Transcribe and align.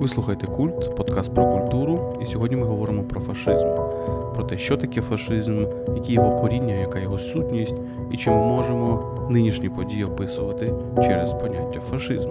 Ви 0.00 0.08
слухаєте 0.08 0.46
культ, 0.46 0.96
подкаст 0.96 1.34
про 1.34 1.46
культуру, 1.46 2.18
і 2.22 2.26
сьогодні 2.26 2.56
ми 2.56 2.66
говоримо 2.66 3.02
про 3.02 3.20
фашизм, 3.20 3.66
про 4.34 4.44
те, 4.44 4.58
що 4.58 4.76
таке 4.76 5.00
фашизм, 5.00 5.64
які 5.96 6.12
його 6.12 6.40
коріння, 6.40 6.74
яка 6.74 6.98
його 6.98 7.18
сутність, 7.18 7.74
і 8.10 8.16
чи 8.16 8.30
ми 8.30 8.36
можемо 8.36 9.02
нинішні 9.30 9.68
події 9.68 10.04
описувати 10.04 10.74
через 11.02 11.32
поняття 11.32 11.80
фашизм. 11.80 12.30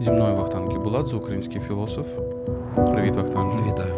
Зі 0.00 0.10
мною 0.10 0.36
Вахтан 0.36 0.68
Кібуладзе, 0.68 1.16
український 1.16 1.60
філософ. 1.60 2.06
Привіт, 2.74 3.16
Вахтан. 3.16 3.50
Вітаю. 3.68 3.94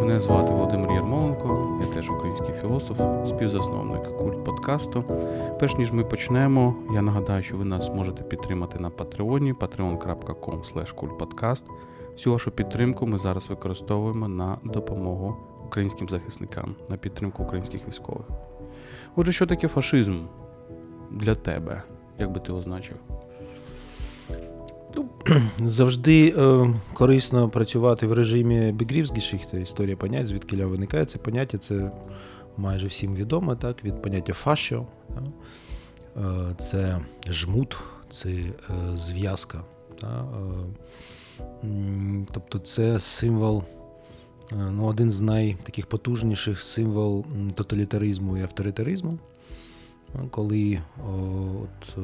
Мене 0.00 0.20
звати 0.20 0.52
Володимир 0.52 0.92
Ярмоленко, 0.92 1.77
теж 1.98 2.10
український 2.10 2.54
філософ, 2.54 3.28
співзасновник 3.28 4.16
культ 4.16 4.44
подкасту. 4.44 5.04
Перш 5.60 5.76
ніж 5.76 5.92
ми 5.92 6.04
почнемо, 6.04 6.74
я 6.94 7.02
нагадаю, 7.02 7.42
що 7.42 7.56
ви 7.56 7.64
нас 7.64 7.90
можете 7.94 8.24
підтримати 8.24 8.78
на 8.78 8.90
Патреоні, 8.90 9.52
patreon.com. 9.52 11.62
Всю 12.12 12.32
вашу 12.32 12.50
підтримку 12.50 13.06
ми 13.06 13.18
зараз 13.18 13.50
використовуємо 13.50 14.28
на 14.28 14.58
допомогу 14.64 15.36
українським 15.66 16.08
захисникам, 16.08 16.74
на 16.88 16.96
підтримку 16.96 17.42
українських 17.42 17.88
військових. 17.88 18.26
Отже, 19.16 19.32
що 19.32 19.46
таке 19.46 19.68
фашизм 19.68 20.24
для 21.10 21.34
тебе? 21.34 21.82
Як 22.18 22.32
би 22.32 22.40
ти 22.40 22.52
означив? 22.52 22.96
Ну, 24.98 25.08
завжди 25.68 26.34
е, 26.38 26.74
корисно 26.94 27.48
працювати 27.48 28.06
в 28.06 28.12
режимі 28.12 28.72
Бігрівсгішихта, 28.72 29.58
історія 29.58 29.96
понять, 29.96 30.26
звідки 30.26 30.56
виникає 30.66 31.04
це 31.04 31.18
поняття, 31.18 31.58
це 31.58 31.90
майже 32.56 32.86
всім 32.86 33.14
відомо, 33.14 33.54
так, 33.54 33.84
від 33.84 34.02
поняття. 34.02 34.32
Так? 35.14 35.24
Е, 36.16 36.54
це 36.58 37.00
жмут, 37.28 37.76
це 38.10 38.28
е, 38.28 38.52
зв'язка. 38.96 39.64
Так? 40.00 40.26
Е, 41.64 41.68
тобто 42.32 42.58
це 42.58 43.00
символ, 43.00 43.62
е, 44.52 44.56
ну, 44.56 44.86
один 44.86 45.10
з 45.10 45.20
найтаких 45.20 45.86
потужніших 45.86 46.60
символ 46.60 47.24
тоталітаризму 47.54 48.36
і 48.36 48.42
авторитаризму, 48.42 49.18
коли 50.30 50.80
от, 51.62 51.98
е, 51.98 52.00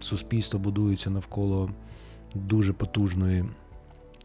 суспільство 0.00 0.58
будується 0.58 1.10
навколо 1.10 1.70
дуже 2.34 2.72
потужної 2.72 3.44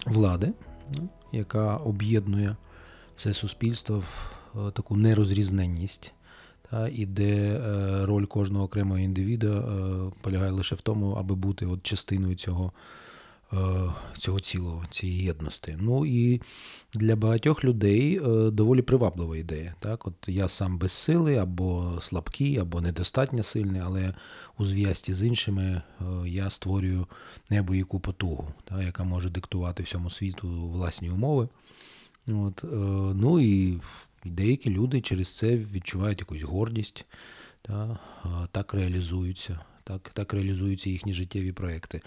влади, 0.06 0.54
ну, 0.98 1.10
яка 1.32 1.78
об'єднує 1.78 2.56
все 3.18 3.34
суспільство 3.34 4.04
в 4.54 4.68
е, 4.68 4.72
таку 4.72 4.96
нерозрізненність, 4.96 6.14
та, 6.72 6.88
і 6.88 7.06
де 7.06 7.36
е, 7.36 8.06
роль 8.06 8.26
кожного 8.26 8.66
окремого 8.66 9.00
індивіда 9.00 9.48
е, 9.48 10.12
полягає 10.22 10.52
лише 10.52 10.76
в 10.76 10.82
тому, 10.82 11.12
аби 11.12 11.36
бути 11.36 11.66
от 11.66 11.84
частиною 11.84 12.36
цього. 12.36 12.72
Е, 13.56 13.94
цього 14.18 14.40
цілого, 14.40 14.84
цієї 14.92 15.24
єдності. 15.24 15.78
Ну 15.80 16.06
і 16.06 16.42
для 16.94 17.16
багатьох 17.16 17.64
людей 17.64 18.18
е, 18.18 18.52
доволі 18.52 18.82
приваблива 18.82 19.38
ідея. 19.38 19.76
Так, 19.80 20.08
от 20.08 20.14
Я 20.28 20.48
сам 20.50 20.78
без 20.78 20.92
сили, 20.92 21.36
або 21.36 22.00
слабкий, 22.02 22.58
або 22.58 22.82
недостатньо 22.82 23.44
сильний, 23.44 23.82
але 23.82 24.14
у 24.58 24.66
зв'язці 24.66 25.14
з 25.14 25.24
іншими 25.24 25.64
е, 25.64 25.82
я 26.26 26.50
створюю 26.50 27.08
небояку 27.50 28.00
потугу, 28.00 28.54
так, 28.64 28.82
яка 28.82 29.04
може 29.04 29.30
диктувати 29.30 29.84
всьому 29.84 30.10
світу 30.10 30.48
власні 30.50 31.10
умови. 31.10 31.50
От, 32.28 32.64
Ну 33.16 33.40
і 33.40 33.80
деякі 34.26 34.70
люди 34.70 35.02
через 35.02 35.38
це 35.38 35.58
відчувають 35.58 36.20
якусь 36.20 36.42
гордість, 36.42 37.06
так, 37.62 38.00
так 38.52 38.74
реалізуються, 38.74 39.60
так, 39.84 40.10
так 40.14 40.34
реалізуються 40.34 40.90
їхні 40.90 41.14
життєві 41.14 41.52
проекти. 41.52 42.02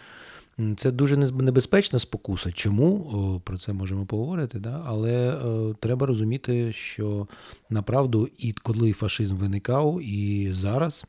Це 0.77 0.91
дуже 0.91 1.17
небезпечна 1.17 1.99
спокуса. 1.99 2.53
Чому 2.53 3.41
про 3.45 3.59
це 3.59 3.73
можемо 3.73 4.07
поговорити? 4.07 4.59
Да? 4.59 4.83
Але 4.87 5.39
треба 5.81 6.07
розуміти, 6.07 6.73
що 6.73 7.29
направду 7.71 8.29
і 8.39 8.53
коли 8.53 8.93
фашизм 8.93 9.37
виникав, 9.37 10.01
і 10.03 10.49
зараз 10.53 11.05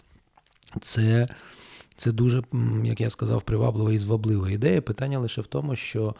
це 0.81 1.27
це 1.95 2.11
дуже, 2.11 2.43
як 2.83 3.01
я 3.01 3.09
сказав, 3.09 3.41
приваблива 3.41 3.93
і 3.93 3.97
зваблива 3.97 4.49
ідея. 4.49 4.81
Питання 4.81 5.19
лише 5.19 5.41
в 5.41 5.47
тому, 5.47 5.75
що 5.75 6.15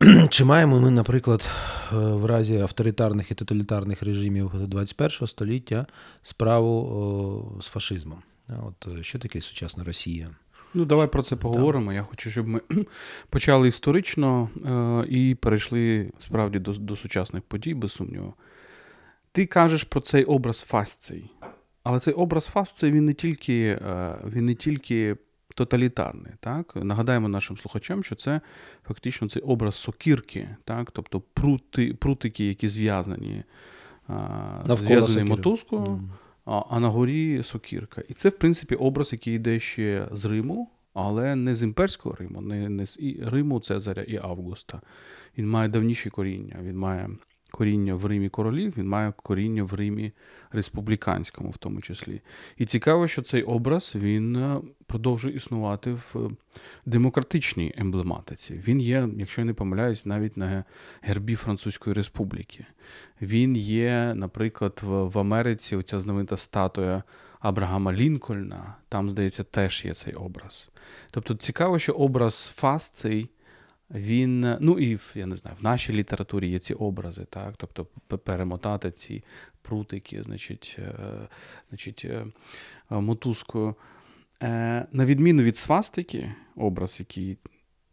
чи 0.28 0.44
маємо 0.44 0.80
ми, 0.80 0.90
наприклад, 0.90 1.48
в 1.92 2.24
разі 2.24 2.56
авторитарних 2.56 3.30
і 3.30 3.34
тоталітарних 3.34 4.02
режимів 4.02 4.50
21 4.54 5.28
століття 5.28 5.86
справу 6.22 7.58
з 7.62 7.66
фашизмом? 7.66 8.22
От 8.48 9.04
Що 9.04 9.18
таке 9.18 9.40
сучасна 9.40 9.84
Росія? 9.84 10.30
Ну, 10.76 10.84
давай 10.84 11.06
про 11.06 11.22
це 11.22 11.36
поговоримо. 11.36 11.92
Я 11.92 12.02
хочу, 12.02 12.30
щоб 12.30 12.48
ми 12.48 12.60
почали 13.30 13.68
історично 13.68 14.48
е, 14.66 15.04
і 15.08 15.34
перейшли 15.34 16.12
справді 16.20 16.58
до 16.58 16.72
до 16.72 16.96
сучасних 16.96 17.42
подій, 17.42 17.74
без 17.74 17.92
сумніву. 17.92 18.34
Ти 19.32 19.46
кажеш 19.46 19.84
про 19.84 20.00
цей 20.00 20.24
образ 20.24 20.60
фасцій. 20.60 21.30
Але 21.82 21.98
цей 21.98 22.14
образ 22.14 22.46
фасцій, 22.46 22.90
він 22.90 23.04
не 23.04 23.14
тільки 23.14 23.78
е, 23.82 24.18
він 24.26 24.46
не 24.46 24.54
тільки 24.54 25.16
тоталітарний. 25.54 26.32
Так? 26.40 26.72
Нагадаємо 26.76 27.28
нашим 27.28 27.56
слухачам, 27.56 28.04
що 28.04 28.14
це 28.14 28.40
фактично 28.86 29.28
цей 29.28 29.42
образ 29.42 29.74
сокірки, 29.74 30.48
так? 30.64 30.90
тобто 30.90 31.20
прути, 31.20 31.94
прутики, 31.94 32.48
які 32.48 32.68
зв'язані, 32.68 33.44
е, 34.10 34.14
зв'язані 34.64 35.30
мотузкою. 35.30 35.82
Mm 35.82 36.08
а 36.46 36.80
на 36.80 36.88
горі 36.88 37.42
сокірка. 37.42 38.02
І 38.08 38.14
це, 38.14 38.28
в 38.28 38.38
принципі, 38.38 38.74
образ, 38.74 39.12
який 39.12 39.34
йде 39.34 39.60
ще 39.60 40.08
з 40.12 40.24
Риму, 40.24 40.70
але 40.94 41.36
не 41.36 41.54
з 41.54 41.62
імперського 41.62 42.14
Риму, 42.14 42.40
не, 42.40 42.68
не 42.68 42.86
з 42.86 42.98
Риму 43.22 43.60
Цезаря 43.60 44.02
і 44.02 44.16
Августа. 44.16 44.80
Він 45.38 45.50
має 45.50 45.68
давніші 45.68 46.10
коріння. 46.10 46.56
Він 46.62 46.78
має 46.78 47.10
коріння 47.56 47.94
в 47.94 48.06
Римі 48.06 48.28
королів, 48.28 48.74
він 48.76 48.88
має 48.88 49.12
коріння 49.22 49.64
в 49.64 49.74
Римі 49.74 50.12
республіканському, 50.52 51.50
в 51.50 51.56
тому 51.56 51.80
числі. 51.80 52.20
І 52.56 52.66
цікаво, 52.66 53.08
що 53.08 53.22
цей 53.22 53.42
образ 53.42 53.92
він 53.94 54.36
е, 54.36 54.60
продовжує 54.86 55.36
існувати 55.36 55.92
в 55.92 56.30
демократичній 56.86 57.74
емблематиці. 57.76 58.60
Він 58.68 58.80
є, 58.80 59.08
якщо 59.16 59.40
я 59.40 59.44
не 59.44 59.54
помиляюсь, 59.54 60.06
навіть 60.06 60.36
на 60.36 60.64
гербі 61.00 61.34
Французької 61.34 61.94
Республіки. 61.94 62.66
Він 63.22 63.56
є, 63.56 64.12
наприклад, 64.16 64.80
в 64.82 65.18
Америці 65.18 65.76
оця 65.76 66.00
знаменита 66.00 66.36
статуя 66.36 67.02
Абрагама 67.40 67.92
Лінкольна. 67.92 68.74
Там, 68.88 69.10
здається, 69.10 69.44
теж 69.44 69.84
є 69.84 69.94
цей 69.94 70.14
образ. 70.14 70.70
Тобто 71.10 71.34
цікаво, 71.34 71.78
що 71.78 71.92
образ 71.92 72.52
фас 72.56 72.90
цей 72.90 73.30
він, 73.90 74.56
ну 74.60 74.78
і 74.78 74.98
я 75.14 75.26
не 75.26 75.36
знаю, 75.36 75.56
в 75.60 75.64
нашій 75.64 75.92
літературі 75.92 76.48
є 76.48 76.58
ці 76.58 76.74
образи, 76.74 77.26
так, 77.30 77.54
тобто 77.56 77.84
перемотати 78.18 78.90
ці 78.90 79.24
прутики, 79.62 80.22
значить, 80.22 80.76
е, 80.78 80.92
значить, 81.70 82.04
е, 82.04 82.26
мотузкою. 82.90 83.74
Е, 84.42 84.86
на 84.92 85.04
відміну 85.04 85.42
від 85.42 85.56
свастики, 85.56 86.32
образ, 86.56 86.96
який 86.98 87.36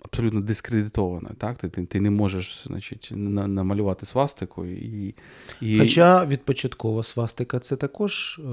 абсолютно 0.03 0.41
дискредитований, 0.41 1.33
так, 1.37 1.57
ти 1.57 1.69
ти 1.69 1.99
не 1.99 2.09
можеш 2.09 2.63
значить, 2.67 3.11
намалювати 3.15 4.05
свастику. 4.05 4.65
І, 4.65 5.15
і... 5.61 5.79
Хоча 5.79 6.25
відпочаткова 6.25 7.03
свастика 7.03 7.59
це 7.59 7.75
також 7.75 8.39
е, 8.39 8.43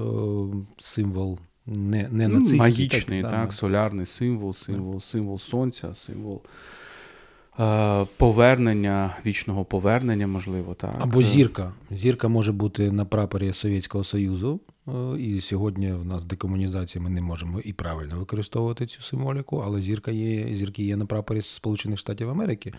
символ 0.77 1.39
не 1.65 2.09
не 2.11 2.27
ну, 2.27 2.33
нацистський. 2.33 2.59
Магічний, 2.59 3.21
так, 3.21 3.31
так, 3.31 3.53
солярний 3.53 4.05
символ, 4.05 4.53
символ, 4.53 4.99
символ 4.99 5.37
сонця, 5.37 5.95
символ. 5.95 6.41
Е, 7.59 8.05
повернення, 8.17 9.17
вічного 9.25 9.65
повернення, 9.65 10.27
можливо, 10.27 10.73
так. 10.73 10.95
Або 10.99 11.23
зірка. 11.23 11.73
Зірка 11.91 12.27
може 12.27 12.51
бути 12.51 12.91
на 12.91 13.05
прапорі 13.05 13.53
Совєтського 13.53 14.03
Союзу. 14.03 14.59
Е, 14.87 15.19
і 15.19 15.41
сьогодні 15.41 15.91
в 15.91 16.05
нас 16.05 16.25
декомунізація 16.25 17.03
ми 17.03 17.09
не 17.09 17.21
можемо 17.21 17.59
і 17.59 17.73
правильно 17.73 18.19
використовувати 18.19 18.85
цю 18.85 19.01
символіку, 19.01 19.63
але 19.65 19.81
зірка 19.81 20.11
є, 20.11 20.55
зірки 20.55 20.83
є 20.83 20.95
на 20.95 21.05
прапорі 21.05 21.41
Сполучених 21.41 21.99
Штатів 21.99 22.29
Америки, 22.29 22.73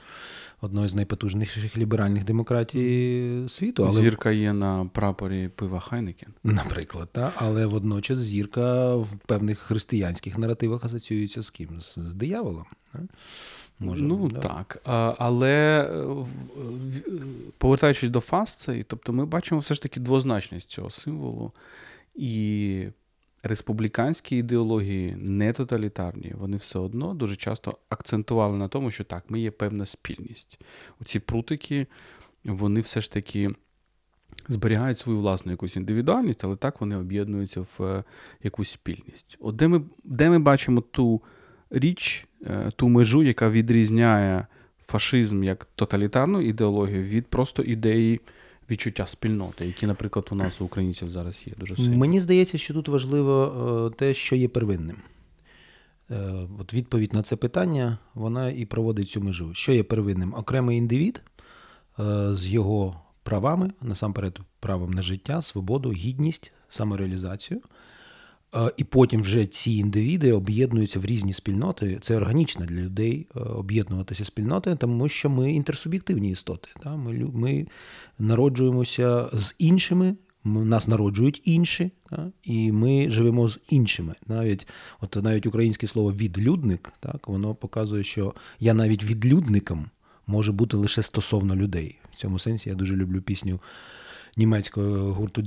одної 0.61 0.88
з 0.88 0.94
найпотужніших 0.94 1.76
ліберальних 1.76 2.25
демократій 2.25 3.44
світу. 3.49 3.87
Але... 3.88 4.00
Зірка 4.00 4.31
є 4.31 4.52
на 4.52 4.85
прапорі 4.85 5.49
пива 5.49 5.81
Хайнекен. 5.81 6.29
Наприклад, 6.44 7.08
так. 7.12 7.32
але 7.37 7.67
водночас 7.67 8.19
зірка 8.19 8.94
в 8.97 9.08
певних 9.26 9.58
християнських 9.58 10.38
наративах 10.38 10.85
асоціюється 10.85 11.43
з 11.43 11.50
ким? 11.50 11.69
З, 11.81 11.97
дияволом. 11.97 12.64
Так? 12.93 13.02
Може, 13.82 14.05
Ну 14.05 14.29
да? 14.29 14.40
так. 14.40 14.82
А, 14.84 15.14
Але 15.19 15.88
повертаючись 17.58 18.11
до 18.11 18.20
фасції, 18.20 18.84
тобто 18.88 19.12
ми 19.12 19.26
бачимо 19.26 19.61
все 19.61 19.75
ж 19.75 19.82
таки 19.82 20.00
двозначність 20.00 20.70
цього 20.70 20.90
символу. 20.90 21.52
І 22.14 22.87
республіканські 23.43 24.37
ідеології, 24.37 25.17
не 25.17 25.52
тоталітарні, 25.52 26.32
вони 26.38 26.56
все 26.56 26.79
одно 26.79 27.14
дуже 27.14 27.37
часто 27.37 27.79
акцентували 27.88 28.56
на 28.56 28.69
тому, 28.69 28.90
що 28.90 29.05
так, 29.05 29.25
ми 29.29 29.40
є 29.40 29.50
певна 29.50 29.87
спільність. 29.87 30.61
Оці 31.00 31.20
прутики, 31.20 31.87
вони 32.44 32.81
все 32.81 33.00
ж 33.00 33.12
таки. 33.12 33.50
Зберігають 34.49 34.99
свою 34.99 35.19
власну 35.19 35.52
якусь 35.52 35.76
індивідуальність, 35.76 36.44
але 36.44 36.56
так 36.56 36.81
вони 36.81 36.96
об'єднуються 36.96 37.67
в 37.78 38.05
якусь 38.43 38.70
спільність. 38.70 39.37
От 39.40 39.56
де 39.56 39.69
ми 39.69 39.82
де 40.05 40.31
ми 40.31 40.38
бачимо 40.38 40.81
ту 40.81 41.23
річ, 41.73 42.27
е, 42.47 42.71
ту 42.77 42.89
межу, 42.89 43.23
яка 43.23 43.51
відрізняє 43.51 44.47
фашизм 44.87 45.43
як 45.43 45.69
тоталітарну 45.75 46.41
ідеологію 46.41 47.03
від 47.03 47.27
просто 47.27 47.63
ідеї 47.63 48.21
відчуття 48.71 49.07
спільноти, 49.07 49.67
які, 49.67 49.87
наприклад, 49.87 50.29
у 50.31 50.35
нас 50.35 50.61
у 50.61 50.65
українців 50.65 51.11
зараз 51.11 51.43
є 51.47 51.53
дуже 51.59 51.77
сильно. 51.77 51.97
Мені 51.97 52.21
здається, 52.21 52.59
що 52.59 52.75
тут 52.75 52.89
важливо 52.89 53.91
е, 53.93 53.97
те, 53.97 54.15
що 54.15 54.37
є 54.37 54.49
первинним. 54.49 54.97
Е, 56.11 56.33
от 56.59 56.75
Відповідь 56.75 57.15
на 57.15 57.23
це 57.23 57.37
питання 57.37 57.99
вона 58.15 58.51
і 58.51 58.65
проводить 58.65 59.11
цю 59.11 59.21
межу. 59.21 59.55
Що 59.55 59.73
є 59.73 59.83
первинним? 59.83 60.35
Окремий 60.35 60.79
індивід 60.79 61.23
з 62.33 62.47
його 62.47 63.01
правами, 63.23 63.71
насамперед, 63.83 64.41
правом 64.61 64.91
на 64.91 65.03
життя, 65.03 65.43
свободу, 65.43 65.93
гідність, 65.93 66.53
самореалізацію. 66.69 67.61
І 68.76 68.84
потім 68.84 69.22
вже 69.22 69.46
ці 69.46 69.72
індивіди 69.72 70.32
об'єднуються 70.32 71.00
в 71.00 71.04
різні 71.04 71.32
спільноти. 71.32 71.99
Це 72.00 72.16
органічно 72.16 72.66
для 72.66 72.76
людей 72.76 73.26
об'єднуватися 73.34 74.25
спільноти, 74.25 74.76
тому 74.76 75.08
що 75.08 75.31
ми 75.31 75.52
інтерсуб'єктивні 75.52 76.31
істоти. 76.31 76.69
Ми 76.84 77.31
ми 77.34 77.66
народжуємося 78.19 79.28
з 79.32 79.54
іншими, 79.58 80.16
нас 80.44 80.88
народжують 80.88 81.40
інші, 81.44 81.90
і 82.43 82.72
ми 82.72 83.10
живемо 83.10 83.49
з 83.49 83.58
іншими. 83.70 84.14
Навіть 84.26 84.66
от 85.00 85.16
навіть 85.22 85.46
українське 85.46 85.87
слово 85.87 86.12
відлюдник, 86.12 86.93
так 87.00 87.28
воно 87.28 87.54
показує, 87.54 88.04
що 88.04 88.34
я 88.60 88.75
навіть 88.75 89.04
відлюдником 89.04 89.87
може 90.26 90.52
бути 90.52 90.76
лише 90.76 91.02
стосовно 91.02 91.56
людей. 91.56 91.99
В 92.12 92.16
цьому 92.16 92.38
сенсі 92.38 92.69
я 92.69 92.75
дуже 92.75 92.96
люблю 92.96 93.22
пісню 93.22 93.60
німецького 94.37 95.12
гурту 95.12 95.43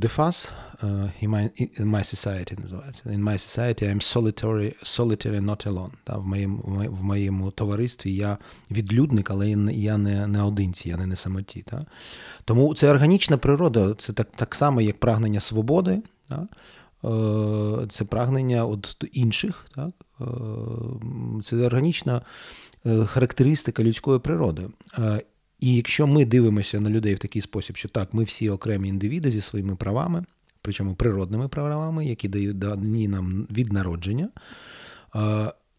uh, 0.84 1.12
in 1.24 1.86
My 1.86 2.16
Society 2.16 2.62
називається. 2.62 3.04
In 3.06 3.24
My 3.24 3.34
Society 3.34 3.84
I'm 3.84 4.14
solitary, 4.16 4.84
solitary 4.84 5.42
not 5.42 5.68
alone. 5.68 5.92
Та, 6.04 6.18
в, 6.18 6.28
моєму, 6.28 6.58
в 6.90 7.04
моєму 7.04 7.52
товаристві 7.52 8.14
я 8.14 8.38
відлюдник, 8.72 9.30
але 9.32 9.50
я 9.72 9.98
не 10.28 10.44
одинці, 10.44 10.90
я 10.90 10.98
не 10.98 11.08
на 11.08 11.16
самоті. 11.16 11.62
Та. 11.62 11.86
Тому 12.46 12.76
це 12.76 12.90
органічна 12.90 13.38
природа, 13.38 13.94
це 13.98 14.14
так 14.14 14.28
так 14.36 14.56
само, 14.56 14.82
як 14.82 15.00
прагнення 15.00 15.40
свободи. 15.40 16.02
Та. 16.28 16.48
Е, 17.06 17.88
це 17.90 18.06
прагнення 18.06 18.66
от 18.66 19.06
інших, 19.12 19.66
так? 19.76 19.90
Е, 20.22 20.26
це 21.44 21.56
органічна 21.56 22.22
е, 22.86 23.06
характеристика 23.06 23.84
людської 23.84 24.20
природи. 24.20 24.68
І 25.66 25.76
якщо 25.76 26.08
ми 26.08 26.26
дивимося 26.26 26.80
на 26.80 26.90
людей 26.90 27.14
в 27.14 27.20
такий 27.20 27.42
спосіб, 27.42 27.78
що 27.78 27.90
так, 27.90 28.14
ми 28.14 28.24
всі 28.24 28.50
окремі 28.50 28.90
індивіди 28.90 29.32
зі 29.32 29.42
своїми 29.42 29.76
правами, 29.76 30.26
причому 30.62 30.96
природними 30.96 31.48
правами, 31.48 32.06
які 32.06 32.28
дають 32.28 32.58
дані 32.60 33.08
нам 33.08 33.48
від 33.52 33.74
народження, 33.74 34.30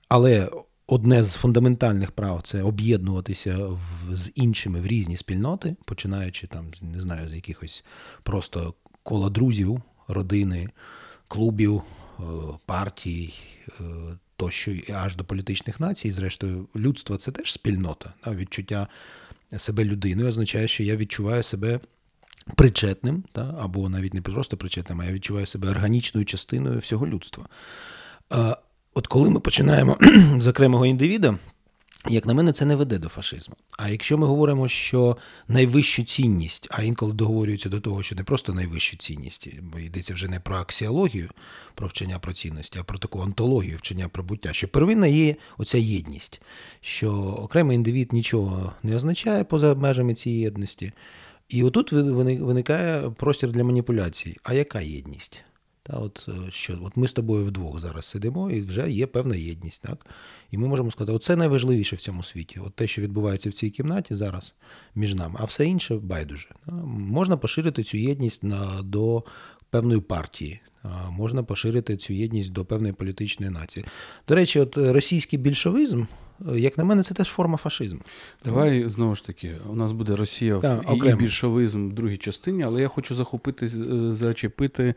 але 0.09 0.51
одне 0.87 1.25
з 1.25 1.35
фундаментальних 1.35 2.11
прав 2.11 2.41
це 2.45 2.63
об'єднуватися 2.63 3.59
з 4.13 4.33
іншими 4.35 4.81
в 4.81 4.87
різні 4.87 5.17
спільноти, 5.17 5.77
починаючи 5.85 6.47
там, 6.47 6.67
не 6.83 7.01
знаю, 7.01 7.29
з 7.29 7.35
якихось 7.35 7.85
просто 8.23 8.75
кола 9.03 9.31
друзів, 9.31 9.83
родини, 10.09 10.69
клубів, 11.29 11.83
е, 12.21 12.23
партій. 12.67 13.35
Е, 13.81 13.85
тощо 14.37 14.73
аж 14.95 15.17
до 15.17 15.25
політичних 15.25 15.81
націй, 15.81 16.13
зрештою, 16.13 16.69
людство 16.77 17.17
це 17.17 17.33
теж 17.33 17.53
спільнота, 17.53 18.15
відчуття 18.27 18.89
себе 19.57 19.85
людиною, 19.85 20.29
означає, 20.29 20.69
що 20.69 20.83
я 20.83 20.97
відчуваю 20.97 21.43
себе 21.43 21.81
причетним, 22.55 23.25
та, 23.33 23.55
або 23.61 23.89
навіть 23.89 24.15
не 24.15 24.23
просто 24.23 24.57
причетним, 24.57 25.01
а 25.01 25.05
я 25.05 25.13
відчуваю 25.13 25.47
себе 25.47 25.69
органічною 25.69 26.25
частиною 26.25 26.79
всього 26.79 27.07
людства. 27.07 27.45
От 28.95 29.07
коли 29.07 29.31
ми 29.31 29.41
починаємо 29.41 29.99
з 30.39 30.47
окремого 30.47 30.87
індивіда, 30.87 31.39
як 32.09 32.27
на 32.27 32.35
мене, 32.35 32.53
це 32.53 32.65
не 32.65 32.77
веде 32.77 32.99
до 32.99 33.09
фашизму. 33.09 33.57
А 33.79 33.89
якщо 33.89 34.19
ми 34.19 34.27
говоримо, 34.27 34.69
що 34.69 35.17
найвищу 35.49 36.05
цінність, 36.05 36.69
а 36.71 36.83
інколи 36.83 37.13
договорюються 37.13 37.69
до 37.69 37.81
того, 37.81 38.03
що 38.03 38.17
не 38.17 38.25
просто 38.25 38.55
найвищу 38.55 38.97
цінність, 38.97 39.61
бо 39.61 39.79
йдеться 39.79 40.15
вже 40.15 40.29
не 40.29 40.41
про 40.41 40.57
аксіологію, 40.57 41.31
про 41.75 41.89
вчення 41.89 42.19
про 42.19 42.33
цінності, 42.33 42.79
а 42.79 42.85
про 42.85 42.99
таку 42.99 43.21
онтологію 43.21 43.77
вчення 43.77 44.09
про 44.09 44.23
буття, 44.23 44.53
що 44.53 44.69
первинна 44.69 45.07
є 45.07 45.37
оця 45.59 45.79
єдність, 45.79 46.41
що 46.81 47.13
окремий 47.15 47.75
індивід 47.75 48.13
нічого 48.13 48.73
не 48.83 48.97
означає 48.97 49.45
поза 49.45 49.75
межами 49.75 50.15
цієї 50.15 50.43
єдності. 50.43 50.93
І 51.49 51.63
отут 51.63 51.93
виникає 51.93 53.11
простір 53.11 53.51
для 53.51 53.65
маніпуляцій. 53.65 54.37
А 54.43 54.55
яка 54.55 54.81
єдність? 54.81 55.45
Та 55.87 55.97
от 55.97 56.29
е, 56.29 56.51
що 56.51 56.79
от 56.83 56.97
ми 56.97 57.09
з 57.09 57.13
тобою 57.13 57.45
вдвох 57.45 57.81
зараз 57.81 58.05
сидимо, 58.05 58.51
і 58.51 58.63
вже 58.63 58.91
є 58.91 59.07
певна 59.07 59.37
єдність, 59.37 59.83
так? 59.83 60.07
І 60.51 60.59
ми 60.59 60.69
можемо 60.69 60.91
сказати, 60.91 61.13
оце 61.13 61.37
найважливіше 61.37 61.97
в 61.97 62.01
цьому 62.01 62.23
світі. 62.23 62.61
От 62.67 62.75
те, 62.75 62.87
що 62.87 63.03
відбувається 63.03 63.51
в 63.51 63.53
цій 63.53 63.71
кімнаті 63.71 64.17
зараз 64.17 64.55
між 64.95 65.15
нами, 65.15 65.37
а 65.39 65.45
все 65.45 65.67
інше 65.67 65.97
байдуже. 65.97 66.49
Можна 66.87 67.37
поширити 67.37 67.83
цю 67.83 67.97
єдність 67.97 68.45
на, 68.45 68.83
до 68.83 69.25
певної 69.71 70.01
партії, 70.01 70.61
можна 71.11 71.43
поширити 71.43 71.97
цю 71.97 72.13
єдність 72.13 72.53
до 72.53 72.65
певної 72.65 72.93
політичної 72.93 73.53
нації. 73.53 73.87
До 74.29 74.35
речі, 74.35 74.61
от 74.61 74.77
російський 74.77 75.39
більшовизм, 75.39 76.05
як 76.55 76.79
на 76.79 76.85
мене, 76.85 77.03
це 77.03 77.15
теж 77.15 77.29
форма 77.29 77.57
фашизму. 77.57 78.01
Давай 78.45 78.91
знову 78.91 79.15
ж 79.15 79.27
таки, 79.27 79.57
у 79.71 79.75
нас 79.75 79.93
буде 79.93 80.17
Росія 80.17 80.59
так, 80.59 80.85
і, 80.95 81.09
і 81.09 81.15
більшовизм 81.15 81.89
в 81.89 81.93
другій 81.93 82.17
частині, 82.17 82.63
але 82.63 82.81
я 82.83 82.89
хочу 82.89 83.15
захопити, 83.15 83.67
е, 83.67 83.71
зачепити 84.15 84.95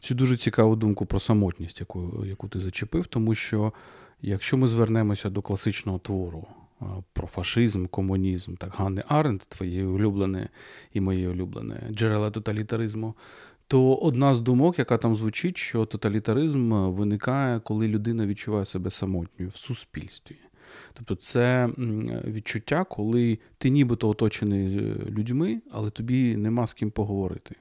цю 0.00 0.14
дуже 0.14 0.36
цікаву 0.36 0.76
думку 0.76 1.06
про 1.06 1.20
самотність, 1.20 1.80
яку, 1.80 2.24
яку 2.26 2.48
ти 2.48 2.60
зачепив, 2.60 3.06
тому 3.06 3.34
що. 3.34 3.72
Якщо 4.24 4.56
ми 4.56 4.68
звернемося 4.68 5.30
до 5.30 5.42
класичного 5.42 5.98
твору 5.98 6.46
про 7.12 7.26
фашизм, 7.26 7.86
комунізм, 7.86 8.54
так 8.54 8.74
Ганни 8.76 9.04
Аренд, 9.08 9.40
твоє 9.40 9.86
улюблене 9.86 10.48
і 10.92 11.00
моє 11.00 11.28
улюблене 11.28 11.80
джерела 11.90 12.30
тоталітаризму, 12.30 13.14
то 13.66 13.94
одна 13.94 14.34
з 14.34 14.40
думок, 14.40 14.78
яка 14.78 14.96
там 14.96 15.16
звучить, 15.16 15.56
що 15.56 15.86
тоталітаризм 15.86 16.72
виникає, 16.72 17.60
коли 17.60 17.88
людина 17.88 18.26
відчуває 18.26 18.64
себе 18.64 18.90
самотньою 18.90 19.50
в 19.54 19.56
суспільстві. 19.56 20.36
Тобто 20.92 21.14
це 21.14 21.68
відчуття, 22.24 22.84
коли 22.84 23.38
ти 23.58 23.70
нібито 23.70 24.08
оточений 24.08 24.68
людьми, 25.10 25.60
але 25.70 25.90
тобі 25.90 26.36
нема 26.36 26.66
з 26.66 26.74
ким 26.74 26.90
поговорити. 26.90 27.54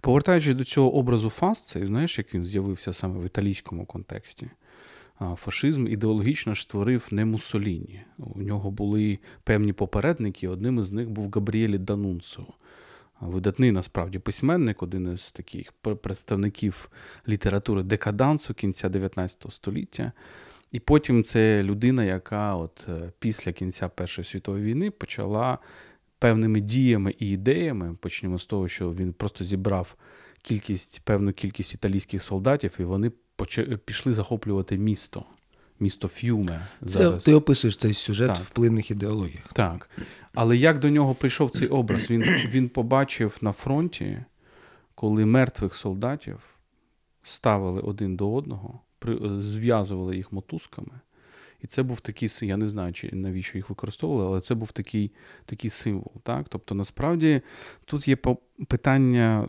Повертаючись 0.00 0.54
до 0.54 0.64
цього 0.64 0.94
образу 0.94 1.30
Фасци, 1.30 1.86
знаєш, 1.86 2.18
як 2.18 2.34
він 2.34 2.44
з'явився 2.44 2.92
саме 2.92 3.20
в 3.20 3.26
італійському 3.26 3.86
контексті 3.86 4.50
фашизм 5.36 5.86
ідеологічно 5.86 6.54
ж 6.54 6.62
створив 6.62 7.08
не 7.10 7.24
Муссоліні. 7.24 8.00
У 8.18 8.42
нього 8.42 8.70
були 8.70 9.18
певні 9.44 9.72
попередники. 9.72 10.48
Одним 10.48 10.78
із 10.78 10.92
них 10.92 11.10
був 11.10 11.30
Габріелі 11.34 11.78
Данунцо. 11.78 12.46
Видатний 13.20 13.72
насправді 13.72 14.18
письменник, 14.18 14.82
один 14.82 15.12
із 15.12 15.32
таких 15.32 15.72
представників 15.72 16.90
літератури 17.28 17.82
декадансу 17.82 18.54
кінця 18.54 18.88
19 18.88 19.52
століття. 19.52 20.12
І 20.74 20.80
потім 20.80 21.24
це 21.24 21.62
людина, 21.62 22.04
яка 22.04 22.54
от 22.54 22.86
е, 22.88 23.12
після 23.18 23.52
кінця 23.52 23.88
Першої 23.88 24.24
світової 24.24 24.64
війни 24.64 24.90
почала 24.90 25.58
певними 26.18 26.60
діями 26.60 27.14
і 27.18 27.28
ідеями. 27.28 27.96
Почнемо 28.00 28.38
з 28.38 28.46
того, 28.46 28.68
що 28.68 28.92
він 28.92 29.12
просто 29.12 29.44
зібрав 29.44 29.96
кількість, 30.42 31.00
певну 31.04 31.32
кількість 31.32 31.74
італійських 31.74 32.22
солдатів, 32.22 32.76
і 32.78 32.84
вони 32.84 33.12
пішли 33.84 34.12
захоплювати 34.14 34.78
місто, 34.78 35.24
місто 35.80 36.08
Ф'юме. 36.08 36.60
Зараз. 36.80 37.22
Це, 37.22 37.30
Ти 37.30 37.34
описуєш 37.34 37.76
цей 37.76 37.94
сюжет 37.94 38.28
так. 38.28 38.36
в 38.36 38.42
вплинних 38.42 38.90
ідеологіях. 38.90 39.52
Так. 39.52 39.90
Але 40.34 40.56
як 40.56 40.78
до 40.78 40.90
нього 40.90 41.14
прийшов 41.14 41.50
цей 41.50 41.68
образ? 41.68 42.10
Він, 42.10 42.22
Він 42.50 42.68
побачив 42.68 43.36
на 43.40 43.52
фронті, 43.52 44.18
коли 44.94 45.26
мертвих 45.26 45.74
солдатів 45.74 46.38
ставили 47.22 47.80
один 47.80 48.16
до 48.16 48.34
одного, 48.34 48.80
зв'язували 49.38 50.16
їх 50.16 50.32
мотузками. 50.32 51.00
І 51.62 51.66
це 51.66 51.82
був 51.82 52.00
такий 52.00 52.28
я 52.42 52.56
не 52.56 52.68
знаю, 52.68 52.92
чи 52.92 53.10
навіщо 53.12 53.58
їх 53.58 53.68
використовували, 53.68 54.28
але 54.28 54.40
це 54.40 54.54
був 54.54 54.72
такий 54.72 55.12
такий 55.44 55.70
символ. 55.70 56.12
Так? 56.22 56.46
Тобто, 56.48 56.74
насправді 56.74 57.40
тут 57.84 58.08
є 58.08 58.16
питання 58.68 59.48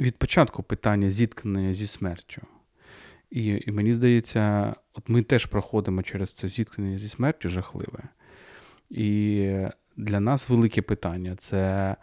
від 0.00 0.16
початку 0.16 0.62
питання 0.62 1.10
зіткнення 1.10 1.74
зі 1.74 1.86
смертю. 1.86 2.42
І 3.30 3.62
і 3.66 3.72
мені 3.72 3.94
здається, 3.94 4.74
от 4.92 5.08
ми 5.08 5.22
теж 5.22 5.46
проходимо 5.46 6.02
через 6.02 6.32
це 6.32 6.48
зіткнення 6.48 6.98
зі 6.98 7.08
смертю 7.08 7.48
жахливе. 7.48 8.02
І 8.90 9.48
для 9.96 10.20
нас 10.20 10.48
велике 10.48 10.82
питання 10.82 11.36
це 11.36 11.96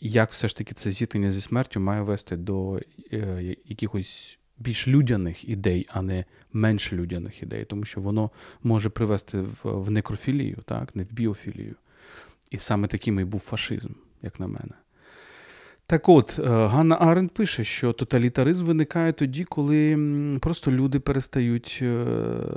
як 0.00 0.30
все 0.30 0.48
ж 0.48 0.56
таки 0.56 0.74
це 0.74 0.90
зіткнення 0.90 1.30
зі 1.30 1.40
смертю 1.40 1.80
має 1.80 2.02
вести 2.02 2.36
до 2.36 2.80
е, 3.12 3.56
якихось 3.64 4.37
більш 4.58 4.88
людяних 4.88 5.48
ідей, 5.48 5.86
а 5.90 6.02
не 6.02 6.24
менш 6.52 6.92
людяних 6.92 7.42
ідей, 7.42 7.64
тому 7.64 7.84
що 7.84 8.00
воно 8.00 8.30
може 8.62 8.88
привести 8.88 9.44
в, 9.62 9.90
некрофілію, 9.90 10.56
так, 10.64 10.96
не 10.96 11.02
в 11.02 11.12
біофілію. 11.12 11.74
І 12.50 12.58
саме 12.58 12.88
таким 12.88 13.20
і 13.20 13.24
був 13.24 13.40
фашизм, 13.40 13.90
як 14.22 14.40
на 14.40 14.46
мене. 14.46 14.74
Так 15.90 16.08
от, 16.08 16.38
е, 16.38 16.42
Ганна 16.42 16.96
Аренд 17.00 17.30
пише, 17.30 17.64
що 17.64 17.92
тоталітаризм 17.92 18.66
виникає 18.66 19.12
тоді, 19.12 19.44
коли 19.44 19.98
просто 20.40 20.72
люди 20.72 21.00
перестають 21.00 21.78
е, 21.82 22.04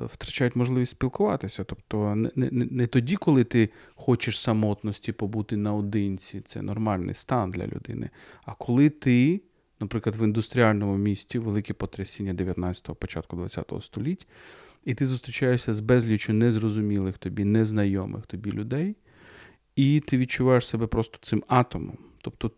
втрачають 0.05 0.55
можливість 0.55 0.91
спілкуватися. 0.91 1.63
Тобто 1.63 2.15
не, 2.15 2.31
не, 2.35 2.49
не 2.51 2.87
тоді, 2.87 3.15
коли 3.15 3.43
ти 3.43 3.69
хочеш 3.95 4.39
самотності 4.39 5.11
побути 5.11 5.57
наодинці, 5.57 6.41
це 6.41 6.61
нормальний 6.61 7.13
стан 7.13 7.51
для 7.51 7.67
людини. 7.67 8.09
А 8.45 8.53
коли 8.53 8.89
ти, 8.89 9.41
наприклад, 9.81 10.15
в 10.15 10.23
індустріальному 10.23 10.97
місті, 10.97 11.39
велике 11.39 11.73
потрясіння 11.73 12.33
19-го, 12.33 12.95
початку 12.95 13.37
20-го 13.37 13.81
століття, 13.81 14.25
і 14.85 14.93
ти 14.93 15.05
зустрічаєшся 15.05 15.73
з 15.73 15.79
безлічю 15.79 16.33
незрозумілих 16.33 17.17
тобі, 17.17 17.45
незнайомих 17.45 18.25
тобі 18.25 18.51
людей, 18.51 18.95
і 19.75 19.99
ти 19.99 20.17
відчуваєш 20.17 20.67
себе 20.67 20.87
просто 20.87 21.17
цим 21.21 21.43
атомом. 21.47 21.97
Тобто 22.21 22.51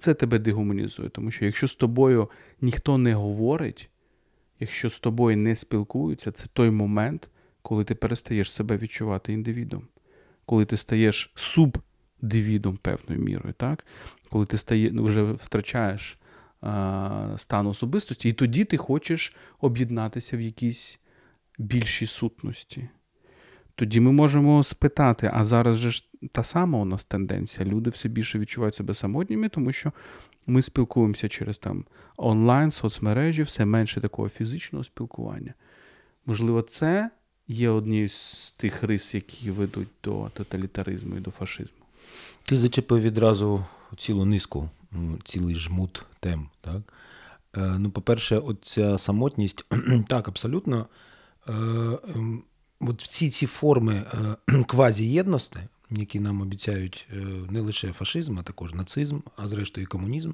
це 0.00 0.14
тебе 0.14 0.38
дегуманізує, 0.38 1.08
тому 1.08 1.30
що 1.30 1.44
якщо 1.44 1.68
з 1.68 1.74
тобою 1.74 2.30
ніхто 2.60 2.98
не 2.98 3.14
говорить, 3.14 3.90
якщо 4.60 4.90
з 4.90 5.00
тобою 5.00 5.36
не 5.36 5.56
спілкуються, 5.56 6.32
це 6.32 6.46
той 6.52 6.70
момент, 6.70 7.30
коли 7.62 7.84
ти 7.84 7.94
перестаєш 7.94 8.52
себе 8.52 8.76
відчувати 8.76 9.32
індивідом, 9.32 9.82
коли 10.46 10.64
ти 10.64 10.76
стаєш 10.76 11.32
субдивідом 11.34 12.76
певною 12.76 13.20
мірою, 13.20 13.54
так? 13.56 13.86
коли 14.30 14.46
ти 14.46 14.58
стає, 14.58 14.90
ну, 14.92 15.04
вже 15.04 15.22
втрачаєш 15.22 16.18
стан 17.36 17.66
особистості, 17.66 18.28
і 18.28 18.32
тоді 18.32 18.64
ти 18.64 18.76
хочеш 18.76 19.36
об'єднатися 19.60 20.36
в 20.36 20.40
якійсь 20.40 21.00
більшій 21.58 22.06
сутності. 22.06 22.88
Тоді 23.74 24.00
ми 24.00 24.12
можемо 24.12 24.64
спитати, 24.64 25.30
а 25.34 25.44
зараз 25.44 25.76
же 25.76 25.90
ж 25.90 26.04
та 26.32 26.44
сама 26.44 26.78
у 26.78 26.84
нас 26.84 27.04
тенденція. 27.04 27.66
Люди 27.66 27.90
все 27.90 28.08
більше 28.08 28.38
відчувають 28.38 28.74
себе 28.74 28.94
самотніми, 28.94 29.48
тому 29.48 29.72
що 29.72 29.92
ми 30.46 30.62
спілкуємося 30.62 31.28
через 31.28 31.58
там 31.58 31.84
онлайн, 32.16 32.70
соцмережі, 32.70 33.42
все 33.42 33.64
менше 33.64 34.00
такого 34.00 34.28
фізичного 34.28 34.84
спілкування. 34.84 35.54
Можливо, 36.26 36.62
це 36.62 37.10
є 37.48 37.68
однією 37.68 38.08
з 38.08 38.54
тих 38.56 38.82
рис, 38.82 39.14
які 39.14 39.50
ведуть 39.50 39.88
до 40.04 40.30
тоталітаризму 40.34 41.16
і 41.16 41.20
до 41.20 41.30
фашизму. 41.30 41.78
Ти 42.44 42.58
зачепив 42.58 43.00
відразу 43.00 43.64
цілу 43.98 44.24
низку, 44.24 44.68
цілий 45.24 45.54
жмут 45.54 46.06
тем. 46.20 46.48
Так? 46.60 46.82
Е, 47.56 47.76
ну, 47.78 47.90
По-перше, 47.90 48.38
оця 48.38 48.98
самотність, 48.98 49.64
так, 50.08 50.28
абсолютно. 50.28 50.86
Е, 51.48 51.52
ем, 52.14 52.42
от 52.80 53.02
всі 53.02 53.30
ці 53.30 53.46
форми 53.46 54.04
е, 54.48 54.62
квазієдності, 54.68 55.58
які 55.90 56.20
нам 56.20 56.40
обіцяють 56.40 57.08
не 57.50 57.60
лише 57.60 57.92
фашизм, 57.92 58.38
а 58.38 58.42
також 58.42 58.74
нацизм, 58.74 59.18
а 59.36 59.48
зрештою 59.48 59.84
і 59.84 59.86
комунізм, 59.86 60.32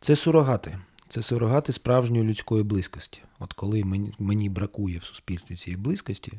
це 0.00 0.16
сурогати. 0.16 0.78
Це 1.08 1.22
сурогати 1.22 1.72
справжньої 1.72 2.24
людської 2.24 2.62
близькості. 2.62 3.20
От 3.38 3.52
коли 3.52 3.84
мені, 3.84 4.12
мені 4.18 4.48
бракує 4.48 4.98
в 4.98 5.04
суспільстві 5.04 5.54
цієї 5.54 5.82
близькості, 5.82 6.32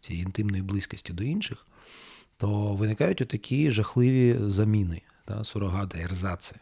цієї 0.00 0.24
інтимної 0.24 0.62
близькості 0.62 1.12
до 1.12 1.24
інших, 1.24 1.66
то 2.36 2.74
виникають 2.74 3.28
такі 3.28 3.70
жахливі 3.70 4.36
заміни, 4.40 5.02
та, 5.32 5.44
сурогати, 5.44 5.98
ерзаци. 5.98 6.56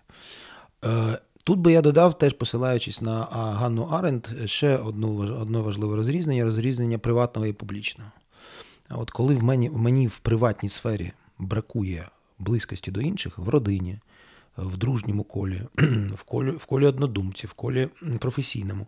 Е, 0.85 1.19
Тут 1.45 1.59
би 1.59 1.73
я 1.73 1.81
додав, 1.81 2.19
теж 2.19 2.33
посилаючись 2.33 3.03
на 3.03 3.21
Ганну 3.31 3.83
Аренд, 3.83 4.27
ще 4.45 4.77
одну 4.77 5.17
одне 5.17 5.59
важливе 5.59 5.97
розрізнення 5.97 6.45
розрізнення 6.45 6.99
приватного 6.99 7.47
і 7.47 7.53
публічного. 7.53 8.11
От 8.91 9.11
коли 9.11 9.35
в 9.35 9.45
мені 9.45 9.69
в 9.69 9.79
мені 9.79 10.07
в 10.07 10.19
приватній 10.19 10.69
сфері 10.69 11.13
бракує 11.39 12.09
близькості 12.39 12.91
до 12.91 13.01
інших 13.01 13.39
в 13.39 13.49
родині, 13.49 13.99
в 14.57 14.77
дружньому 14.77 15.25
колі, 15.25 15.63
в 16.15 16.23
колі 16.23 16.51
в 16.51 16.65
колі 16.65 16.87
однодумців, 16.87 17.51
в 17.51 17.53
колі 17.53 17.89
професійному, 18.19 18.87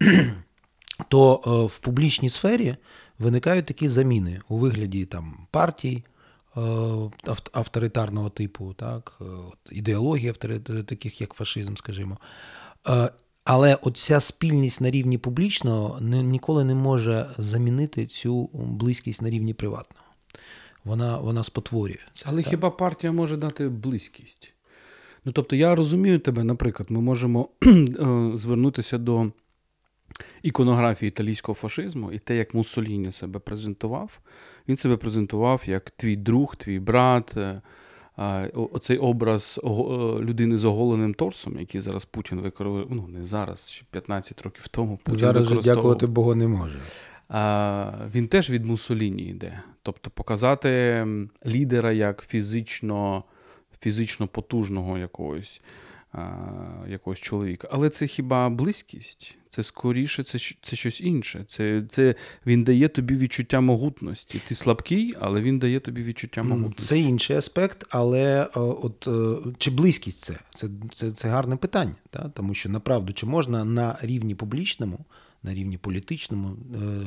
то 1.08 1.40
е, 1.46 1.74
в 1.74 1.78
публічній 1.78 2.30
сфері 2.30 2.76
виникають 3.18 3.66
такі 3.66 3.88
заміни 3.88 4.40
у 4.48 4.56
вигляді 4.56 5.04
там 5.04 5.46
партій. 5.50 6.04
Е, 6.56 6.60
авторитарного 7.52 8.30
типу, 8.30 8.74
так, 8.74 9.18
е, 9.20 9.24
ідеології 9.70 10.32
таких 10.86 11.20
як 11.20 11.34
фашизм, 11.34 11.76
скажімо. 11.76 12.18
Але 13.44 13.74
оця 13.74 14.20
спільність 14.20 14.80
на 14.80 14.90
рівні 14.90 15.18
публічного 15.18 16.00
ніколи 16.00 16.64
не 16.64 16.74
може 16.74 17.26
замінити 17.38 18.06
цю 18.06 18.50
близькість 18.52 19.22
на 19.22 19.30
рівні 19.30 19.54
приватного. 19.54 20.06
Вона 20.84 21.18
вона 21.18 21.44
спотворюється. 21.44 22.24
Але 22.28 22.42
так? 22.42 22.50
хіба 22.50 22.70
партія 22.70 23.12
може 23.12 23.36
дати 23.36 23.68
близькість? 23.68 24.54
Ну 25.24 25.32
тобто, 25.32 25.56
я 25.56 25.74
розумію 25.74 26.18
тебе, 26.18 26.44
наприклад, 26.44 26.90
ми 26.90 27.00
можемо 27.00 27.48
е, 27.66 28.32
звернутися 28.34 28.98
до 28.98 29.30
іконографії 30.42 31.08
італійського 31.08 31.54
фашизму 31.54 32.12
і 32.12 32.18
те, 32.18 32.36
як 32.36 32.54
Муссоліні 32.54 33.12
себе 33.12 33.38
презентував. 33.40 34.20
Він 34.68 34.76
себе 34.76 34.96
презентував 34.96 35.62
як 35.66 35.90
твій 35.90 36.16
друг, 36.16 36.56
твій 36.56 36.78
брат. 36.78 37.36
Е, 37.36 37.60
оцей 38.54 38.98
образ 38.98 39.60
людини 40.20 40.56
з 40.56 40.64
оголеним 40.64 41.14
торсом, 41.14 41.58
який 41.58 41.80
зараз 41.80 42.04
Путін 42.04 42.40
використовує, 42.40 42.86
ну 42.90 43.08
не 43.08 43.24
зараз, 43.24 43.70
ще 43.70 43.84
15 43.90 44.42
років 44.42 44.68
тому. 44.68 44.96
Путін 44.96 45.16
зараз 45.16 45.48
же 45.48 45.60
дякувати 45.60 46.06
Богу 46.06 46.34
не 46.34 46.48
може. 46.48 46.78
Він 48.14 48.28
теж 48.28 48.50
від 48.50 48.64
Мусоліні 48.64 49.22
йде. 49.22 49.62
Тобто 49.82 50.10
показати 50.10 51.06
лідера 51.46 51.92
як 51.92 52.22
фізично 52.22 53.24
фізично 53.80 54.26
потужного 54.26 54.98
якогось 54.98 55.60
якогось 56.88 57.18
чоловіка. 57.18 57.68
Але 57.70 57.90
це 57.90 58.06
хіба 58.06 58.50
близькість? 58.50 59.34
Це 59.48 59.62
скоріше, 59.62 60.22
це 60.22 60.38
це 60.62 60.76
щось 60.76 61.00
інше. 61.00 61.44
Це 61.46 61.84
це 61.88 62.14
Він 62.46 62.64
дає 62.64 62.88
тобі 62.88 63.16
відчуття 63.16 63.60
могутності. 63.60 64.40
Ти 64.48 64.54
слабкий, 64.54 65.14
але 65.20 65.40
він 65.40 65.58
дає 65.58 65.80
тобі 65.80 66.02
відчуття 66.02 66.42
могутності. 66.42 66.88
Це 66.88 66.98
інший 66.98 67.36
аспект, 67.36 67.86
але 67.90 68.48
от 68.54 69.08
е, 69.08 69.50
чи 69.58 69.70
близькість 69.70 70.20
це? 70.20 70.38
Це 70.54 70.68
це, 70.94 71.12
це 71.12 71.28
гарне 71.28 71.56
питання. 71.56 71.94
Та? 72.10 72.28
Тому 72.28 72.54
що 72.54 72.68
направду, 72.68 73.12
чи 73.12 73.26
можна 73.26 73.64
на 73.64 73.98
рівні 74.02 74.34
публічному, 74.34 74.98
на 75.42 75.54
рівні 75.54 75.78
політичному 75.78 76.56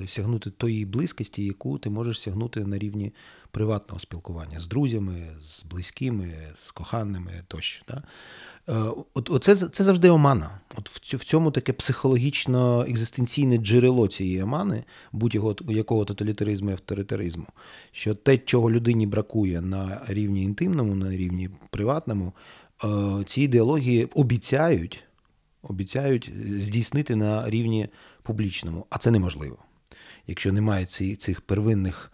е, 0.04 0.08
сягнути 0.08 0.50
тої 0.50 0.86
близькості, 0.86 1.46
яку 1.46 1.78
ти 1.78 1.90
можеш 1.90 2.20
сягнути 2.20 2.66
на 2.66 2.78
рівні 2.78 3.14
приватного 3.52 4.00
спілкування 4.00 4.60
з 4.60 4.68
друзями, 4.68 5.28
з 5.40 5.64
близькими, 5.64 6.34
з 6.62 6.72
коханими 6.72 7.32
тощо. 7.48 7.86
Та? 7.86 8.04
Е, 8.70 8.74
от, 9.14 9.30
Оце 9.30 9.56
це 9.56 9.84
завжди 9.84 10.10
омана. 10.10 10.60
От 10.76 10.90
В 10.90 11.26
цьому 11.26 11.52
таке 11.52 11.74
психологічно 11.74 12.86
екзистенційне 12.90 13.58
джерело 13.58 14.08
цієї 14.08 14.44
омани, 14.44 14.84
будь-якого 15.12 16.06
тоталітаризму 16.06 16.70
і 16.70 16.74
авторитаризму. 16.74 17.46
Що 17.92 18.16
те, 18.16 18.38
чого 18.38 18.72
людині 18.72 19.08
бракує 19.08 19.62
на 19.62 20.02
рівні 20.08 20.44
інтимному, 20.44 20.96
на 20.96 21.12
рівні 21.12 21.50
приватному, 21.70 22.34
е, 22.84 22.88
ці 23.26 23.42
ідеології 23.42 24.06
обіцяють 24.06 25.04
обіцяють 25.70 26.32
здійснити 26.46 27.16
на 27.16 27.50
рівні 27.50 27.88
публічному, 28.24 28.86
а 28.90 28.98
це 28.98 29.12
неможливо. 29.12 29.58
Якщо 30.28 30.54
немає 30.54 30.86
цих 30.86 31.42
первинних 31.42 32.12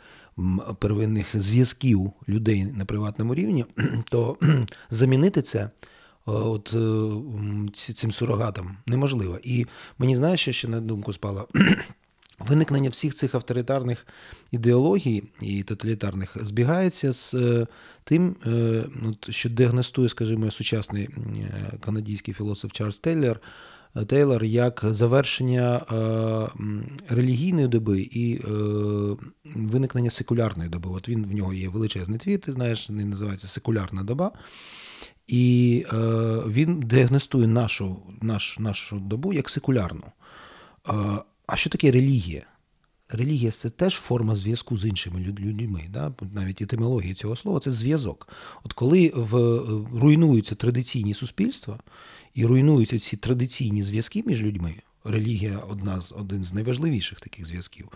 первинних 0.80 1.28
зв'язків 1.34 2.14
людей 2.30 2.66
на 2.66 2.86
приватному 2.86 3.36
рівні, 3.36 3.66
то 4.10 4.38
замінити 4.90 5.42
це 5.42 5.70
Е, 6.28 6.32
от 6.32 6.74
е, 6.74 7.94
цим 7.94 8.12
сурогатом 8.12 8.78
неможливо. 8.88 9.40
І 9.44 9.66
мені 9.98 10.16
знаєш, 10.16 10.42
що 10.42 10.52
ще 10.52 10.68
на 10.68 10.82
думку 10.82 11.14
спало. 11.14 11.48
Виникнення 12.48 12.90
всіх 12.90 13.16
цих 13.16 13.36
авторитарних 13.36 14.08
ідеологій 14.52 15.24
і 15.42 15.64
тоталітарних 15.64 16.38
збігається 16.42 17.14
з 17.14 17.34
е, 17.34 17.68
тим, 18.04 18.36
що 19.30 19.50
діагностує, 19.50 20.10
скажімо, 20.10 20.52
сучасний 20.52 21.10
канадський 21.80 22.34
філософ 22.34 22.72
Чарльз 22.72 23.00
Тейлор, 23.00 23.40
Тейлор 24.08 24.44
як 24.44 24.82
завершення 24.84 25.82
релігійної 27.10 27.68
доби 27.68 28.02
і 28.02 28.40
виникнення 29.56 30.12
секулярної 30.12 30.70
доби. 30.70 30.90
От 30.90 31.10
він 31.10 31.26
в 31.26 31.34
нього 31.34 31.54
є 31.54 31.70
величезний 31.70 32.20
твіт, 32.20 32.42
ти 32.42 32.52
знаєш, 32.52 32.90
він 32.90 33.10
називається 33.10 33.48
Секулярна 33.48 34.04
доба. 34.04 34.32
І 35.28 35.86
е, 35.94 35.96
він 36.48 36.80
діагностує 36.80 37.48
нашу 37.48 37.98
наш, 38.22 38.60
нашу 38.60 39.00
добу 39.00 39.34
як 39.34 39.50
секулярну. 39.50 40.04
А 41.52 41.56
що 41.56 41.70
таке 41.70 41.92
релігія? 41.92 42.44
Релігія 43.10 43.52
це 43.52 43.70
теж 43.70 43.94
форма 43.94 44.36
зв'язку 44.36 44.78
з 44.78 44.86
іншими 44.86 45.20
людьми. 45.20 45.82
Да? 45.90 46.14
Навіть 46.34 46.62
етимологія 46.62 47.14
цього 47.14 47.36
слова 47.36 47.60
це 47.60 47.72
зв'язок. 47.72 48.28
От 48.64 48.74
коли 48.74 49.12
в, 49.16 49.38
руйнуються 50.00 50.56
традиційні 50.56 51.14
суспільства 51.14 51.80
і 52.34 52.46
руйнуються 52.46 53.00
ці 53.00 53.18
традиційні 53.18 53.84
зв'язки 53.84 54.24
між 54.26 54.42
людьми, 54.42 54.76
релігія 55.04 55.58
одна 55.70 56.02
з 56.02 56.12
один 56.12 56.44
з 56.44 56.54
найважливіших 56.54 57.20
таких 57.20 57.46
зв'язків, 57.46 57.90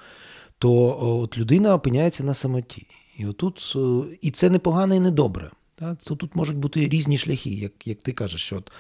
то 0.58 0.98
от 1.22 1.38
людина 1.38 1.74
опиняється 1.76 2.24
на 2.24 2.34
самоті. 2.34 2.88
І 3.18 3.26
отут, 3.26 3.76
і 4.22 4.32
це 4.32 4.50
не 4.50 4.60
погано 4.60 4.96
і 4.96 5.00
не 5.00 5.12
добре. 5.12 5.52
То 5.76 6.16
тут 6.16 6.36
можуть 6.36 6.58
бути 6.58 6.90
різні 6.90 7.18
шляхи, 7.18 7.50
як 7.50 7.88
як 7.88 8.02
ти 8.02 8.12
кажеш, 8.12 8.42
що 8.42 8.56
от, 8.56 8.72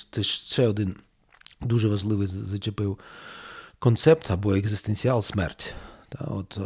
це 0.10 0.22
ще 0.22 0.68
один 0.68 0.94
дуже 1.60 1.88
важливий 1.88 2.26
зачепив 2.26 2.98
концепт 3.84 4.30
або 4.30 4.54
екзистенціал 4.54 5.22
смерть. 5.22 5.74
Так? 6.08 6.28
От, 6.30 6.58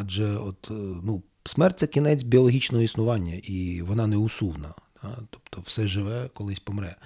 Адже 0.00 0.36
от, 0.36 0.66
ну, 1.02 1.22
смерть 1.44 1.78
це 1.78 1.86
кінець 1.86 2.22
біологічного 2.22 2.84
існування, 2.84 3.34
і 3.34 3.82
вона 3.82 4.06
неусувна. 4.06 4.74
Так? 5.02 5.18
Тобто 5.30 5.60
все 5.60 5.86
живе, 5.86 6.28
колись 6.34 6.58
помре. 6.58 6.96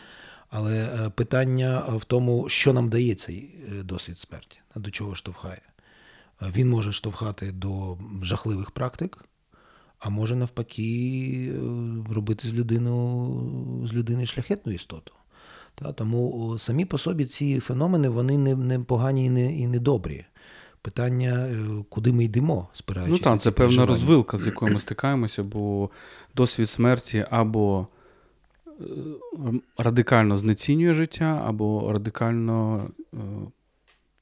Але 0.50 0.84
е, 0.84 1.10
питання 1.10 1.78
в 1.78 2.04
тому, 2.04 2.48
що 2.48 2.72
нам 2.72 2.88
дає 2.88 3.14
цей 3.14 3.54
е, 3.68 3.82
досвід 3.82 4.18
смерті, 4.18 4.58
до 4.76 4.90
чого 4.90 5.14
штовхає. 5.14 5.62
Е, 6.42 6.52
він 6.54 6.68
може 6.68 6.92
штовхати 6.92 7.52
до 7.52 7.98
жахливих 8.22 8.70
практик, 8.70 9.24
а 9.98 10.10
може 10.10 10.36
навпаки 10.36 11.52
робити 12.10 12.48
з 12.48 12.54
людину, 12.54 13.86
з 13.90 13.94
людини 13.94 14.26
шляхетну 14.26 14.72
істоту. 14.72 15.12
Та, 15.74 15.92
Тому 15.92 16.56
самі 16.58 16.84
по 16.84 16.98
собі 16.98 17.24
ці 17.24 17.60
феномени 17.60 18.08
вони 18.08 18.38
не 18.38 18.54
не 18.54 18.78
погані 18.78 19.24
і 19.24 19.30
не 19.30 19.56
і 19.56 19.66
не 19.66 19.78
добрі. 19.78 20.24
Питання, 20.82 21.48
куди 21.88 22.12
ми 22.12 22.24
йдемо, 22.24 22.68
спираючись. 22.72 23.18
Ну 23.18 23.24
так, 23.24 23.40
це 23.40 23.50
певна 23.50 23.86
розвилка, 23.86 24.38
з 24.38 24.46
якою 24.46 24.72
ми 24.72 24.78
стикаємося, 24.78 25.42
бо 25.42 25.90
досвід 26.34 26.70
смерті 26.70 27.26
або 27.30 27.86
Е, 28.80 28.84
радикально 29.78 30.38
знецінює 30.38 30.94
життя, 30.94 31.42
або 31.46 31.92
радикально 31.92 32.88
е, 33.14 33.16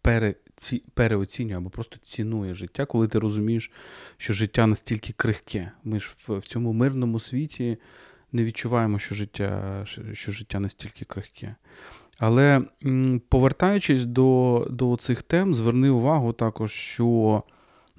переці, 0.03 0.83
переоцінює, 0.95 1.57
або 1.57 1.71
просто 1.71 1.97
цінує 2.03 2.55
життя, 2.55 2.87
коли 2.87 3.09
ти 3.09 3.19
розумієш, 3.19 3.71
що 4.17 4.33
життя 4.33 4.67
настільки 4.67 5.13
крихке. 5.13 5.73
Ми 5.85 6.01
ж 6.01 6.15
в, 6.29 6.39
в 6.39 6.43
цьому 6.43 6.73
мирному 6.73 7.21
світі 7.21 7.79
не 8.33 8.45
відчуваємо, 8.45 8.99
що 8.99 9.15
життя 9.15 9.83
що 10.13 10.33
життя 10.33 10.61
настільки 10.61 11.05
крихке. 11.05 11.57
Але 12.19 12.63
повертаючись 13.29 14.05
до 14.05 14.67
до 14.71 14.97
цих 14.97 15.23
тем, 15.23 15.55
зверни 15.55 15.91
увагу 15.91 16.33
також, 16.33 16.73
що 16.73 17.43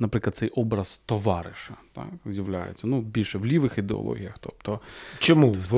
наприклад, 0.01 0.35
цей 0.35 0.49
образ 0.49 1.01
товариша 1.05 1.73
так, 1.93 2.07
з'являється. 2.25 2.87
Ну, 2.87 3.01
більше 3.01 3.37
в 3.37 3.45
лівих 3.45 3.77
ідеологіях. 3.77 4.35
Тобто, 4.39 4.79
Чому 5.19 5.51
в 5.51 5.75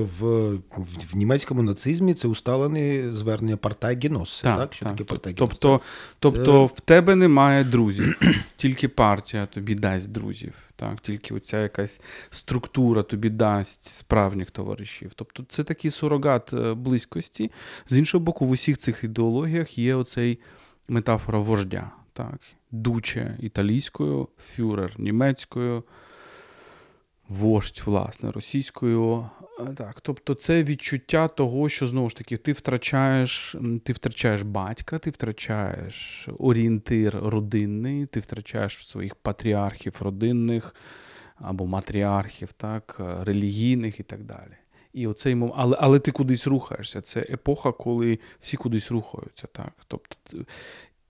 в, 0.00 0.54
в, 0.76 1.16
німецькому 1.16 1.62
нацизмі 1.62 2.14
це 2.14 2.28
усталене 2.28 3.12
звернення 3.12 3.56
партайгінос. 3.56 4.40
Так, 4.40 4.58
так? 4.58 4.74
Що 4.74 4.84
так. 4.84 4.92
таке 4.94 5.04
партайгінос? 5.04 5.50
Тобто, 5.50 5.80
тобто 6.18 6.66
в 6.66 6.80
тебе 6.80 7.14
немає 7.14 7.64
друзів, 7.64 8.20
тільки 8.56 8.88
партія 8.88 9.46
тобі 9.46 9.74
дасть 9.74 10.12
друзів. 10.12 10.54
Так, 10.76 11.00
Тільки 11.00 11.34
оця 11.34 11.58
якась 11.62 12.00
структура 12.30 13.02
тобі 13.02 13.30
дасть 13.30 13.84
справжніх 13.84 14.50
товаришів. 14.50 15.12
Тобто 15.14 15.44
це 15.48 15.64
такий 15.64 15.90
сурогат 15.90 16.52
е, 16.52 16.74
близькості. 16.74 17.50
З 17.88 17.98
іншого 17.98 18.24
боку, 18.24 18.46
в 18.46 18.50
усіх 18.50 18.78
цих 18.78 19.04
ідеологіях 19.04 19.78
є 19.78 19.94
оцей 19.94 20.38
метафора 20.88 21.38
вождя 21.38 21.90
так, 22.20 22.40
дуче 22.70 23.36
італійською, 23.40 24.28
фюрер 24.54 24.94
німецькою, 24.98 25.84
вождь, 27.28 27.82
власне, 27.86 28.30
російською. 28.30 29.26
Так, 29.76 30.00
Тобто 30.00 30.34
це 30.34 30.62
відчуття 30.62 31.28
того, 31.28 31.68
що 31.68 31.86
знову 31.86 32.10
ж 32.10 32.16
таки 32.16 32.36
ти 32.36 32.52
втрачаєш 32.52 33.56
ти 33.84 33.92
втрачаєш 33.92 34.42
батька, 34.42 34.98
ти 34.98 35.10
втрачаєш 35.10 36.28
орієнтир 36.38 37.16
родинний, 37.22 38.06
ти 38.06 38.20
втрачаєш 38.20 38.88
своїх 38.88 39.14
патріархів 39.14 39.96
родинних 40.00 40.74
або 41.34 41.66
матріархів, 41.66 42.52
так, 42.52 43.00
релігійних 43.22 44.00
і 44.00 44.02
так 44.02 44.24
далі. 44.24 44.56
І 44.92 45.06
оцей 45.06 45.36
але 45.54 45.76
але 45.80 45.98
ти 45.98 46.10
кудись 46.10 46.46
рухаєшся. 46.46 47.00
Це 47.00 47.20
епоха, 47.20 47.72
коли 47.72 48.18
всі 48.40 48.56
кудись 48.56 48.90
рухаються. 48.90 49.46
так. 49.52 49.72
Тобто 49.86 50.16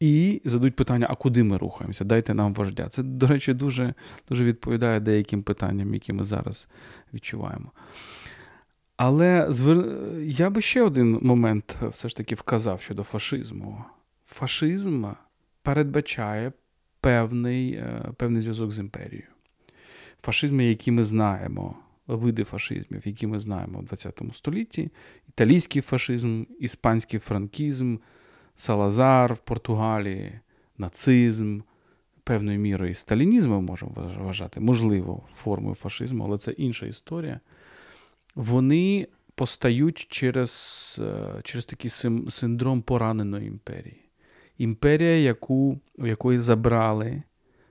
і 0.00 0.42
зададуть 0.44 0.76
питання, 0.76 1.06
а 1.10 1.14
куди 1.14 1.42
ми 1.42 1.56
рухаємося? 1.56 2.04
Дайте 2.04 2.34
нам 2.34 2.54
вождя. 2.54 2.88
Це, 2.88 3.02
до 3.02 3.26
речі, 3.26 3.54
дуже 3.54 3.94
дуже 4.28 4.44
відповідає 4.44 5.00
деяким 5.00 5.42
питанням, 5.42 5.94
які 5.94 6.12
ми 6.12 6.24
зараз 6.24 6.68
відчуваємо. 7.14 7.72
Але 8.96 9.46
звер... 9.48 9.86
я 10.22 10.50
би 10.50 10.60
ще 10.60 10.82
один 10.82 11.18
момент 11.22 11.78
все 11.82 12.08
ж 12.08 12.16
таки 12.16 12.34
вказав 12.34 12.80
щодо 12.80 13.02
фашизму. 13.02 13.84
Фашизм 14.26 15.06
передбачає 15.62 16.52
певний 17.00 17.72
е, 17.72 18.12
певний 18.16 18.42
зв'язок 18.42 18.72
з 18.72 18.78
імперією. 18.78 19.28
Фашизми, 20.22 20.64
які 20.64 20.90
ми 20.90 21.04
знаємо, 21.04 21.76
види 22.06 22.44
фашизмів, 22.44 23.02
які 23.04 23.26
ми 23.26 23.40
знаємо 23.40 23.84
в 23.90 23.96
ХХ 23.96 24.34
столітті: 24.34 24.90
італійський 25.28 25.82
фашизм, 25.82 26.44
іспанський 26.60 27.20
франкізм. 27.20 27.96
Салазар 28.60 29.34
в 29.34 29.38
Португалії, 29.38 30.40
нацизм, 30.78 31.60
певною 32.24 32.58
мірою 32.58 32.90
і 32.90 32.94
сталінізм 32.94 33.50
ми 33.50 33.60
можемо 33.60 33.92
вважати, 34.18 34.60
можливо, 34.60 35.22
формою 35.34 35.74
фашизму, 35.74 36.24
але 36.24 36.38
це 36.38 36.50
інша 36.50 36.86
історія. 36.86 37.40
Вони 38.34 39.08
постають 39.34 39.96
через 39.98 40.96
е, 41.02 41.40
через 41.42 41.66
такий 41.66 41.90
синдром 42.30 42.82
пораненої 42.82 43.46
імперії. 43.46 44.10
Імперія, 44.58 45.16
яку, 45.16 45.80
якої 45.98 46.38
забрали, 46.38 47.22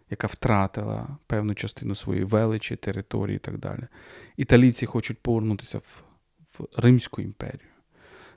яка 0.10 0.28
втратила 0.28 1.18
певну 1.28 1.54
частину 1.54 1.96
своєї 1.96 2.26
величі, 2.26 2.76
території 2.76 3.36
і 3.36 3.40
так 3.40 3.58
далі. 3.58 3.84
Італійці 4.38 4.86
хочуть 4.86 5.18
повернутися 5.18 5.78
в, 5.78 6.04
в 6.60 6.68
Римську 6.78 7.22
імперію 7.22 7.69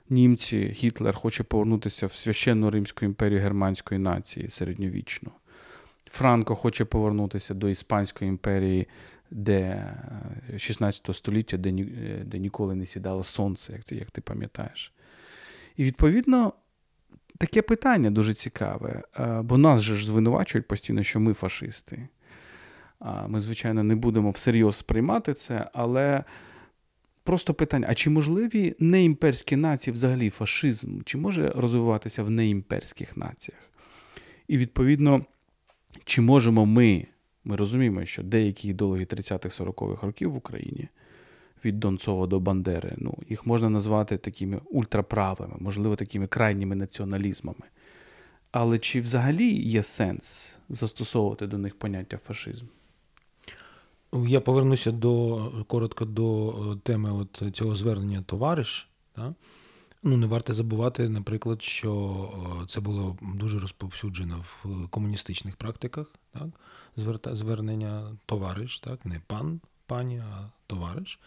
німці, 0.09 0.67
Гітлер 0.67 1.15
хоче 1.15 1.43
повернутися 1.43 2.07
в 2.07 2.13
священну 2.13 2.71
Римську 2.71 3.05
імперію 3.05 3.41
германської 3.41 3.99
нації 3.99 4.49
середньовічно. 4.49 5.31
Франко 6.05 6.55
хоче 6.55 6.85
повернутися 6.85 7.53
до 7.53 7.69
Іспанської 7.69 8.29
імперії, 8.29 8.87
де 9.31 9.93
16 10.57 11.09
е, 11.09 11.13
століття, 11.13 11.57
де 11.57 11.69
е, 11.69 12.23
де 12.25 12.39
ніколи 12.39 12.75
не 12.75 12.85
сідало 12.85 13.23
сонце, 13.23 13.73
як 13.73 13.83
ти, 13.83 13.95
як 13.95 14.11
ти 14.11 14.21
пам'ятаєш. 14.21 14.93
І 15.77 15.83
відповідно. 15.83 16.53
Таке 17.37 17.61
питання 17.61 18.11
дуже 18.11 18.33
цікаве, 18.33 19.03
е, 19.19 19.41
бо 19.41 19.57
нас 19.57 19.81
же 19.81 19.95
ж 19.95 20.05
звинувачують 20.05 20.67
постійно, 20.67 21.03
що 21.03 21.19
ми 21.19 21.33
фашисти. 21.33 22.07
Ми, 23.27 23.39
звичайно, 23.39 23.83
не 23.83 23.95
будемо 23.95 24.31
всерйоз 24.31 24.75
сприймати 24.75 25.33
це, 25.33 25.69
але 25.73 26.23
Просто 27.23 27.53
питання: 27.53 27.87
а 27.89 27.93
чи 27.93 28.09
можливі 28.09 28.75
неімперські 28.79 29.55
нації 29.55 29.93
взагалі 29.93 30.29
фашизм? 30.29 31.01
Чи 31.05 31.17
може 31.17 31.49
розвиватися 31.55 32.23
в 32.23 32.29
неімперських 32.29 33.17
націях? 33.17 33.59
І, 34.47 34.57
відповідно, 34.57 35.25
чи 36.03 36.21
можемо 36.21 36.65
ми, 36.65 37.07
ми 37.43 37.55
розуміємо, 37.55 38.05
що 38.05 38.23
деякі 38.23 38.69
ідеологи 38.69 39.03
30-х-40-х 39.03 40.05
років 40.05 40.31
в 40.31 40.37
Україні 40.37 40.87
від 41.65 41.79
Донцова 41.79 42.27
до 42.27 42.39
Бандери, 42.39 42.93
ну, 42.97 43.17
їх 43.29 43.45
можна 43.45 43.69
назвати 43.69 44.17
такими 44.17 44.61
ультраправими, 44.69 45.55
можливо, 45.59 45.95
такими 45.95 46.27
крайніми 46.27 46.75
націоналізмами. 46.75 47.65
Але 48.51 48.79
чи 48.79 49.01
взагалі 49.01 49.53
є 49.53 49.83
сенс 49.83 50.59
застосовувати 50.69 51.47
до 51.47 51.57
них 51.57 51.75
поняття 51.75 52.19
фашизм? 52.27 52.65
Я 54.13 54.41
повернуся 54.41 54.91
до 54.91 55.65
коротко 55.67 56.05
до 56.05 56.49
е, 56.49 56.79
теми 56.83 57.11
от 57.11 57.55
цього 57.55 57.75
звернення 57.75 58.21
товариш. 58.21 58.89
Да? 59.15 59.33
Ну, 60.03 60.17
не 60.17 60.27
варто 60.27 60.53
забувати, 60.53 61.09
наприклад, 61.09 61.61
що 61.63 61.91
е, 62.63 62.65
це 62.67 62.81
було 62.81 63.17
дуже 63.21 63.59
розповсюджено 63.59 64.43
в 64.63 64.87
комуністичних 64.87 65.55
практиках, 65.55 66.07
так? 66.33 66.47
звернення 67.35 68.17
товариш, 68.25 68.79
так? 68.79 69.05
не 69.05 69.21
пан, 69.27 69.59
пані, 69.87 70.17
а 70.17 70.49
товариш. 70.67 71.19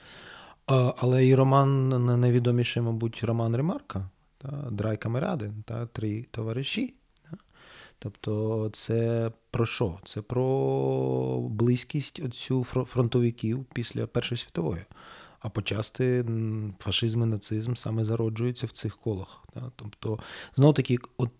Але 0.96 1.26
і 1.26 1.34
роман 1.34 1.88
найвідоміший, 2.20 2.82
мабуть, 2.82 3.24
роман 3.24 3.56
Ремарка, 3.56 4.10
та? 4.38 4.48
Драй 4.70 4.96
камеради 4.96 5.52
та 5.64 5.86
три 5.86 6.22
товариші. 6.30 6.94
Тобто, 7.98 8.70
це 8.72 9.30
про 9.50 9.66
що? 9.66 9.98
Це 10.04 10.22
про 10.22 11.40
близькість 11.40 12.20
оцю 12.24 12.64
фронтовиків 12.64 13.64
після 13.72 14.06
Першої 14.06 14.38
світової. 14.38 14.82
А 15.40 15.48
почасти 15.48 16.24
фашизм 16.78 17.22
і 17.22 17.26
нацизм 17.26 17.74
саме 17.74 18.04
зароджуються 18.04 18.66
в 18.66 18.70
цих 18.70 18.96
колах. 18.96 19.44
Тобто, 19.76 20.18
знову 20.56 20.72
таки, 20.72 20.98
от 21.16 21.30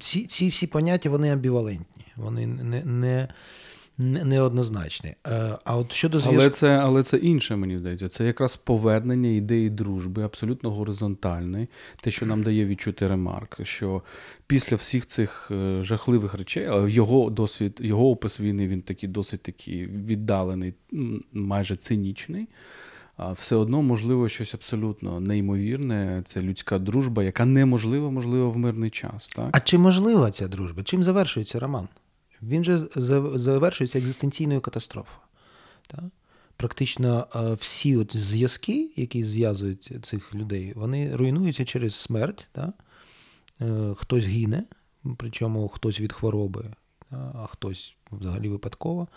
ці 0.00 0.26
ці 0.26 0.48
всі 0.48 0.66
поняття 0.66 1.10
вони 1.10 1.32
амбівалентні. 1.32 2.04
Вони 2.16 2.46
не 2.46 2.84
не, 2.84 3.28
неоднозначний. 3.98 5.14
Е, 5.26 5.58
а 5.64 5.76
от 5.76 5.92
щодо 5.92 6.18
зв'язку... 6.18 6.40
Але 6.40 6.50
це 6.50 6.68
але 6.68 7.02
це 7.02 7.16
інше, 7.16 7.56
мені 7.56 7.78
здається. 7.78 8.08
Це 8.08 8.24
якраз 8.24 8.56
повернення 8.56 9.28
ідеї 9.28 9.70
дружби, 9.70 10.22
абсолютно 10.22 10.70
горизонтальної, 10.70 11.68
те, 12.00 12.10
що 12.10 12.26
нам 12.26 12.42
дає 12.42 12.66
відчути 12.66 13.08
ремарк, 13.08 13.56
що 13.62 14.02
після 14.46 14.76
всіх 14.76 15.06
цих 15.06 15.48
е, 15.50 15.82
жахливих 15.82 16.34
речей, 16.34 16.66
але 16.66 16.90
його 16.90 17.30
досвід, 17.30 17.78
його 17.82 18.10
опис 18.10 18.40
війни 18.40 18.68
він 18.68 18.82
такий 18.82 19.08
досить 19.08 19.42
такий 19.42 19.86
віддалений, 19.86 20.74
майже 21.32 21.76
цинічний. 21.76 22.48
А 23.16 23.32
все 23.32 23.56
одно 23.56 23.82
можливо 23.82 24.28
щось 24.28 24.54
абсолютно 24.54 25.20
неймовірне. 25.20 26.22
Це 26.26 26.42
людська 26.42 26.78
дружба, 26.78 27.22
яка 27.22 27.44
неможлива, 27.44 28.10
можливо, 28.10 28.50
в 28.50 28.56
мирний 28.56 28.90
час. 28.90 29.28
Так? 29.28 29.48
А 29.52 29.60
чи 29.60 29.78
можлива 29.78 30.30
ця 30.30 30.48
дружба? 30.48 30.82
Чим 30.82 31.02
завершується 31.02 31.60
роман? 31.60 31.88
Він 32.42 32.64
же 32.64 32.78
завершується 33.34 33.98
екзистенційною 33.98 34.60
катастрофою. 34.60 35.18
Так? 35.86 36.04
Практично 36.56 37.26
всі 37.60 37.96
от 37.96 38.16
зв'язки, 38.16 38.90
які 38.96 39.24
зв'язують 39.24 39.90
цих 40.02 40.34
людей, 40.34 40.72
вони 40.76 41.16
руйнуються 41.16 41.64
через 41.64 41.94
смерть. 41.94 42.48
Так? 42.52 42.74
Е, 43.62 43.94
хтось 43.98 44.24
гине, 44.24 44.64
причому 45.16 45.68
хтось 45.68 46.00
від 46.00 46.12
хвороби, 46.12 46.64
а 47.10 47.46
хтось 47.46 47.96
взагалі 48.12 48.48
випадково. 48.48 49.08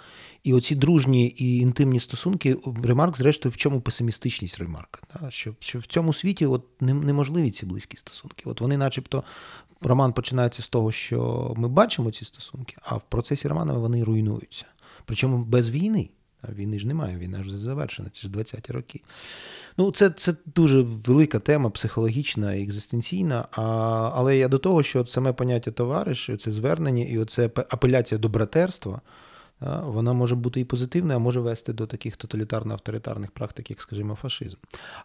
І 0.43 0.53
оці 0.53 0.75
дружні 0.75 1.27
і 1.27 1.57
інтимні 1.57 1.99
стосунки, 1.99 2.57
ремарк, 2.83 3.17
зрештою, 3.17 3.53
в 3.53 3.57
чому 3.57 3.81
песимістичність 3.81 4.59
ремарка? 4.59 5.29
Що 5.29 5.55
що 5.59 5.79
в 5.79 5.85
цьому 5.85 6.13
світі 6.13 6.45
от 6.45 6.81
неможливі 6.81 7.51
ці 7.51 7.65
близькі 7.65 7.97
стосунки. 7.97 8.43
От 8.45 8.61
вони, 8.61 8.77
начебто, 8.77 9.23
роман 9.81 10.13
починається 10.13 10.61
з 10.61 10.67
того, 10.67 10.91
що 10.91 11.53
ми 11.57 11.67
бачимо 11.67 12.11
ці 12.11 12.25
стосунки, 12.25 12.75
а 12.81 12.95
в 12.95 13.01
процесі 13.09 13.47
роману 13.47 13.81
вони 13.81 14.03
руйнуються. 14.03 14.65
Причому 15.05 15.37
без 15.37 15.69
війни. 15.69 16.09
Війни 16.53 16.79
ж 16.79 16.87
немає, 16.87 17.17
війна 17.17 17.41
вже 17.41 17.57
завершена, 17.57 18.09
це 18.11 18.21
ж 18.21 18.33
20-ті 18.33 18.73
роки. 18.73 19.01
Ну, 19.77 19.91
Це 19.91 20.09
це 20.09 20.33
дуже 20.55 20.81
велика 20.81 21.39
тема, 21.39 21.69
психологічна 21.69 22.57
екзистенційна. 22.57 23.47
А, 23.51 23.61
Але 24.15 24.37
я 24.37 24.47
до 24.47 24.57
того, 24.57 24.83
що 24.83 25.05
саме 25.05 25.33
поняття 25.33 25.71
товариш, 25.71 26.29
це 26.39 26.51
звернення 26.51 27.03
і 27.03 27.17
оце 27.17 27.45
апеляція 27.45 28.19
до 28.19 28.29
братерства, 28.29 29.01
вона 29.61 30.13
може 30.13 30.35
бути 30.35 30.59
і 30.59 30.65
позитивною, 30.65 31.15
а 31.15 31.19
може 31.19 31.39
вести 31.39 31.73
до 31.73 31.87
таких 31.87 32.17
тоталітарно-авторитарних 32.17 33.29
практик, 33.29 33.69
як, 33.69 33.81
скажімо, 33.81 34.15
фашизм. 34.15 34.55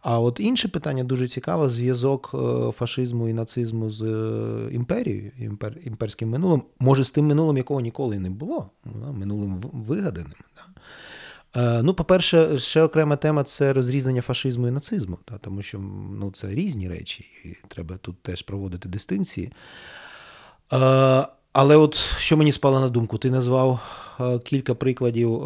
А 0.02 0.20
от 0.20 0.40
інше 0.40 0.68
питання 0.68 1.04
дуже 1.04 1.28
цікаве: 1.28 1.68
зв'язок 1.68 2.30
е, 2.34 2.72
фашизму 2.72 3.28
і 3.28 3.32
нацизму 3.32 3.90
з 3.90 4.02
е, 4.02 4.74
імперією, 4.74 5.32
імпер, 5.38 5.76
імперським 5.84 6.28
минулим, 6.28 6.62
може 6.78 7.04
з 7.04 7.10
тим 7.10 7.26
минулим, 7.26 7.56
якого 7.56 7.80
ніколи 7.80 8.18
не 8.18 8.30
було, 8.30 8.70
минулим 9.12 9.60
вигаданим. 9.72 10.32
Е, 11.56 11.82
ну, 11.82 11.94
по-перше, 11.94 12.58
ще 12.58 12.82
окрема 12.82 13.16
тема 13.16 13.44
це 13.44 13.72
розрізнення 13.72 14.22
фашизму 14.22 14.68
і 14.68 14.70
нацизму, 14.70 15.18
та, 15.24 15.38
тому 15.38 15.62
що 15.62 15.78
ну, 16.20 16.30
це 16.30 16.54
різні 16.54 16.88
речі, 16.88 17.24
і 17.44 17.68
треба 17.68 17.96
тут 17.96 18.22
теж 18.22 18.42
проводити 18.42 18.88
дистинції. 18.88 19.52
Е, 21.50 21.60
але 21.60 21.76
от 21.76 21.94
що 21.94 22.36
мені 22.36 22.52
спало 22.52 22.80
на 22.80 22.88
думку, 22.88 23.18
ти 23.18 23.30
назвав 23.30 23.80
е, 24.20 24.38
кілька 24.38 24.74
прикладів 24.74 25.40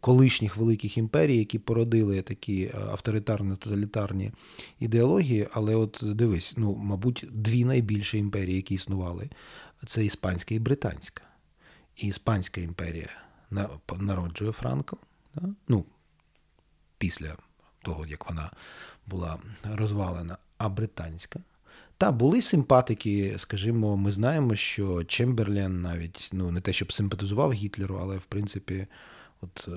колишніх 0.00 0.56
великих 0.56 0.98
імперій, 0.98 1.36
які 1.36 1.58
породили 1.58 2.22
такі 2.22 2.70
авторитарні 2.90 3.56
тоталітарні 3.56 4.32
ідеології. 4.80 5.48
Але 5.52 5.74
от 5.74 6.00
дивись, 6.02 6.54
ну, 6.56 6.74
мабуть, 6.74 7.26
дві 7.30 7.64
найбільші 7.64 8.18
імперії, 8.18 8.56
які 8.56 8.74
існували, 8.74 9.30
це 9.86 10.04
іспанська 10.04 10.54
і 10.54 10.58
британська. 10.58 11.22
І 11.96 12.06
Іспанська 12.06 12.60
імперія 12.60 13.08
народжує 13.98 14.52
Франко, 14.52 14.96
ну, 15.68 15.84
після 16.98 17.36
того, 17.82 18.06
як 18.06 18.28
вона 18.28 18.50
була 19.06 19.38
розвалена, 19.64 20.38
а 20.58 20.68
британська. 20.68 21.40
Та 21.98 22.12
були 22.12 22.42
симпатики, 22.42 23.34
скажімо, 23.38 23.96
ми 23.96 24.12
знаємо, 24.12 24.54
що 24.54 25.04
Чемберлен 25.04 25.80
навіть 25.80 26.30
ну 26.32 26.50
не 26.50 26.60
те, 26.60 26.72
щоб 26.72 26.92
симпатизував 26.92 27.52
Гітлеру, 27.52 27.98
але 28.02 28.16
в 28.16 28.24
принципі, 28.24 28.86
от 29.40 29.68
е, 29.68 29.72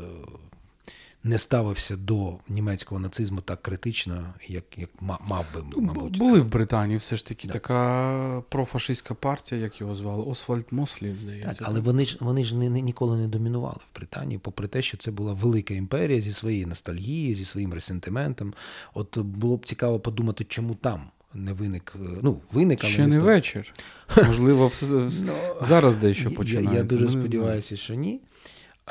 не 1.23 1.39
ставився 1.39 1.97
до 1.97 2.37
німецького 2.49 3.01
нацизму 3.01 3.41
так 3.41 3.61
критично, 3.61 4.33
як 4.47 4.63
як 4.77 4.89
мав 4.99 5.45
би, 5.55 5.63
ну, 5.75 5.81
мабуть. 5.81 6.17
Були 6.17 6.39
в 6.39 6.47
Британії 6.47 6.97
все 6.97 7.15
ж 7.15 7.25
таки 7.25 7.47
да. 7.47 7.53
така 7.53 8.43
профашистська 8.49 9.13
партія, 9.13 9.61
як 9.61 9.81
його 9.81 9.95
звали, 9.95 10.23
Освальд 10.23 10.65
Мослі, 10.71 11.15
здається. 11.21 11.59
Так, 11.59 11.67
Але 11.67 11.79
вони 11.79 12.05
ж 12.05 12.17
вони 12.19 12.43
ж 12.43 12.55
не, 12.55 12.69
не, 12.69 12.81
ніколи 12.81 13.17
не 13.17 13.27
домінували 13.27 13.77
в 13.91 13.95
Британії, 13.95 14.39
попри 14.43 14.67
те, 14.67 14.81
що 14.81 14.97
це 14.97 15.11
була 15.11 15.33
велика 15.33 15.73
імперія 15.73 16.21
зі 16.21 16.33
своєю 16.33 16.67
ностальгією, 16.67 17.35
зі 17.35 17.45
своїм 17.45 17.73
ресентиментом. 17.73 18.53
От 18.93 19.17
було 19.17 19.57
б 19.57 19.65
цікаво 19.65 19.99
подумати, 19.99 20.43
чому 20.43 20.75
там. 20.75 21.01
Не 21.33 21.53
виник, 21.53 21.93
ну, 22.21 22.41
виник, 22.51 22.79
але 22.83 22.93
ще 22.93 23.01
не, 23.01 23.17
не 23.17 23.19
вечір. 23.19 23.73
Можливо, 24.27 24.71
ну, 24.81 25.33
зараз 25.61 25.95
дещо 25.95 26.31
починається. 26.31 26.73
Я, 26.73 26.77
я 26.77 26.83
дуже 26.83 27.09
сподіваюся, 27.09 27.77
що 27.77 27.93
ні. 27.93 28.21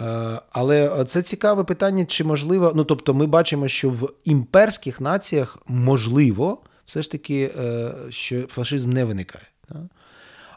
Е, 0.00 0.40
але 0.52 1.04
це 1.04 1.22
цікаве 1.22 1.64
питання, 1.64 2.04
чи 2.04 2.24
можливо, 2.24 2.72
ну 2.74 2.84
тобто, 2.84 3.14
ми 3.14 3.26
бачимо, 3.26 3.68
що 3.68 3.90
в 3.90 4.12
імперських 4.24 5.00
націях 5.00 5.58
можливо, 5.66 6.58
все 6.86 7.02
ж 7.02 7.10
таки, 7.10 7.50
е, 7.58 7.92
що 8.10 8.46
фашизм 8.46 8.90
не 8.90 9.04
виникає. 9.04 9.44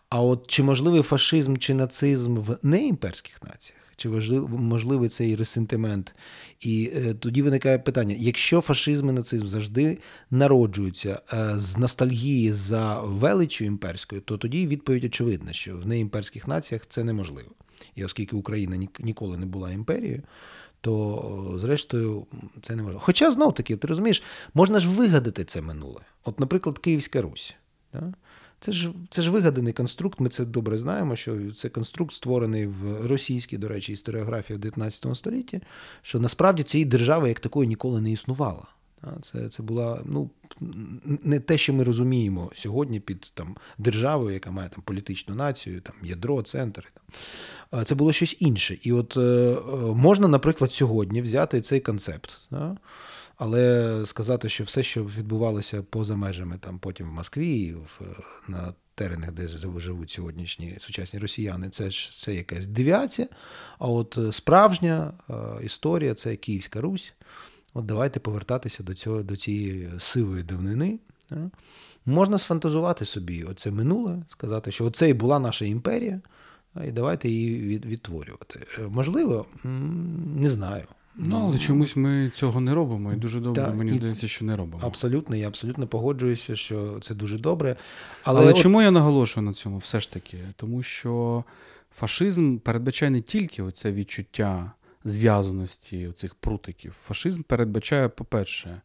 А 0.10 0.22
от 0.22 0.48
чи 0.48 0.64
можливий 0.64 1.02
фашизм 1.02 1.58
чи 1.58 1.74
нацизм 1.74 2.38
в 2.38 2.58
неімперських 2.64 3.44
націях? 3.44 3.83
Чи 3.96 4.10
можливий 4.50 5.10
цей 5.10 5.36
ресентимент? 5.36 6.16
І 6.60 6.92
е, 6.96 7.14
тоді 7.14 7.42
виникає 7.42 7.80
питання: 7.80 8.16
якщо 8.20 8.62
фашизм 8.62 9.10
і 9.10 9.12
нацизм 9.12 9.48
завжди 9.48 9.98
народжуються 10.32 11.22
е, 11.34 11.54
з 11.58 11.78
ностальгії 11.78 12.54
за 12.54 13.02
величю 13.02 13.66
імперською, 13.66 14.22
то 14.22 14.38
тоді 14.38 14.68
відповідь 14.68 15.04
очевидна, 15.04 15.54
що 15.54 15.78
в 15.78 15.88
неімперських 15.88 16.48
націях 16.48 16.82
це 16.90 17.04
неможливо. 17.04 17.50
І 17.96 18.06
оскільки 18.06 18.36
Україна 18.36 18.88
ніколи 19.00 19.38
не 19.38 19.46
була 19.46 19.72
імперією, 19.72 20.22
то 20.82 21.56
зрештою 21.58 22.26
це 22.64 22.76
не 22.76 22.84
можна. 22.84 23.00
Хоча 23.00 23.32
знов 23.32 23.54
таки, 23.54 23.76
ти 23.76 23.88
розумієш, 23.88 24.24
можна 24.54 24.80
ж 24.80 24.90
вигадати 24.90 25.44
це 25.44 25.62
минуле. 25.62 26.02
От, 26.24 26.40
наприклад, 26.40 26.80
Київська 26.80 27.22
Русь. 27.22 27.56
Да? 27.94 28.14
Це 28.66 28.72
ж 28.72 28.92
це 29.10 29.22
ж 29.22 29.32
вигаданий 29.32 29.74
конструкт, 29.74 30.20
ми 30.20 30.30
це 30.30 30.46
добре 30.46 30.78
знаємо, 30.78 31.16
що 31.16 31.52
це 31.56 31.70
конструкт 31.70 32.14
створений 32.14 32.68
в 32.68 33.08
російській, 33.08 33.58
до 33.58 33.68
речі, 33.68 33.94
історіографії 33.94 34.58
в 34.58 34.60
19 34.60 35.18
столітті, 35.18 35.62
що 36.02 36.20
насправді 36.20 36.64
цієї 36.64 36.86
держави 36.86 37.30
як 37.30 37.40
такої 37.40 37.68
ніколи 37.68 38.02
не 38.02 38.12
існувало. 38.12 38.68
Це 39.22 39.50
це 39.50 39.64
була 39.64 40.02
ну, 40.06 40.30
не 41.24 41.40
те, 41.40 41.58
що 41.58 41.74
ми 41.74 41.84
розуміємо 41.84 42.52
сьогодні 42.54 43.00
під 43.00 43.32
там, 43.34 43.56
державою, 43.78 44.34
яка 44.34 44.52
має 44.52 44.70
там, 44.70 44.84
політичну 44.86 45.36
націю, 45.36 45.82
там, 45.82 45.96
ядро, 46.04 46.42
центр. 46.42 46.92
Там. 46.94 47.86
Це 47.86 47.96
було 47.96 48.14
щось 48.14 48.36
інше. 48.40 48.78
І 48.82 48.92
от 48.92 49.18
е, 49.18 49.58
можна, 49.96 50.28
наприклад, 50.28 50.72
сьогодні 50.72 51.22
взяти 51.22 51.62
цей 51.62 51.80
концепт. 51.80 52.30
Да? 52.52 52.78
Але 53.38 54.04
сказати, 54.06 54.50
що 54.50 54.64
все, 54.64 54.84
що 54.84 55.04
відбувалося 55.04 55.84
поза 55.84 56.16
межами 56.16 56.58
там, 56.58 56.80
потім 56.80 57.10
в 57.10 57.14
Москві, 57.14 57.74
в, 57.74 58.02
на 58.48 58.74
теренах, 58.96 59.32
де 59.32 59.48
живуть 59.78 60.12
сьогоднішні 60.12 60.76
сучасні 60.80 61.20
росіяни, 61.20 61.70
це 61.70 61.92
ж 61.92 62.12
це 62.12 62.36
якась 62.36 62.66
девіація. 62.66 63.28
А 63.80 63.88
от 63.88 64.18
справжня 64.32 65.14
е, 65.30 65.34
історія 65.64 66.14
це 66.14 66.36
Київська 66.36 66.82
Русь. 66.82 67.14
От 67.74 67.86
давайте 67.86 68.20
повертатися 68.20 68.84
до 68.84 68.94
цього, 68.94 69.24
до 69.24 69.36
цієї 69.36 69.90
сивої 70.00 70.44
давнини. 70.44 71.00
Можна 72.06 72.40
сфантазувати 72.40 73.06
собі 73.06 73.44
оце 73.44 73.72
минуле, 73.72 74.24
сказати, 74.28 74.72
що 74.72 74.86
оце 74.86 75.10
і 75.10 75.14
була 75.14 75.40
наша 75.40 75.66
імперія, 75.66 76.22
і 76.88 76.92
давайте 76.92 77.30
її 77.30 77.78
відтворювати. 77.78 78.60
Е, 78.80 78.88
можливо, 78.88 79.46
не 80.36 80.50
знаю. 80.50 80.84
Ну, 81.16 81.46
але 81.48 81.58
чомусь 81.58 81.96
ми 81.96 82.32
цього 82.34 82.62
не 82.62 82.74
робимо, 82.74 83.14
і 83.14 83.16
дуже 83.16 83.40
добре, 83.40 83.64
так, 83.64 83.76
мені 83.76 83.94
здається, 83.94 84.28
що 84.28 84.46
не 84.46 84.56
робимо. 84.56 84.80
Абсолютно, 84.84 85.36
я 85.36 85.48
абсолютно 85.48 85.88
погоджуюся, 85.88 86.56
що 86.56 87.00
це 87.00 87.16
дуже 87.16 87.40
добре. 87.40 87.76
Але, 88.24 88.42
але 88.42 88.52
от... 88.52 88.58
чому 88.58 88.82
я 88.82 88.92
наголошую 88.92 89.46
на 89.46 89.54
цьому 89.54 89.78
все 89.78 90.00
ж 90.00 90.12
таки? 90.12 90.38
Тому 90.56 90.84
що 90.84 91.44
фашизм 91.96 92.58
передбачає 92.58 93.10
не 93.10 93.22
тільки 93.22 93.64
оце 93.64 93.92
відчуття 93.92 94.72
зв'язаності 95.06 96.12
цих 96.16 96.36
прутиків. 96.36 96.96
Фашизм 97.08 97.42
передбачає, 97.42 98.10
по-перше, 98.10 98.82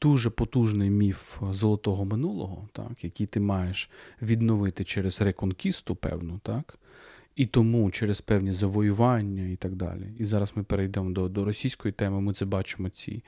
дуже 0.00 0.30
потужний 0.30 0.90
міф 0.90 1.42
золотого 1.50 2.04
минулого, 2.04 2.68
так, 2.72 3.04
який 3.04 3.26
ти 3.26 3.40
маєш 3.40 3.90
відновити 4.22 4.84
через 4.84 5.20
реконкісту, 5.20 5.94
певну, 5.94 6.40
так, 6.42 6.78
і 7.36 7.46
тому 7.46 7.90
через 7.90 8.20
певні 8.20 8.52
завоювання 8.52 9.48
і 9.48 9.56
так 9.56 9.74
далі. 9.74 10.08
І 10.18 10.24
зараз 10.24 10.52
ми 10.56 10.62
перейдемо 10.62 11.10
до, 11.10 11.28
до 11.28 11.44
російської 11.44 11.92
теми, 11.92 12.20
ми 12.20 12.32
це 12.32 12.44
бачимо 12.44 12.88
ці. 12.88 13.22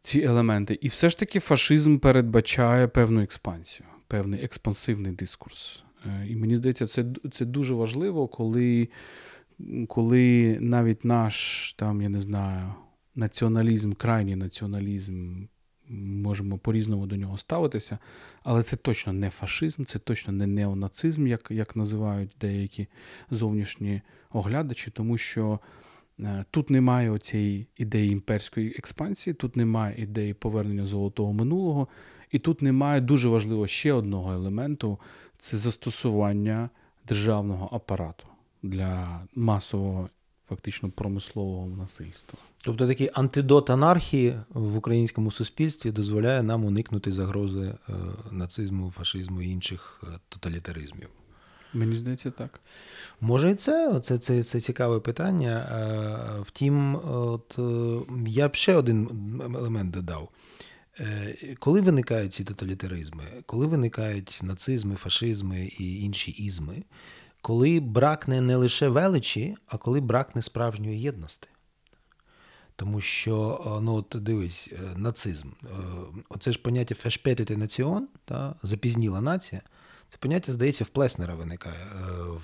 Ці 0.00 0.20
елементи. 0.20 0.78
І 0.80 0.88
все 0.88 1.08
ж 1.08 1.18
таки 1.18 1.40
фашизм 1.40 1.98
передбачає 1.98 2.88
певну 2.88 3.22
експансію, 3.22 3.86
певний 4.06 4.44
експансивний 4.44 5.12
дискурс. 5.12 5.84
Е, 6.06 6.26
і 6.28 6.36
мені 6.36 6.56
здається, 6.56 6.86
це 6.86 7.04
це 7.30 7.44
дуже 7.44 7.74
важливо, 7.74 8.28
коли 8.28 8.88
коли 9.88 10.58
навіть 10.60 11.04
наш 11.04 11.72
там, 11.78 12.02
я 12.02 12.08
не 12.08 12.20
знаю, 12.20 12.74
націоналізм, 13.14 13.92
крайній 13.92 14.36
націоналізм, 14.36 15.44
можемо 15.88 16.58
по-різному 16.58 17.06
до 17.06 17.16
нього 17.16 17.38
ставитися, 17.38 17.98
але 18.42 18.62
це 18.62 18.76
точно 18.76 19.12
не 19.12 19.30
фашизм, 19.30 19.84
це 19.84 19.98
точно 19.98 20.32
не 20.32 20.46
неонацизм, 20.46 21.26
як, 21.26 21.50
як 21.50 21.76
називають 21.76 22.36
деякі 22.40 22.86
зовнішні 23.30 24.02
оглядачі, 24.30 24.90
тому 24.90 25.18
що. 25.18 25.60
Е, 26.20 26.44
тут 26.50 26.70
немає 26.70 27.18
цієї 27.18 27.66
ідеї 27.76 28.10
імперської 28.10 28.74
експансії, 28.78 29.34
тут 29.34 29.56
немає 29.56 30.02
ідеї 30.02 30.34
повернення 30.34 30.84
золотого 30.84 31.32
минулого, 31.32 31.88
і 32.30 32.38
тут 32.38 32.62
немає 32.62 33.00
дуже 33.00 33.28
важливо 33.28 33.66
ще 33.66 33.92
одного 33.92 34.32
елементу 34.32 34.98
це 35.38 35.56
застосування 35.56 36.70
державного 37.08 37.76
апарату 37.76 38.26
для 38.62 39.20
масового, 39.34 40.08
фактично 40.48 40.90
промислового 40.90 41.66
насильства. 41.66 42.38
Тобто 42.64 42.86
такий 42.86 43.10
антидот 43.14 43.70
анархії 43.70 44.34
в 44.48 44.76
українському 44.76 45.30
суспільстві 45.30 45.90
дозволяє 45.90 46.42
нам 46.42 46.64
уникнути 46.64 47.12
загрози 47.12 47.74
е, 47.88 47.92
нацизму, 48.30 48.90
фашизму 48.90 49.42
і 49.42 49.50
інших 49.50 50.00
е, 50.04 50.06
тоталітаризмів. 50.28 51.08
Мені 51.74 51.96
здається, 51.96 52.30
так. 52.30 52.60
Може, 53.20 53.50
і 53.50 53.54
це 53.54 54.00
це, 54.00 54.18
це, 54.18 54.42
це 54.42 54.60
цікаве 54.60 55.00
питання. 55.00 55.58
Е, 55.58 56.42
втім, 56.46 56.94
от 56.94 57.58
я 58.26 58.48
б 58.48 58.54
ще 58.54 58.74
один 58.74 59.08
елемент 59.56 59.90
додав. 59.90 60.28
Коли 61.58 61.80
виникають 61.80 62.32
ці 62.32 62.44
тоталітаризми, 62.44 63.22
коли 63.46 63.66
виникають 63.66 64.40
нацизми, 64.42 64.94
фашизми 64.94 65.70
і 65.78 66.02
інші 66.02 66.30
ізми, 66.30 66.82
коли 67.46 67.80
бракне 67.80 68.40
не 68.40 68.56
лише 68.56 68.88
величі, 68.88 69.56
а 69.66 69.76
коли 69.76 70.00
бракне 70.00 70.42
справжньої 70.42 71.00
єдності. 71.00 71.48
Тому 72.76 73.00
що, 73.00 73.60
ну 73.82 73.94
от 73.94 74.22
дивись, 74.22 74.68
е, 74.72 74.98
нацизм, 74.98 75.48
е, 75.48 75.66
оце 76.28 76.52
ж 76.52 76.58
поняття 76.58 76.94
фешпетити 76.94 77.56
націон, 77.56 78.08
та, 78.24 78.54
запізніла 78.62 79.20
нація, 79.20 79.62
це 80.10 80.16
поняття, 80.18 80.52
здається, 80.52 80.84
в 80.84 80.88
Плеснера 80.88 81.34
виникає 81.34 81.74
е, 81.74 81.96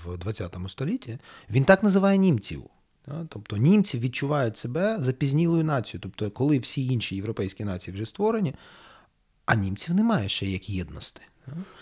в 0.04 0.18
20 0.18 0.56
столітті. 0.68 1.18
Він 1.50 1.64
так 1.64 1.82
називає 1.82 2.18
німців. 2.18 2.62
Та, 3.04 3.26
тобто 3.28 3.56
німці 3.56 3.98
відчувають 3.98 4.56
себе 4.56 4.96
запізнілою 5.00 5.64
нацією. 5.64 6.00
Тобто, 6.00 6.30
коли 6.30 6.58
всі 6.58 6.86
інші 6.86 7.16
європейські 7.16 7.64
нації 7.64 7.94
вже 7.94 8.06
створені, 8.06 8.54
а 9.46 9.54
німців 9.54 9.94
немає 9.94 10.28
ще 10.28 10.46
як 10.46 10.70
єдності. 10.70 11.22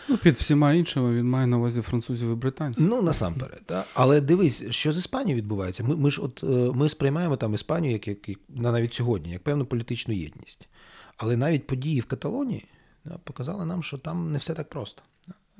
Ну, 0.08 0.16
Під 0.18 0.36
всіма 0.36 0.72
іншими 0.72 1.14
він 1.14 1.28
має 1.28 1.46
на 1.46 1.58
увазі 1.58 1.82
французів 1.82 2.32
і 2.32 2.34
британців. 2.34 2.84
Ну, 2.84 3.02
насамперед. 3.02 3.62
Да? 3.68 3.84
Але 3.94 4.20
дивись, 4.20 4.70
що 4.70 4.92
з 4.92 4.98
Іспанією 4.98 5.36
відбувається. 5.42 5.84
Ми 5.84 5.96
ми 5.96 6.10
ж 6.10 6.22
от 6.22 6.44
е, 6.44 6.46
ми 6.74 6.88
сприймаємо 6.88 7.36
там 7.36 7.54
Іспанію 7.54 7.92
як, 7.92 8.08
як, 8.08 8.28
як 8.28 8.38
навіть 8.48 8.94
сьогодні, 8.94 9.32
як 9.32 9.42
певну 9.42 9.66
політичну 9.66 10.14
єдність. 10.14 10.68
Але 11.16 11.36
навіть 11.36 11.66
події 11.66 12.00
в 12.00 12.06
Каталонії 12.06 12.64
да, 13.04 13.18
показали 13.24 13.66
нам, 13.66 13.82
що 13.82 13.98
там 13.98 14.32
не 14.32 14.38
все 14.38 14.54
так 14.54 14.68
просто. 14.68 15.02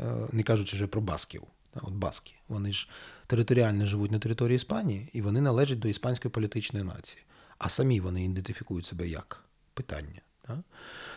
Е, 0.01 0.05
не 0.33 0.43
кажучи 0.43 0.77
вже 0.77 0.87
про 0.87 1.01
басків. 1.01 1.43
От 1.75 1.93
Баски. 1.93 2.33
Вони 2.49 2.73
ж 2.73 2.89
територіально 3.27 3.87
живуть 3.87 4.11
на 4.11 4.19
території 4.19 4.57
Іспанії, 4.57 5.09
і 5.13 5.23
вони 5.23 5.41
належать 5.41 5.79
до 5.79 5.89
іспанської 5.89 6.33
політичної 6.33 6.85
нації. 6.85 7.23
А 7.59 7.69
самі 7.69 8.01
вони 8.01 8.25
ідентифікують 8.25 8.87
себе 8.87 9.09
як 9.09 9.45
питання. 9.75 10.21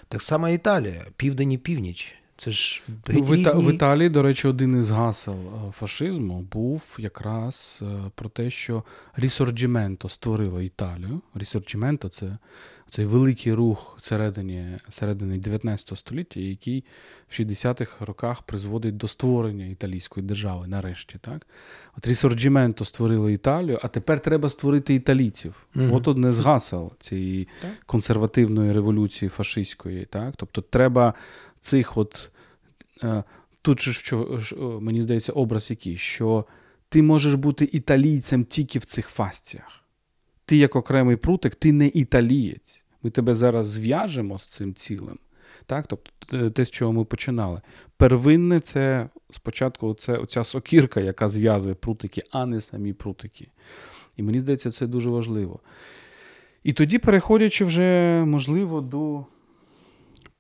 Так 0.08 0.22
само 0.22 0.50
Італія, 0.50 1.06
південь 1.16 1.52
і 1.52 1.58
північ. 1.58 2.16
Це 2.44 2.52
ж 2.52 2.82
ну, 3.08 3.24
в, 3.24 3.38
Іта... 3.38 3.54
в 3.54 3.74
Італії, 3.74 4.10
до 4.10 4.22
речі, 4.22 4.48
один 4.48 4.80
із 4.80 4.92
гасел 4.92 5.36
е, 5.36 5.72
фашизму 5.72 6.42
був 6.42 6.82
якраз 6.98 7.80
е, 7.82 7.86
про 8.16 8.30
те, 8.30 8.50
що 8.50 8.84
Рісорджіменто 9.16 10.10
створило 10.10 10.62
Італію. 10.62 11.22
Рісорджіменто 11.36 12.10
це 12.10 12.38
цей 12.90 13.06
великий 13.06 13.54
рух 13.54 13.98
середині 14.02 14.78
середини 14.90 15.38
19 15.38 15.98
століття, 15.98 16.40
який 16.40 16.84
в 17.30 17.34
60-х 17.34 18.06
роках 18.06 18.42
призводить 18.42 18.98
до 18.98 19.08
створення 19.08 19.66
італійської 19.66 20.26
держави. 20.26 20.68
Нарешті, 20.68 21.18
так 21.22 21.48
от 21.98 22.08
Рісорджіменто 22.08 22.86
створило 22.86 23.30
Італію, 23.30 23.80
а 23.82 23.88
тепер 23.88 24.20
треба 24.20 24.50
створити 24.50 24.94
італійців. 24.94 25.68
mm 25.76 25.96
От 25.96 26.08
одне 26.08 26.34
з 26.34 26.40
гасел 26.40 26.92
цієї 27.00 27.48
консервативної 27.86 28.74
революції 28.74 29.30
фашистської. 29.30 30.06
Так, 30.06 30.34
тобто 30.38 30.62
треба 30.62 31.14
цих 31.60 31.98
от. 31.98 32.30
Е, 33.04 33.24
тут 33.62 33.82
же 33.82 33.94
що, 33.94 34.40
мені 34.82 35.02
здається, 35.02 35.32
образ 35.32 35.70
який, 35.70 35.98
що 35.98 36.46
ти 36.90 37.02
можеш 37.02 37.34
бути 37.34 37.70
італійцем 37.72 38.46
тільки 38.46 38.80
в 38.80 38.86
цих 38.86 39.08
фастіях. 39.08 39.84
Ти, 40.46 40.58
як 40.58 40.76
окремий 40.76 41.16
прутик, 41.16 41.56
ти 41.56 41.72
не 41.72 41.88
італієць. 41.88 42.84
Ми 43.04 43.10
тебе 43.10 43.36
зараз 43.36 43.68
зв'яжемо 43.68 44.38
з 44.38 44.48
цим 44.48 44.74
цілим. 44.74 45.20
Так? 45.66 45.88
Тобто 45.88 46.50
те, 46.50 46.66
з 46.66 46.72
чого 46.72 46.94
ми 46.94 47.06
починали. 47.06 47.62
Первинне 47.98 48.60
це 48.60 49.10
спочатку 49.32 49.94
це 49.94 50.18
оця 50.18 50.44
сокірка, 50.44 51.02
яка 51.02 51.30
зв'язує 51.30 51.76
прутики, 51.76 52.24
а 52.32 52.46
не 52.46 52.62
самі 52.62 52.94
прутики. 52.94 53.48
І 54.18 54.24
мені 54.24 54.40
здається, 54.40 54.72
це 54.72 54.88
дуже 54.88 55.10
важливо. 55.10 55.60
І 56.64 56.74
тоді, 56.74 56.98
переходячи 56.98 57.66
вже, 57.66 58.24
можливо, 58.28 58.82
до 58.82 59.26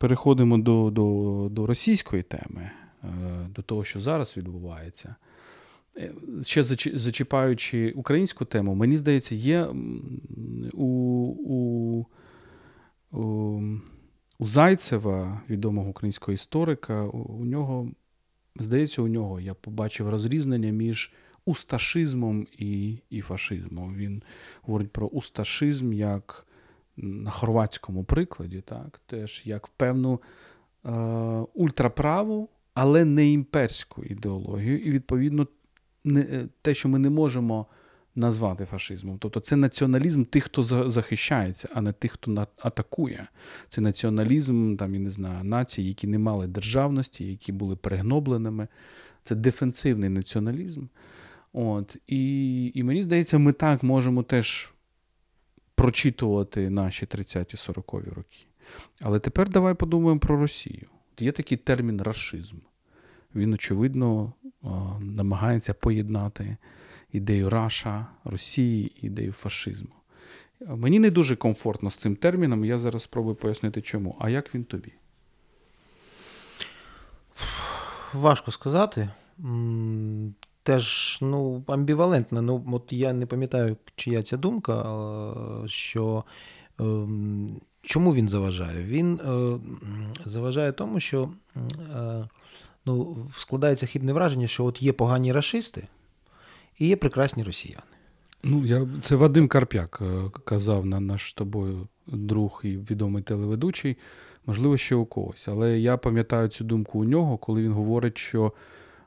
переходимо 0.04 0.58
до, 0.58 0.90
до, 0.90 1.48
до 1.52 1.66
російської 1.66 2.24
теми, 2.24 2.72
е, 3.04 3.08
до 3.56 3.62
того, 3.62 3.84
що 3.84 4.00
зараз 4.00 4.38
відбувається. 4.38 5.16
Е, 5.98 6.14
ще 6.42 6.64
зачіпаючи 6.94 7.92
українську 7.96 8.46
тему, 8.46 8.76
мені 8.76 8.98
здається, 8.98 9.36
є 9.36 9.66
у 10.74 10.86
у, 11.46 12.06
у, 13.12 13.62
у 14.40 14.48
Зайцева, 14.48 15.42
відомого 15.50 15.90
українського 15.90 16.34
історика, 16.34 17.04
у 17.04 17.46
нього, 17.46 17.92
здається, 18.56 19.02
у 19.02 19.08
нього 19.08 19.40
я 19.40 19.54
побачив 19.54 20.10
розрізнення 20.10 20.70
між 20.70 21.14
усташизмом 21.46 22.48
і 22.58 22.98
і 23.10 23.22
фашизмом. 23.22 23.96
Він 23.96 24.24
говорить 24.62 24.92
про 24.92 25.08
усташизм 25.08 25.94
як 25.94 26.48
на 26.98 27.32
хорватському 27.32 28.04
прикладі, 28.04 28.62
так, 28.62 29.02
теж 29.06 29.42
як 29.46 29.68
певну 29.68 30.22
е, 30.86 30.92
ультраправу, 31.54 32.50
але 32.74 33.06
не 33.06 33.32
імперську 33.32 34.04
ідеологію. 34.04 34.80
І, 34.80 34.92
відповідно, 34.92 35.48
не, 36.04 36.22
е, 36.22 36.48
те, 36.62 36.74
що 36.74 36.90
ми 36.90 37.00
не 37.00 37.10
можемо 37.10 37.66
назвати 38.16 38.66
фашизмом. 38.66 39.18
Тобто 39.20 39.40
це 39.40 39.56
націоналізм 39.56 40.24
тих, 40.24 40.44
хто 40.44 40.90
захищається, 40.90 41.70
а 41.74 41.82
не 41.82 41.94
тих, 41.94 42.12
хто 42.12 42.48
атакує. 42.58 43.28
Це 43.70 43.82
націоналізм, 43.82 44.76
там, 44.76 44.94
я 44.94 45.00
не 45.00 45.12
знаю, 45.12 45.44
націй, 45.44 45.84
які 45.84 46.08
не 46.08 46.20
мали 46.20 46.48
державності, 46.48 47.26
які 47.26 47.52
були 47.52 47.76
перегнобленими. 47.76 48.68
Це 49.24 49.36
дефенсивний 49.36 50.10
націоналізм. 50.10 50.86
От, 51.54 51.98
І 52.08 52.72
і 52.76 52.84
мені 52.84 53.04
здається, 53.04 53.38
ми 53.38 53.52
так 53.52 53.84
можемо 53.84 54.24
теж 54.24 54.74
прочитувати 55.84 56.70
наші 56.70 57.06
30-ті 57.06 57.58
40-ві 57.58 58.14
роки. 58.14 58.46
Але 59.02 59.20
тепер 59.20 59.50
давай 59.50 59.74
подумаємо 59.74 60.20
про 60.20 60.38
Росію. 60.38 60.88
Є 61.20 61.32
такий 61.32 61.58
термін 61.58 62.02
расизм. 62.02 62.58
Він, 63.36 63.54
очевидно, 63.54 64.34
намагається 65.00 65.74
поєднати 65.74 66.58
ідею 67.12 67.50
Раша, 67.50 68.08
Росії, 68.24 68.92
ідею 69.02 69.32
фашизму. 69.32 69.96
Мені 70.68 71.00
не 71.00 71.10
дуже 71.10 71.36
комфортно 71.36 71.92
з 71.92 71.96
цим 71.96 72.16
терміном, 72.16 72.66
я 72.66 72.80
зараз 72.80 73.04
спробую 73.04 73.36
пояснити, 73.36 73.82
чому. 73.82 74.18
А 74.20 74.30
як 74.30 74.56
він 74.56 74.64
тобі? 74.64 74.92
Важко 78.14 78.52
сказати 78.52 79.10
теж 80.64 81.18
ну, 81.22 81.64
амбівалентна. 81.68 82.42
Ну, 82.42 82.66
от 82.72 82.94
Я 82.94 83.14
не 83.14 83.26
пам'ятаю, 83.26 83.78
чия 83.96 84.24
ця 84.24 84.38
думка, 84.38 84.86
що 85.66 86.24
е, 86.82 86.84
чому 87.82 88.14
він 88.14 88.30
заважає? 88.30 88.84
Він 88.84 89.20
е, 89.20 89.60
заважає 90.26 90.72
тому, 90.72 91.00
що 91.00 91.30
е, 91.96 92.28
ну, 92.86 93.18
складається 93.38 93.86
хібне 93.86 94.14
враження, 94.14 94.48
що 94.48 94.66
от 94.66 94.82
є 94.82 94.94
погані 94.94 95.32
расисти 95.32 95.88
і 96.80 96.88
є 96.88 96.96
прекрасні 96.96 97.44
росіяни. 97.44 97.84
Ну, 98.44 98.66
я, 98.66 98.88
Це 99.02 99.16
Вадим 99.16 99.48
Карп'як 99.48 100.00
е, 100.02 100.40
казав 100.46 100.86
на 100.86 101.00
наш 101.00 101.30
з 101.30 101.34
тобою 101.34 101.88
друг 102.08 102.62
і 102.64 102.78
відомий 102.78 103.24
телеведучий, 103.24 103.98
можливо, 104.46 104.78
ще 104.78 104.96
у 104.96 105.06
когось. 105.06 105.48
Але 105.48 105.80
я 105.80 105.98
пам'ятаю 105.98 106.48
цю 106.48 106.64
думку 106.64 107.00
у 107.00 107.04
нього, 107.04 107.38
коли 107.38 107.64
він 107.64 107.74
говорить, 107.74 108.18
що 108.18 108.54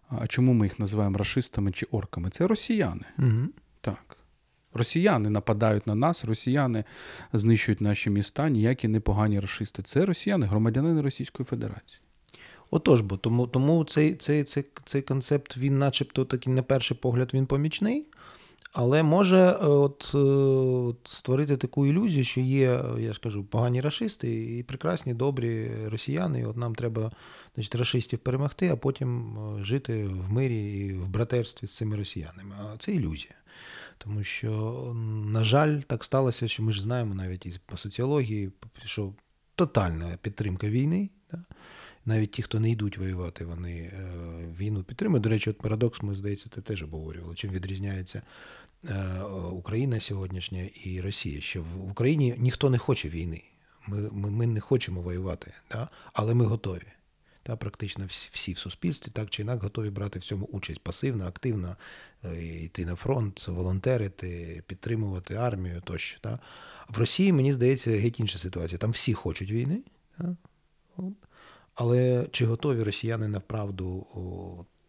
а 0.09 0.27
чому 0.27 0.53
ми 0.53 0.67
їх 0.67 0.79
називаємо 0.79 1.19
расистами 1.19 1.73
чи 1.73 1.87
орками? 1.91 2.31
Це 2.31 2.47
росіяни. 2.47 3.05
Угу. 3.19 3.49
Так. 3.81 4.17
Росіяни 4.75 5.31
нападають 5.31 5.87
на 5.87 5.95
нас, 5.95 6.25
росіяни 6.25 6.85
знищують 7.33 7.81
наші 7.81 8.11
міста, 8.11 8.49
ніякі 8.49 8.89
непогані 8.89 9.41
расисти. 9.41 9.83
Це 9.83 10.05
росіяни, 10.05 10.47
громадянини 10.47 11.01
Російської 11.01 11.47
Федерації. 11.47 12.01
Отож, 12.71 13.01
бо 13.01 13.17
тому 13.17 13.47
тому 13.47 13.85
цей 13.85 14.15
цей, 14.15 14.45
цей, 14.45 14.65
цей 14.85 15.03
концепт, 15.03 15.57
він, 15.57 15.79
начебто, 15.79 16.25
такий, 16.25 16.53
на 16.53 16.63
перший 16.63 16.97
погляд, 16.97 17.31
він 17.35 17.47
помічний, 17.47 18.07
Але 18.79 19.03
може 19.03 19.37
е, 19.37 19.67
от, 19.67 20.15
от 20.15 20.97
створити 21.05 21.57
таку 21.57 21.87
ілюзію, 21.87 22.25
що 22.25 22.41
є, 22.41 22.83
я 22.99 23.13
ж 23.13 23.21
кажу, 23.21 23.45
погані 23.45 23.81
расисти 23.81 24.57
і 24.59 24.63
прекрасні, 24.63 25.15
добрі 25.15 25.71
росіяни. 25.87 26.41
І 26.41 26.45
от 26.45 26.57
нам 26.57 26.75
треба 26.75 27.13
значить, 27.55 27.75
расистів 27.75 28.19
перемогти, 28.19 28.69
а 28.69 28.77
потім 28.77 29.37
жити 29.63 30.05
в 30.05 30.33
мирі 30.33 30.79
і 30.79 30.93
в 30.93 31.09
братерстві 31.09 31.67
з 31.67 31.77
цими 31.77 31.97
росіянами. 31.97 32.55
А 32.61 32.77
це 32.77 32.93
ілюзія. 32.93 33.35
Тому 33.99 34.25
що, 34.25 34.51
на 35.27 35.45
жаль, 35.45 35.81
так 35.81 36.05
сталося, 36.05 36.49
що 36.49 36.63
ми 36.63 36.73
ж 36.73 36.83
знаємо 36.83 37.15
навіть 37.15 37.47
і 37.47 37.61
по 37.67 37.77
соціології, 37.77 38.51
що 38.85 39.13
тотальна 39.55 40.19
підтримка 40.23 40.69
війни. 40.69 41.11
Да? 41.31 41.39
Навіть 42.07 42.31
ті, 42.31 42.43
хто 42.43 42.61
не 42.61 42.71
йдуть 42.71 42.99
воювати, 42.99 43.45
вони 43.45 43.73
е, 43.73 44.11
війну 44.59 44.83
підтримують. 44.83 45.23
До 45.23 45.29
речі, 45.29 45.51
от 45.51 45.59
парадокс, 45.59 46.03
ми 46.03 46.15
здається, 46.15 46.49
ти 46.49 46.61
теж 46.61 46.83
обговорювали. 46.83 47.35
Чим 47.35 47.51
відрізняється 47.51 48.19
е, 48.19 48.23
Україна 49.53 50.01
сьогоднішня 50.01 50.69
і 50.85 51.01
Росія? 51.01 51.41
Що 51.41 51.63
в 51.63 51.91
Україні 51.91 52.35
ніхто 52.39 52.71
не 52.71 52.79
хоче 52.79 53.09
війни. 53.09 53.43
Ми 53.87 54.11
ми, 54.13 54.31
ми 54.31 54.47
не 54.47 54.61
хочемо 54.61 55.01
воювати, 55.01 55.53
да? 55.71 55.89
але 56.13 56.35
ми 56.35 56.45
готові. 56.45 56.87
Та 57.43 57.57
Практично 57.57 58.07
всі 58.07 58.29
всі 58.33 58.53
в 58.53 58.59
суспільстві 58.59 59.11
так 59.11 59.31
чи 59.31 59.43
інак 59.43 59.63
готові 59.63 59.91
брати 59.91 60.19
в 60.19 60.23
цьому 60.23 60.47
участь 60.47 60.81
пасивно, 60.81 61.27
активно, 61.27 61.77
е, 62.25 62.45
йти 62.45 62.87
на 62.87 62.95
фронт, 62.95 63.49
волонтерити, 63.49 64.63
підтримувати 64.67 65.35
армію 65.35 65.81
тощо. 65.81 66.21
Та? 66.21 66.39
В 66.89 66.99
Росії, 66.99 67.33
мені 67.33 67.53
здається, 67.53 67.91
геть 67.91 68.21
інша 68.21 68.39
ситуація. 68.39 68.79
Там 68.79 68.91
всі 68.91 69.15
хочуть 69.15 69.51
війни. 69.51 69.83
Та? 70.19 70.37
От. 70.97 71.15
Але 71.75 72.27
чи 72.31 72.47
готові 72.47 72.83
росіяни 72.83 73.29
направду 73.29 74.07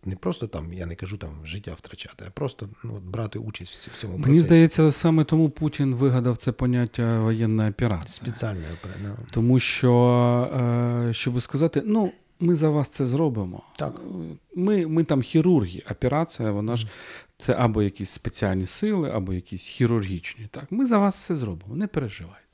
не 0.05 0.15
просто 0.15 0.47
там, 0.47 0.73
я 0.73 0.85
не 0.85 0.95
кажу 0.95 1.17
там 1.17 1.29
життя 1.45 1.73
втрачати, 1.77 2.25
а 2.27 2.31
просто 2.31 2.69
ну, 2.83 2.99
брати 3.05 3.39
участь 3.39 3.87
в 3.87 3.99
цьому 4.01 4.13
процесі? 4.13 4.29
Мені 4.29 4.43
здається, 4.43 4.91
саме 4.91 5.23
тому 5.23 5.49
Путін 5.49 5.95
вигадав 5.95 6.37
це 6.37 6.51
поняття 6.51 7.19
воєнна 7.19 7.69
операція. 7.69 8.25
Спеціальна 8.27 8.65
операція. 8.81 9.17
Тому 9.31 9.59
що, 9.59 9.93
е, 11.09 11.13
щоб 11.13 11.41
сказати, 11.41 11.81
ну. 11.85 12.11
Ми 12.39 12.55
за 12.55 12.69
вас 12.69 12.89
це 12.89 13.05
зробимо. 13.05 13.63
Так. 13.75 14.01
Ми 14.55 14.87
ми 14.87 15.03
там 15.03 15.21
хірурги. 15.21 15.83
Операція, 15.91 16.51
вона 16.51 16.75
ж 16.75 16.87
це 17.37 17.53
або 17.53 17.83
якісь 17.83 18.09
спеціальні 18.09 18.67
сили, 18.67 19.11
або 19.11 19.33
якісь 19.33 19.65
хірургічні. 19.65 20.47
Так, 20.51 20.71
Ми 20.71 20.85
за 20.85 20.97
вас 20.97 21.15
все 21.15 21.35
зробимо, 21.35 21.75
не 21.75 21.87
переживайте. 21.87 22.46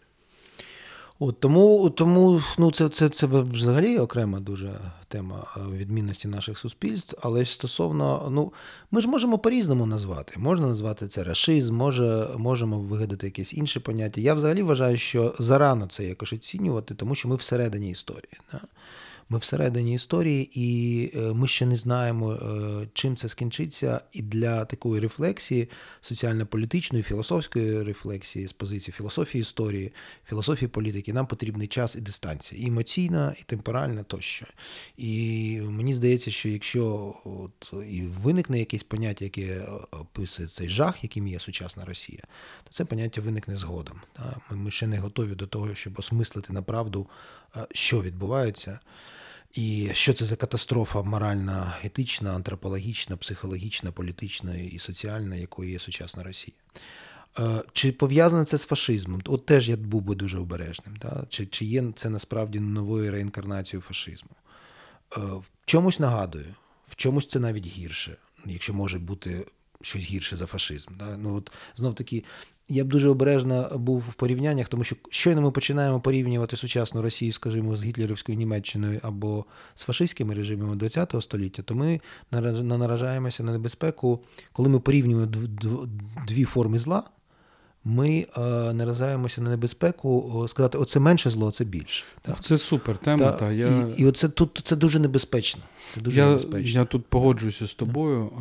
От, 1.25 1.39
Тому 1.39 1.89
тому 1.89 2.41
ну, 2.57 2.71
це 2.71 2.89
це, 2.89 3.09
це 3.09 3.27
взагалі 3.27 3.97
окрема 3.97 4.39
дуже 4.39 4.71
тема 5.07 5.45
е, 5.57 5.59
відмінності 5.77 6.27
наших 6.27 6.57
суспільств. 6.57 7.17
Але 7.21 7.45
стосовно, 7.45 8.27
ну, 8.31 8.53
ми 8.91 9.01
ж 9.01 9.07
можемо 9.07 9.37
по-різному 9.37 9.85
назвати. 9.85 10.33
Можна 10.37 10.67
назвати 10.67 11.07
це 11.07 11.23
расизм, 11.23 11.75
може, 11.75 12.27
можемо 12.37 12.79
вигадати 12.79 13.27
якесь 13.27 13.53
інше 13.53 13.79
поняття. 13.79 14.21
Я 14.21 14.33
взагалі 14.33 14.61
вважаю, 14.61 14.97
що 14.97 15.35
зарано 15.39 15.87
це 15.87 16.03
якось 16.03 16.33
оцінювати, 16.33 16.95
тому 16.95 17.15
що 17.15 17.27
ми 17.27 17.35
всередині 17.35 17.89
історії. 17.89 18.33
Да? 18.51 18.59
Ми 19.29 19.37
всередині 19.37 19.93
історії, 19.93 20.49
і 20.53 21.11
е, 21.15 21.19
ми 21.19 21.47
ще 21.47 21.65
не 21.65 21.77
знаємо, 21.77 22.33
е, 22.33 22.87
чим 22.93 23.15
це 23.15 23.29
скінчиться. 23.29 24.01
І 24.11 24.21
для 24.21 24.65
такої 24.65 25.01
рефлексії, 25.01 25.69
соціально-політичної, 26.01 27.03
філософської 27.03 27.83
рефлексії 27.83 28.47
з 28.47 28.53
позиції 28.53 28.93
філософії 28.97 29.41
історії, 29.41 29.93
філософії 30.29 30.69
політики, 30.69 31.13
нам 31.13 31.27
потрібний 31.27 31.67
час 31.67 31.95
і 31.95 32.01
дистанція, 32.01 32.61
і 32.63 32.67
емоційна, 32.67 33.35
і 33.39 33.43
темпоральна 33.43 34.03
тощо. 34.03 34.45
І 34.97 35.59
мені 35.61 35.93
здається, 35.93 36.31
що 36.31 36.49
якщо 36.49 37.13
от 37.23 37.73
і 37.89 38.01
виникне 38.01 38.59
якесь 38.59 38.83
поняття, 38.83 39.25
яке 39.25 39.65
описує 39.91 40.47
цей 40.47 40.69
жах, 40.69 41.03
яким 41.03 41.27
є 41.27 41.39
сучасна 41.39 41.85
Росія, 41.85 42.23
то 42.63 42.71
це 42.71 42.85
поняття 42.85 43.21
виникне 43.21 43.57
згодом. 43.57 44.01
Ми 44.51 44.71
ще 44.71 44.87
не 44.87 44.99
готові 44.99 45.35
до 45.35 45.47
того, 45.47 45.75
щоб 45.75 45.99
осмислити 45.99 46.53
направду, 46.53 47.07
що 47.71 48.01
відбувається. 48.01 48.79
І 49.53 49.89
що 49.93 50.13
це 50.13 50.25
за 50.25 50.35
катастрофа 50.35 51.03
моральна, 51.03 51.77
етична, 51.83 52.35
антропологічна, 52.35 53.17
психологічна, 53.17 53.91
політична 53.91 54.55
і 54.55 54.79
соціальна, 54.79 55.35
якою 55.35 55.69
є 55.69 55.79
сучасна 55.79 56.23
Росія? 56.23 56.57
Е, 57.39 57.63
чи 57.73 57.91
пов'язане 57.91 58.45
це 58.45 58.57
з 58.57 58.65
фашизмом? 58.65 59.21
От 59.25 59.45
теж 59.45 59.69
я 59.69 59.77
був 59.77 60.01
би 60.01 60.15
дуже 60.15 60.37
обережним. 60.37 60.95
Да? 60.95 61.25
Чи 61.29 61.45
чи 61.45 61.65
є 61.65 61.83
це 61.95 62.09
насправді 62.09 62.59
новою 62.59 63.11
реінкарнацією 63.11 63.81
фашизму? 63.81 64.29
Е, 65.17 65.19
в 65.19 65.43
чомусь 65.65 65.99
нагадую, 65.99 66.55
в 66.87 66.95
чомусь 66.95 67.27
це 67.27 67.39
навіть 67.39 67.65
гірше, 67.65 68.17
якщо 68.45 68.73
може 68.73 68.99
бути 68.99 69.45
щось 69.81 70.01
гірше 70.01 70.35
за 70.35 70.45
фашизм. 70.45 70.91
Да? 70.99 71.17
Ну 71.17 71.35
от 71.35 71.51
знов 71.77 71.95
таки, 71.95 72.23
я 72.69 72.83
б 72.83 72.87
дуже 72.87 73.09
обережно 73.09 73.71
був 73.75 74.03
в 74.09 74.13
порівняннях, 74.13 74.67
тому 74.67 74.83
що 74.83 74.95
щойно 75.09 75.41
ми 75.41 75.51
починаємо 75.51 75.99
порівнювати 75.99 76.57
сучасну 76.57 77.01
Росію, 77.01 77.33
скажімо, 77.33 77.75
з 77.75 77.83
гітлерівською 77.83 78.37
Німеччиною 78.37 78.99
або 79.03 79.45
з 79.75 79.81
фашистськими 79.81 80.33
режимами 80.35 80.89
ХХ 80.89 81.21
століття, 81.21 81.61
то 81.61 81.75
ми 81.75 82.01
наражаємося 82.61 83.43
на 83.43 83.51
небезпеку, 83.51 84.19
коли 84.53 84.69
ми 84.69 84.79
порівнюємо 84.79 85.27
дві 86.27 86.43
форми 86.43 86.79
зла. 86.79 87.03
Ми 87.85 88.27
е, 88.37 88.41
наражаємося 88.73 89.41
на 89.41 89.49
небезпеку 89.49 90.45
сказати, 90.49 90.77
оце 90.77 90.99
менше 90.99 91.29
зло, 91.29 91.51
це 91.51 91.63
більше. 91.63 92.05
Так? 92.21 92.43
Це 92.43 92.57
супер 92.57 92.97
тема. 92.97 93.25
Та, 93.25 93.31
та 93.31 93.51
я... 93.51 93.67
І 93.97 94.01
і 94.01 94.05
оце 94.05 94.29
тут 94.29 94.61
це 94.63 94.75
дуже 94.75 94.99
небезпечно. 94.99 95.61
Це 95.89 96.01
дуже 96.01 96.21
я, 96.21 96.27
небезпечно. 96.27 96.79
Я 96.79 96.85
тут 96.85 97.05
погоджуюся 97.05 97.67
з 97.67 97.73
тобою. 97.73 98.31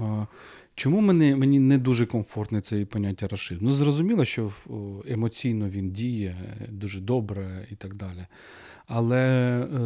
Чому 0.75 1.01
мені 1.01 1.35
мені 1.35 1.59
не 1.59 1.79
дуже 1.79 2.07
комфортне 2.07 2.61
це 2.61 2.85
поняття 2.85 3.29
расизм? 3.29 3.65
Ну, 3.65 3.73
зрозуміло, 3.73 4.25
що 4.25 4.53
емоційно 5.09 5.69
він 5.69 5.91
діє 5.91 6.37
дуже 6.69 7.01
добре 7.01 7.67
і 7.71 7.75
так 7.75 7.95
далі. 7.95 8.27
Але 8.87 9.21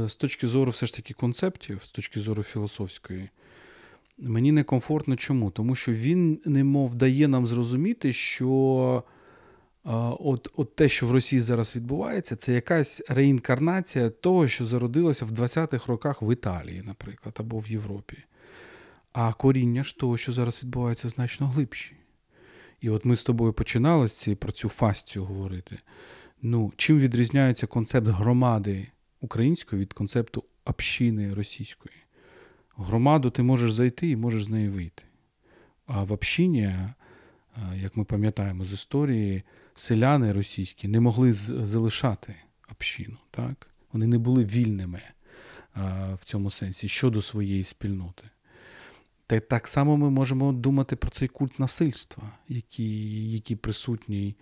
е, 0.04 0.08
з 0.08 0.16
точки 0.16 0.46
зору 0.46 0.70
все 0.70 0.86
ж 0.86 0.94
таки 0.94 1.14
концептів, 1.14 1.80
з 1.84 1.90
точки 1.90 2.20
зору 2.20 2.42
філософської, 2.42 3.28
мені 4.18 4.52
некомфортно 4.52 5.16
чому? 5.16 5.50
Тому 5.50 5.74
що 5.74 5.92
він 5.92 6.40
немов 6.44 6.94
дає 6.94 7.28
нам 7.28 7.46
зрозуміти, 7.46 8.12
що 8.12 9.04
от, 10.18 10.48
от 10.56 10.74
те, 10.74 10.88
що 10.88 11.06
в 11.06 11.10
Росії 11.10 11.40
зараз 11.40 11.76
відбувається, 11.76 12.36
це 12.36 12.52
якась 12.52 13.02
реінкарнація 13.08 14.10
того, 14.10 14.48
що 14.48 14.66
зародилося 14.66 15.24
в 15.24 15.30
20-х 15.30 15.86
роках 15.86 16.22
в 16.22 16.32
Італії, 16.32 16.82
наприклад, 16.86 17.36
або 17.40 17.58
в 17.58 17.70
Європі. 17.70 18.16
А 19.18 19.32
коріння 19.32 19.84
ж 19.84 19.98
того, 19.98 20.16
що 20.16 20.32
зараз 20.32 20.62
відбувається, 20.62 21.08
значно 21.08 21.48
глибші. 21.48 21.96
І 22.80 22.90
от 22.90 23.04
ми 23.04 23.16
з 23.16 23.24
тобою 23.24 23.52
починали 23.52 24.08
про 24.40 24.52
цю 24.52 24.68
фастію 24.68 25.24
говорити. 25.24 25.78
Ну, 26.42 26.72
Чим 26.76 26.98
відрізняється 26.98 27.66
концепт 27.66 28.06
громади 28.06 28.88
української 29.20 29.82
від 29.82 29.92
концепту 29.92 30.44
общини 30.64 31.34
російської? 31.34 31.96
громаду 32.76 33.30
ти 33.30 33.42
можеш 33.42 33.72
зайти 33.72 34.10
і 34.10 34.16
можеш 34.16 34.44
з 34.44 34.48
неї 34.48 34.68
вийти. 34.68 35.02
А 35.86 36.02
в 36.02 36.12
общині, 36.12 36.74
як 37.76 37.96
ми 37.96 38.04
пам'ятаємо 38.04 38.64
з 38.64 38.72
історії, 38.72 39.42
селяни 39.74 40.32
російські 40.32 40.88
не 40.88 41.00
могли 41.00 41.32
залишати 41.32 42.34
общину. 42.70 43.16
Так? 43.30 43.70
Вони 43.92 44.06
не 44.06 44.18
були 44.18 44.44
вільними 44.44 45.02
в 46.14 46.24
цьому 46.24 46.50
сенсі 46.50 46.88
щодо 46.88 47.22
своєї 47.22 47.64
спільноти. 47.64 48.30
Та 49.26 49.40
так 49.40 49.68
само 49.68 49.96
ми 49.96 50.10
можемо 50.10 50.52
думати 50.52 50.96
про 50.96 51.10
цей 51.10 51.28
культ 51.28 51.58
насильства, 51.58 52.32
який 52.48 53.32
який 53.32 53.56
присутній, 53.56 54.36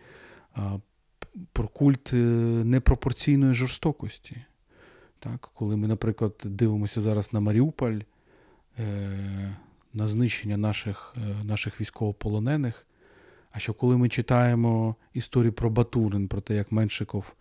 про 1.52 1.68
культ 1.68 2.10
е, 2.12 2.16
непропорційної 2.64 3.54
жорстокості. 3.54 4.36
Так? 5.18 5.50
Коли 5.54 5.76
ми, 5.76 5.88
наприклад, 5.88 6.42
дивимося 6.44 7.00
зараз 7.00 7.32
на 7.32 7.40
Маріуполь, 7.40 7.98
е, 8.78 9.56
на 9.92 10.08
знищення 10.08 10.56
наших 10.56 11.14
е, 11.16 11.44
наших 11.44 11.80
військовополонених. 11.80 12.86
А 13.50 13.58
що 13.58 13.74
коли 13.74 13.96
ми 13.96 14.08
читаємо 14.08 14.96
історію 15.12 15.52
про 15.52 15.70
Батурин, 15.70 16.28
про 16.28 16.40
те, 16.40 16.54
як 16.54 16.72
Меншиков 16.72 17.34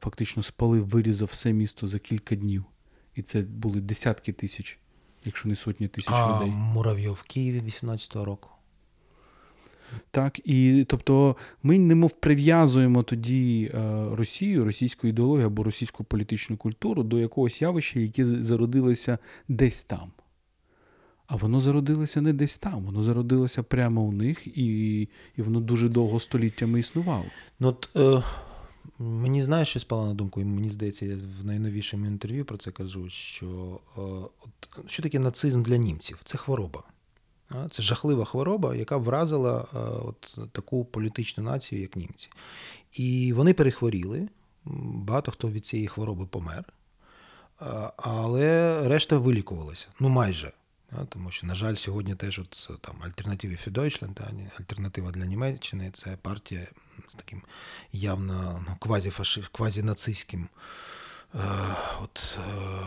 фактично 0.00 0.42
спалив, 0.42 0.88
вирізав 0.88 1.28
все 1.32 1.52
місто 1.52 1.86
за 1.86 1.98
кілька 1.98 2.34
днів, 2.34 2.64
і 3.14 3.22
це 3.22 3.42
були 3.42 3.80
десятки 3.80 4.32
тисяч 4.32 4.78
якщо 5.24 5.48
не 5.48 5.56
сотні 5.56 5.88
тисяч 5.88 6.12
а 6.14 6.36
людей. 6.36 6.50
Муравйов 6.50 7.14
в 7.14 7.22
Києві 7.22 7.62
18-го 7.66 8.24
року. 8.24 8.50
Так, 10.10 10.40
і 10.44 10.84
тобто 10.88 11.36
ми 11.62 11.78
немов 11.78 12.12
прив'язуємо 12.12 13.02
тоді 13.02 13.70
е, 13.74 14.06
Росію, 14.12 14.64
російську 14.64 15.06
ідеологію 15.08 15.46
або 15.46 15.62
російську 15.62 16.04
політичну 16.04 16.56
культуру 16.56 17.02
до 17.02 17.18
якогось 17.18 17.62
явища, 17.62 18.00
яке 18.00 18.26
зародилося 18.26 19.18
десь 19.48 19.84
там. 19.84 20.12
А 21.26 21.36
воно 21.36 21.60
зародилося 21.60 22.20
не 22.20 22.32
десь 22.32 22.58
там, 22.58 22.84
воно 22.84 23.02
зародилося 23.02 23.62
прямо 23.62 24.02
у 24.02 24.12
них, 24.12 24.46
і 24.46 25.00
і 25.36 25.42
воно 25.42 25.60
дуже 25.60 25.88
довго 25.88 26.20
століттями 26.20 26.80
існувало. 26.80 27.24
Ну, 27.60 27.68
от, 27.68 27.88
е, 27.96 28.22
Мені 29.02 29.42
знаєш, 29.42 29.68
що 29.68 29.80
спало 29.80 30.06
на 30.06 30.14
думку, 30.14 30.40
і 30.40 30.44
мені 30.44 30.70
здається, 30.70 31.06
я 31.06 31.16
в 31.40 31.44
найновішому 31.46 32.06
інтерв'ю 32.06 32.44
про 32.44 32.58
це 32.58 32.70
кажу, 32.70 33.10
що 33.10 33.80
е, 33.96 34.00
от, 34.44 34.90
що 34.90 35.02
таке 35.02 35.18
нацизм 35.18 35.62
для 35.62 35.76
німців? 35.76 36.20
Це 36.24 36.38
хвороба. 36.38 36.82
Це 37.70 37.82
жахлива 37.82 38.24
хвороба, 38.24 38.74
яка 38.74 38.96
вразила 38.96 39.66
от 40.04 40.38
таку 40.52 40.84
політичну 40.84 41.44
націю, 41.44 41.80
як 41.80 41.96
німці. 41.96 42.30
І 42.92 43.32
вони 43.32 43.54
перехворіли. 43.54 44.28
Багато 44.64 45.30
хто 45.30 45.48
від 45.48 45.66
цієї 45.66 45.88
хвороби 45.88 46.26
помер, 46.26 46.64
але 47.96 48.80
решта 48.88 49.18
вилікувалася. 49.18 49.86
Ну 50.00 50.08
майже. 50.08 50.52
Тому 51.08 51.30
що, 51.30 51.46
на 51.46 51.54
жаль, 51.54 51.74
сьогодні 51.74 52.14
теж 52.14 52.38
от 52.38 52.70
там 52.80 52.96
альтернативи 53.02 53.54
Deutschland, 53.66 54.50
альтернатива 54.58 55.10
для 55.10 55.24
Німеччини 55.24 55.90
це 55.94 56.16
партія 56.16 56.66
з 57.08 57.14
таким 57.14 57.42
явно 57.92 58.64
ну, 58.68 58.76
квазі 58.78 59.12
квазінацистським 59.52 60.48
е, 61.34 61.38
от, 62.02 62.38
е, 62.38 62.86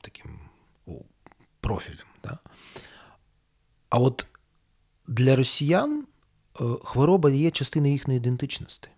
таким 0.00 0.40
о, 0.86 0.92
профілем. 1.60 2.06
Да? 2.24 2.38
А 3.88 3.98
от 3.98 4.26
для 5.06 5.36
росіян 5.36 6.06
е, 6.60 6.64
хвороба 6.84 7.30
є 7.30 7.50
частиною 7.50 7.92
їхньої 7.92 8.16
ідентичності. 8.16 8.88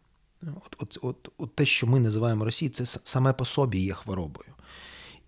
От, 0.42 0.76
от, 0.78 0.98
от, 1.02 1.28
от 1.38 1.56
Те, 1.56 1.66
що 1.66 1.86
ми 1.86 2.00
називаємо 2.00 2.44
Росією, 2.44 2.74
це 2.74 2.86
саме 3.04 3.32
по 3.32 3.44
собі 3.44 3.78
є 3.78 3.94
хворобою. 3.94 4.54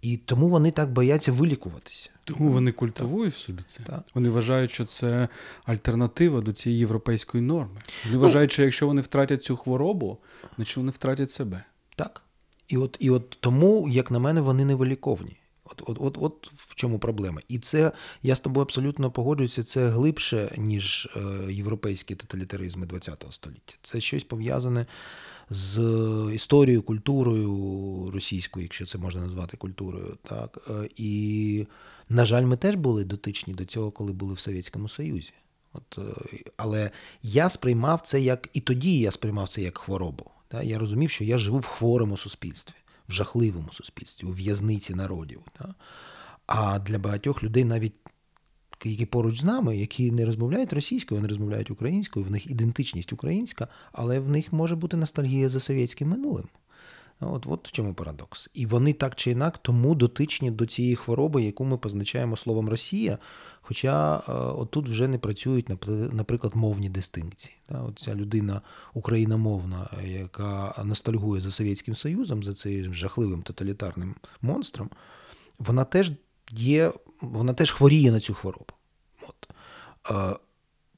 І 0.03 0.16
тому 0.16 0.48
вони 0.48 0.70
так 0.70 0.92
бояться 0.92 1.32
вилікуватися. 1.32 2.11
Тому 2.24 2.50
вони 2.50 2.72
культивують 2.72 3.34
в 3.34 3.36
собі 3.36 3.62
це. 3.62 3.82
Так. 3.82 4.05
Вони 4.14 4.30
вважають, 4.30 4.70
що 4.70 4.84
це 4.84 5.28
альтернатива 5.64 6.40
до 6.40 6.53
цієї 6.53 6.80
європейської 6.80 7.42
норми. 7.42 7.80
Вони 8.05 8.16
ну, 8.16 8.20
вважають, 8.20 8.53
що 8.53 8.62
якщо 8.62 8.86
вони 8.86 9.03
втратять 9.03 9.44
цю 9.44 9.57
хворобу, 9.57 10.18
значить 10.57 10.76
вони 10.76 10.90
втратять 10.90 11.30
себе. 11.30 11.64
Так. 11.96 12.22
І 12.68 12.76
от 12.76 12.96
і 13.00 13.11
от 13.11 13.36
тому, 13.40 13.88
як 13.88 14.11
на 14.11 14.18
мене, 14.18 14.40
вони 14.40 14.64
не 14.64 14.74
виліковні. 14.74 15.36
От, 15.72 15.82
от, 15.86 15.98
от, 16.00 16.18
от 16.20 16.52
в 16.54 16.74
чому 16.74 16.98
проблема. 16.98 17.40
І 17.48 17.58
це 17.58 17.92
я 18.22 18.36
з 18.36 18.40
тобою 18.40 18.62
абсолютно 18.62 19.10
погоджуюся. 19.10 19.62
Це 19.62 19.88
глибше, 19.88 20.54
ніж 20.58 21.08
е, 21.16 21.52
європейські 21.52 22.14
тоталітаризми 22.14 22.86
ХХ 22.86 23.32
століття. 23.32 23.74
Це 23.82 24.00
щось 24.00 24.24
пов'язане 24.24 24.86
з 25.50 25.80
історією, 26.34 26.82
культурою 26.82 28.10
російською, 28.10 28.64
якщо 28.64 28.86
це 28.86 28.98
можна 28.98 29.20
назвати 29.20 29.56
культурою. 29.56 30.16
Так? 30.22 30.58
Е, 30.70 30.88
і, 30.96 31.66
на 32.08 32.24
жаль, 32.24 32.44
ми 32.44 32.56
теж 32.56 32.74
були 32.74 33.04
дотичні 33.04 33.54
до 33.54 33.64
цього, 33.64 33.90
коли 33.90 34.12
були 34.12 34.34
в 34.34 34.40
Совєтському 34.40 34.88
Союзі. 34.88 35.32
От, 35.72 35.98
е, 35.98 36.02
Але 36.56 36.90
я 37.22 37.50
сприймав 37.50 38.00
це 38.00 38.20
як 38.20 38.48
і 38.52 38.60
тоді 38.60 38.98
я 38.98 39.10
сприймав 39.10 39.48
це 39.48 39.62
як 39.62 39.78
хворобу. 39.78 40.30
Так? 40.48 40.64
Я 40.64 40.78
розумів, 40.78 41.10
що 41.10 41.24
я 41.24 41.38
живу 41.38 41.58
в 41.58 41.66
хворому 41.66 42.16
суспільстві, 42.16 42.74
в 43.09 43.12
жахливому 43.12 43.68
суспільстві, 43.72 44.26
у 44.26 44.32
в'язниці 44.32 44.94
народів. 44.94 45.40
Так? 45.53 45.70
А 46.46 46.78
для 46.78 46.98
багатьох 46.98 47.42
людей 47.42 47.64
навіть 47.64 47.94
які 48.84 49.07
поруч 49.07 49.40
з 49.40 49.44
нами, 49.44 49.76
які 49.76 50.11
не 50.11 50.24
розмовляють 50.24 50.72
російською, 50.72 51.20
вони 51.20 51.28
розмовляють 51.28 51.70
українською, 51.70 52.26
в 52.26 52.30
них 52.30 52.50
ідентичність 52.50 53.12
українська, 53.12 53.68
але 53.92 54.20
в 54.20 54.28
них 54.28 54.53
може 54.53 54.76
бути 54.76 54.96
ностальгія 54.96 55.48
за 55.48 55.61
совєтським 55.61 56.09
минулим. 56.09 56.44
От 57.22 57.46
от 57.46 57.68
в 57.68 57.72
чому 57.72 57.94
парадокс. 57.94 58.48
І 58.54 58.66
вони 58.66 58.92
так 58.92 59.14
чи 59.14 59.30
інак 59.30 59.58
тому 59.58 59.94
дотичні 59.94 60.50
до 60.50 60.66
цієї 60.66 60.96
хвороби, 60.96 61.42
яку 61.42 61.64
ми 61.64 61.78
позначаємо 61.78 62.36
словом 62.36 62.68
Росія. 62.68 63.18
Хоча 63.60 64.16
е, 64.16 64.32
отут 64.32 64.88
вже 64.88 65.08
не 65.08 65.18
працюють, 65.18 65.68
наприклад, 66.12 66.56
мовні 66.56 66.88
дистинкції. 66.88 67.56
От 67.68 67.98
Ця 67.98 68.14
людина 68.14 68.60
україномовна, 68.94 69.90
яка 70.04 70.82
ностальгує 70.84 71.42
за 71.42 71.50
Совєтським 71.50 71.94
Союзом, 71.94 72.42
за 72.42 72.54
цим 72.54 72.94
жахливим 72.94 73.42
тоталітарним 73.42 74.14
монстром, 74.42 74.90
вона 75.58 75.84
теж 75.84 76.12
є, 76.50 76.92
вона 77.20 77.52
теж 77.52 77.72
хворіє 77.72 78.10
на 78.10 78.20
цю 78.20 78.34
хворобу. 78.34 78.74
От. 79.28 79.48
А, 80.04 80.36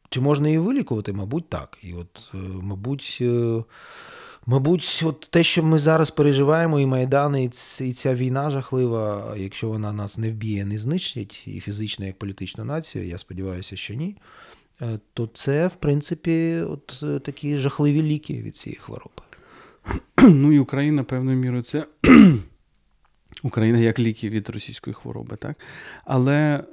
Чи 0.08 0.20
можна 0.20 0.48
її 0.48 0.58
вилікувати? 0.58 1.12
Мабуть, 1.12 1.48
так. 1.48 1.78
І 1.82 1.94
от, 1.94 2.30
е, 2.34 2.38
мабуть, 2.38 3.18
е, 3.20 3.64
мабуть, 4.46 5.02
от 5.04 5.28
те, 5.30 5.42
що 5.42 5.62
ми 5.62 5.78
зараз 5.78 6.10
переживаємо, 6.10 6.80
і 6.80 6.86
Майдан, 6.86 7.36
і 7.36 7.48
ця 7.92 8.14
війна 8.14 8.50
жахлива, 8.50 9.34
якщо 9.36 9.68
вона 9.68 9.92
нас 9.92 10.18
не 10.18 10.30
вб'є, 10.30 10.64
не 10.64 10.78
знищить, 10.78 11.42
і 11.46 11.60
фізично, 11.60 12.06
як 12.06 12.18
політична 12.18 12.64
нація, 12.64 13.04
я 13.04 13.18
сподіваюся, 13.18 13.76
що 13.76 13.94
ні. 13.94 14.16
Е, 14.82 14.98
то 15.14 15.26
це, 15.34 15.66
в 15.66 15.74
принципі, 15.74 16.56
от 16.68 17.04
такі 17.22 17.56
жахливі 17.56 18.02
ліки 18.02 18.42
від 18.42 18.56
цієї 18.56 18.78
хвороби. 18.78 19.22
Ну 20.22 20.52
і 20.52 20.58
Україна 20.58 21.04
певною 21.04 21.36
мірою 21.36 21.62
це 21.62 21.86
Україна 23.42 23.78
як 23.78 23.98
ліки 23.98 24.28
від 24.28 24.48
російської 24.48 24.94
хвороби, 24.94 25.36
так? 25.36 25.56
Але 26.04 26.64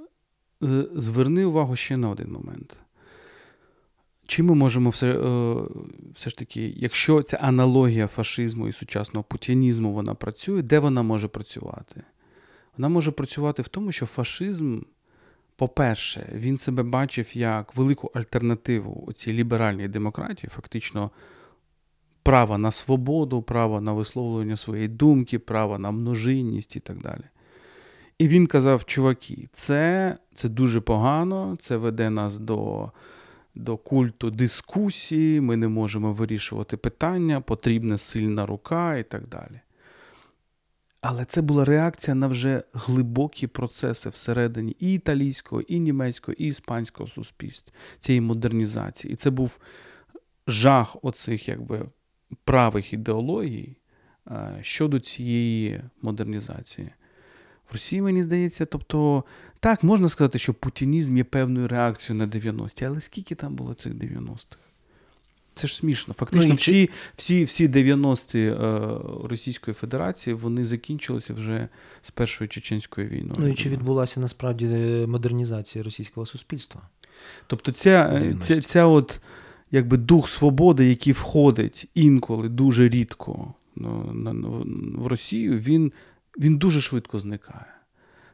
е, 0.64 0.86
зверни 0.96 1.46
увагу 1.46 1.76
ще 1.76 1.98
на 1.98 2.10
один 2.10 2.32
момент. 2.32 2.80
Чи 4.32 4.44
ми 4.44 4.56
можемо 4.56 4.90
все 4.90 5.12
е, 5.12 5.56
все 6.14 6.30
ж 6.30 6.38
таки, 6.38 6.74
якщо 6.78 7.24
ця 7.24 7.38
аналогія 7.38 8.08
фашизму 8.08 8.68
і 8.68 8.72
сучасного 8.72 9.24
путінізму 9.24 9.94
вона 9.94 10.14
працює, 10.14 10.62
де 10.62 10.80
вона 10.80 11.02
може 11.02 11.28
працювати? 11.28 12.04
Вона 12.78 12.90
може 12.90 13.12
працювати 13.12 13.62
в 13.62 13.68
тому, 13.68 13.92
що 13.92 14.06
фашизм, 14.06 14.80
по-перше, 15.56 16.30
він 16.34 16.58
себе 16.58 16.84
бачив 16.84 17.38
як 17.38 17.76
велику 17.76 18.12
альтернативу 18.14 19.12
цій 19.14 19.34
ліберальній 19.34 19.88
демократії, 19.88 20.50
фактично 20.56 21.12
право 22.24 22.58
на 22.58 22.72
свободу, 22.72 23.42
право 23.42 23.82
на 23.82 23.94
висловлення 23.94 24.56
своєї 24.56 24.88
думки, 24.88 25.40
право 25.40 25.78
на 25.78 25.92
множинність 25.92 26.76
і 26.76 26.80
так 26.80 27.02
далі. 27.02 27.24
І 28.18 28.28
він 28.28 28.48
казав: 28.48 28.86
чуваки, 28.86 29.50
це 29.52 30.18
це 30.34 30.50
дуже 30.50 30.82
погано, 30.82 31.58
це 31.60 31.78
веде 31.78 32.10
нас 32.10 32.40
до 32.40 32.92
до 33.56 33.78
культу 33.78 34.32
дискусії, 34.32 35.42
ми 35.42 35.58
не 35.58 35.68
можемо 35.68 36.14
вирішувати 36.14 36.78
питання, 36.78 37.42
потрібна 37.42 37.98
сильна 37.98 38.46
рука 38.46 38.98
і 38.98 39.04
так 39.04 39.28
далі. 39.28 39.62
Але 41.02 41.26
це 41.26 41.42
була 41.42 41.66
реакція 41.66 42.16
на 42.16 42.28
вже 42.28 42.64
глибокі 42.74 43.48
процеси 43.48 44.10
всередині 44.10 44.76
і 44.80 44.94
італійського, 44.94 45.62
і 45.62 45.80
німецького, 45.80 46.36
і 46.40 46.46
іспанського 46.46 47.08
суспільства, 47.08 47.74
цієї 48.00 48.22
модернізації. 48.22 49.14
І 49.14 49.16
це 49.16 49.30
був 49.30 49.58
жах 50.48 50.98
оцих 51.02 51.48
якби 51.48 51.86
правих 52.44 52.94
ідеологій 52.94 53.78
е, 54.28 54.58
щодо 54.62 55.00
цієї 55.00 55.82
модернізації. 56.02 56.90
В 57.70 57.74
Росії, 57.74 58.02
мені 58.02 58.24
здається, 58.24 58.66
тобто, 58.66 59.24
так, 59.62 59.84
можна 59.84 60.10
сказати, 60.10 60.40
що 60.40 60.54
путінізм 60.54 61.18
є 61.18 61.24
певною 61.24 61.68
реакцією 61.68 62.26
на 62.26 62.32
90-ті, 62.32 62.86
але 62.86 63.02
скільки 63.02 63.36
там 63.36 63.56
було 63.56 63.74
цих 63.74 63.94
90-х? 63.94 64.58
Це 65.56 65.68
ж 65.68 65.76
смішно. 65.76 66.14
Фактично, 66.14 66.50
ну, 66.50 66.56
всі 66.56 66.90
всі, 67.16 67.44
всі 67.44 67.68
90-ті 67.68 68.40
е, 68.40 68.58
Російської 69.30 69.76
Федерації 69.76 70.34
вони 70.34 70.64
закінчилися 70.64 71.34
вже 71.34 71.68
з 72.02 72.12
Першою 72.12 72.48
Чеченською 72.48 73.08
війною. 73.08 73.36
Ну 73.38 73.48
і 73.48 73.54
чи 73.54 73.70
відбулася 73.70 74.20
насправді 74.20 74.66
модернізація 75.08 75.84
російського 75.84 76.26
суспільства? 76.26 76.82
Тобто, 77.48 77.72
ця, 77.72 78.24
ця, 78.42 78.62
ця 78.62 78.86
от 78.86 79.22
якби 79.72 79.98
дух 79.98 80.30
свободи, 80.30 80.90
який 80.90 81.14
входить 81.14 81.90
інколи 81.94 82.50
дуже 82.50 82.90
рідко 82.90 83.54
в 83.76 85.08
Росію, 85.08 85.60
він, 85.60 85.92
він 86.40 86.58
дуже 86.58 86.82
швидко 86.82 87.20
зникає. 87.20 87.81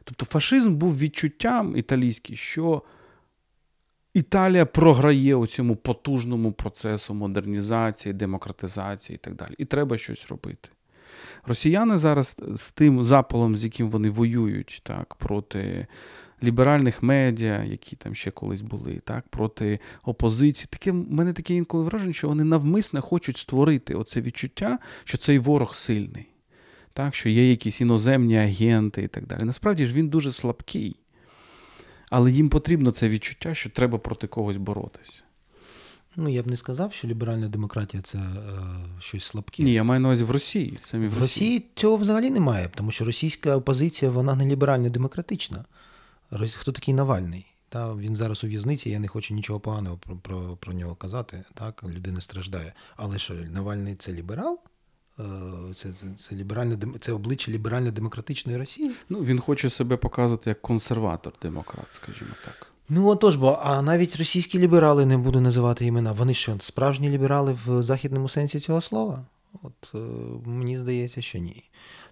Тобто 0.08 0.26
фашизм 0.26 0.76
був 0.76 0.98
відчуттям 0.98 1.76
італійським, 1.76 2.36
що 2.36 2.82
Італія 4.14 4.66
програє 4.66 5.34
у 5.34 5.46
цьому 5.46 5.76
потужному 5.76 6.52
процесу 6.52 7.14
модернізації, 7.14 8.12
демократизації 8.12 9.14
і 9.14 9.18
так 9.18 9.34
далі. 9.34 9.54
І 9.58 9.64
треба 9.64 9.98
щось 9.98 10.26
робити. 10.26 10.68
Росіяни 11.46 11.98
зараз 11.98 12.36
з 12.54 12.72
тим 12.72 13.04
запалом, 13.04 13.56
з 13.56 13.64
яким 13.64 13.90
вони 13.90 14.10
воюють 14.10 14.80
так, 14.82 15.14
проти 15.14 15.86
ліберальних 16.42 17.02
медіа, 17.02 17.64
які 17.64 17.96
там 17.96 18.14
ще 18.14 18.30
колись 18.30 18.60
були, 18.60 19.00
так, 19.04 19.28
проти 19.28 19.78
опозиції. 20.04 20.66
Таке, 20.70 20.92
в 20.92 21.12
мене 21.12 21.32
таке 21.32 21.54
інколи 21.54 21.84
враження, 21.84 22.12
що 22.12 22.28
вони 22.28 22.44
навмисно 22.44 23.02
хочуть 23.02 23.36
створити 23.36 23.94
оце 23.94 24.20
відчуття, 24.20 24.78
що 25.04 25.18
цей 25.18 25.38
ворог 25.38 25.74
сильний, 25.74 26.26
так, 26.98 27.14
що 27.14 27.28
є 27.28 27.50
якісь 27.50 27.80
іноземні 27.80 28.38
агенти 28.38 29.02
і 29.02 29.08
так 29.08 29.26
далі. 29.26 29.42
Насправді 29.42 29.86
ж 29.86 29.94
він 29.94 30.08
дуже 30.08 30.32
слабкий. 30.32 30.96
Але 32.10 32.30
їм 32.30 32.48
потрібно 32.48 32.90
це 32.90 33.08
відчуття, 33.08 33.54
що 33.54 33.70
треба 33.70 33.98
проти 33.98 34.26
когось 34.26 34.56
боротися. 34.56 35.22
Ну, 36.16 36.28
я 36.28 36.42
б 36.42 36.46
не 36.46 36.56
сказав, 36.56 36.92
що 36.92 37.08
ліберальна 37.08 37.48
демократія 37.48 38.02
це 38.02 38.18
е, 38.18 38.32
щось 39.00 39.24
слабке. 39.24 39.62
Ні, 39.62 39.72
я 39.72 39.84
маю 39.84 40.00
на 40.00 40.08
увазі 40.08 40.24
в 40.24 40.30
Росії. 40.30 40.78
Самі 40.82 41.06
в, 41.06 41.10
в 41.10 41.18
Росії. 41.18 41.50
Росії 41.50 41.66
цього 41.74 41.96
взагалі 41.96 42.30
немає, 42.30 42.70
тому 42.74 42.90
що 42.90 43.04
російська 43.04 43.56
опозиція 43.56 44.10
вона 44.10 44.34
не 44.34 44.46
ліберально 44.46 44.88
демократична 44.88 45.64
хто 46.30 46.72
такий 46.72 46.94
Навальний? 46.94 47.46
Та 47.68 47.94
Він 47.94 48.16
зараз 48.16 48.44
у 48.44 48.46
в'язниці, 48.46 48.90
я 48.90 48.98
не 48.98 49.08
хочу 49.08 49.34
нічого 49.34 49.60
поганого 49.60 49.96
про 49.96 50.16
про, 50.16 50.56
про 50.56 50.72
нього 50.72 50.94
казати. 50.94 51.44
Так, 51.54 51.84
Людина 51.88 52.20
страждає. 52.20 52.72
Але 52.96 53.18
що, 53.18 53.34
Навальний 53.34 53.94
це 53.94 54.12
ліберал? 54.12 54.58
Е, 55.20 55.74
це 55.74 55.92
це, 55.92 56.06
це, 56.16 56.36
ліберальне, 56.36 56.78
це 57.00 57.12
обличчя 57.12 57.52
ліберально-демократичної 57.52 58.58
Росії? 58.58 58.92
Ну, 59.08 59.18
Він 59.24 59.38
хоче 59.38 59.70
себе 59.70 59.96
показувати 59.96 60.50
як 60.50 60.62
консерватор-демократ, 60.62 61.86
скажімо 61.90 62.30
так. 62.44 62.66
Ну 62.88 63.08
отож, 63.08 63.36
бо 63.36 63.58
а 63.62 63.82
навіть 63.82 64.16
російські 64.16 64.58
ліберали 64.58 65.06
не 65.06 65.18
буду 65.18 65.40
називати 65.40 65.86
імена. 65.86 66.12
Вони 66.12 66.34
що, 66.34 66.56
справжні 66.60 67.10
ліберали 67.10 67.58
в 67.66 67.82
західному 67.82 68.28
сенсі 68.28 68.60
цього 68.60 68.80
слова? 68.80 69.24
От 69.62 69.94
е, 69.94 69.98
мені 70.46 70.78
здається, 70.78 71.22
що 71.22 71.38
ні. 71.38 71.64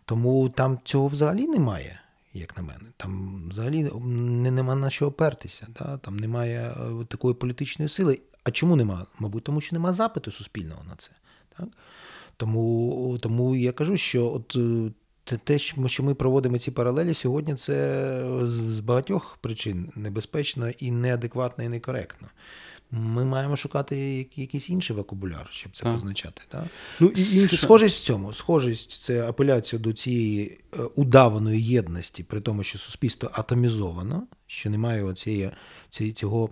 Тому 0.05 0.49
там 0.49 0.79
цього 0.85 1.09
взагалі 1.09 1.47
немає, 1.47 2.01
як 2.33 2.57
на 2.57 2.63
мене. 2.63 2.85
Там 2.97 3.43
взагалі 3.51 3.91
не, 4.05 4.51
нема 4.51 4.75
на 4.75 4.91
що 4.91 5.07
опертися. 5.07 5.67
Да? 5.79 5.99
Там 5.99 6.17
немає 6.17 6.61
е, 6.61 7.05
такої 7.05 7.35
політичної 7.35 7.89
сили. 7.89 8.21
А 8.45 8.51
чому 8.51 8.77
нема? 8.77 9.07
Мабуть, 9.19 9.45
тому 9.45 9.61
що 9.61 9.77
нема 9.77 9.93
запиту 9.93 10.33
суспільного 10.33 10.85
на 10.85 10.95
це. 10.97 11.11
Так? 11.57 11.69
Тому 12.37 13.19
тому 13.21 13.57
я 13.57 13.73
кажу, 13.73 13.97
що 13.97 14.33
от 14.33 14.57
е, 14.57 15.39
те, 15.45 15.59
що 15.59 16.03
ми 16.03 16.15
проводимо 16.15 16.59
ці 16.59 16.71
паралелі 16.71 17.15
сьогодні, 17.15 17.55
це 17.55 18.39
з 18.43 18.81
багатьох 18.81 19.39
причин 19.41 19.93
небезпечно 19.97 20.71
і 20.71 20.91
неадекватно, 20.91 21.65
і 21.65 21.69
некоректно. 21.69 22.29
Ми 22.91 23.25
маємо 23.25 23.57
шукати 23.57 24.29
якийсь 24.37 24.71
інший 24.71 24.97
вокабуляр, 24.97 25.49
щоб 25.51 25.77
це 25.77 25.83
так. 25.83 25.93
позначати. 25.93 26.43
Так? 26.49 26.65
Ну, 27.01 27.09
і 27.17 27.37
інше... 27.37 27.57
Схожість 27.57 27.97
в 27.97 28.05
цьому, 28.05 28.33
схожість 28.33 29.03
це 29.03 29.29
апеляція 29.29 29.83
до 29.83 29.93
цієї 29.93 30.59
е, 30.79 30.83
удаваної 30.83 31.63
єдності, 31.63 32.23
при 32.23 32.41
тому, 32.41 32.63
що 32.63 32.79
суспільство 32.79 33.31
атомізовано, 33.33 34.27
що 34.47 34.71
немає 34.71 35.15
цієї, 35.15 35.51
цього 36.15 36.51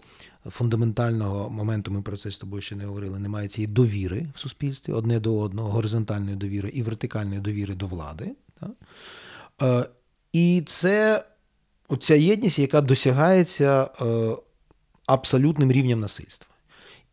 фундаментального 0.51 1.51
моменту, 1.51 1.91
ми 1.91 2.03
про 2.03 2.17
це 2.17 2.31
з 2.31 2.39
тобою 2.39 2.63
ще 2.63 2.77
не 2.77 2.85
говорили, 2.87 3.19
немає 3.19 3.49
цієї 3.49 3.73
довіри 3.73 4.27
в 4.35 4.39
суспільстві 4.39 4.93
одне 4.93 5.21
до 5.21 5.39
одного, 5.39 5.69
горизонтальної 5.69 6.37
довіри 6.37 6.71
і 6.75 6.83
вертикальної 6.83 7.41
довіри 7.41 7.75
до 7.75 7.87
влади. 7.87 8.31
Так? 8.61 8.71
Е, 9.63 9.89
і 10.33 10.63
це 10.67 11.25
оця 11.89 12.15
єдність, 12.15 12.59
яка 12.59 12.81
досягається. 12.81 13.91
Е, 14.01 14.37
абсолютним 15.07 15.73
рівнем 15.73 16.01
насильства. 16.01 16.51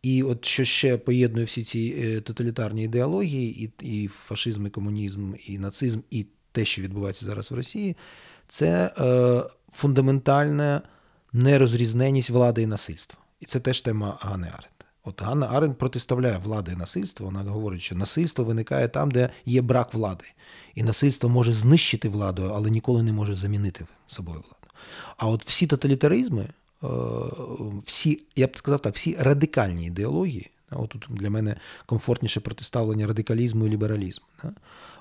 І 0.02 0.22
от 0.22 0.44
що 0.44 0.64
ще 0.64 0.96
поєднує 0.96 1.46
всі 1.46 1.64
ці 1.64 1.94
е, 1.98 2.20
тоталітарні 2.20 2.84
ідеології, 2.84 3.64
і 3.64 3.72
і 3.82 4.08
фашизм, 4.08 4.66
і 4.66 4.70
комунізм, 4.70 5.34
і 5.46 5.58
нацизм, 5.58 6.00
і 6.10 6.26
те, 6.52 6.64
що 6.64 6.82
відбувається 6.82 7.26
зараз 7.26 7.50
в 7.50 7.54
Росії, 7.54 7.96
це 8.48 8.94
е, 8.98 9.42
фундаментальна 9.72 10.82
нерозрізненість 11.32 12.30
влади 12.30 12.62
і 12.62 12.66
насильства. 12.66 13.18
І 13.42 13.46
це 13.46 13.60
теж 13.60 13.80
тема 13.80 14.18
Ганни 14.20 14.46
Аренд. 14.46 14.74
От 15.04 15.22
Ганна 15.22 15.46
Аренд 15.46 15.76
протиставляє 15.76 16.38
влади 16.38 16.72
і 16.72 16.76
насильство. 16.76 17.26
Вона 17.26 17.42
говорить, 17.42 17.80
що 17.80 17.94
насильство 17.94 18.44
виникає 18.44 18.88
там, 18.88 19.10
де 19.10 19.30
є 19.46 19.62
брак 19.62 19.94
влади. 19.94 20.24
І 20.74 20.82
насильство 20.82 21.28
може 21.28 21.52
знищити 21.52 22.08
владу, 22.08 22.52
але 22.54 22.70
ніколи 22.70 23.02
не 23.02 23.12
може 23.12 23.34
замінити 23.34 23.86
собою 24.06 24.40
владу. 24.40 24.74
А 25.16 25.28
от 25.28 25.44
всі 25.46 25.66
тоталітаризми. 25.66 26.46
Е, 26.84 26.86
всі, 27.86 28.22
я 28.36 28.46
б 28.46 28.56
сказав 28.56 28.80
так, 28.80 28.94
всі 28.94 29.16
радикальні 29.20 29.86
ідеології, 29.86 30.50
тут 30.70 31.06
для 31.10 31.30
мене 31.30 31.56
комфортніше 31.86 32.40
протиставлення 32.40 33.06
радикалізму 33.06 33.66
і 33.66 33.70
лібералізму, 33.70 34.26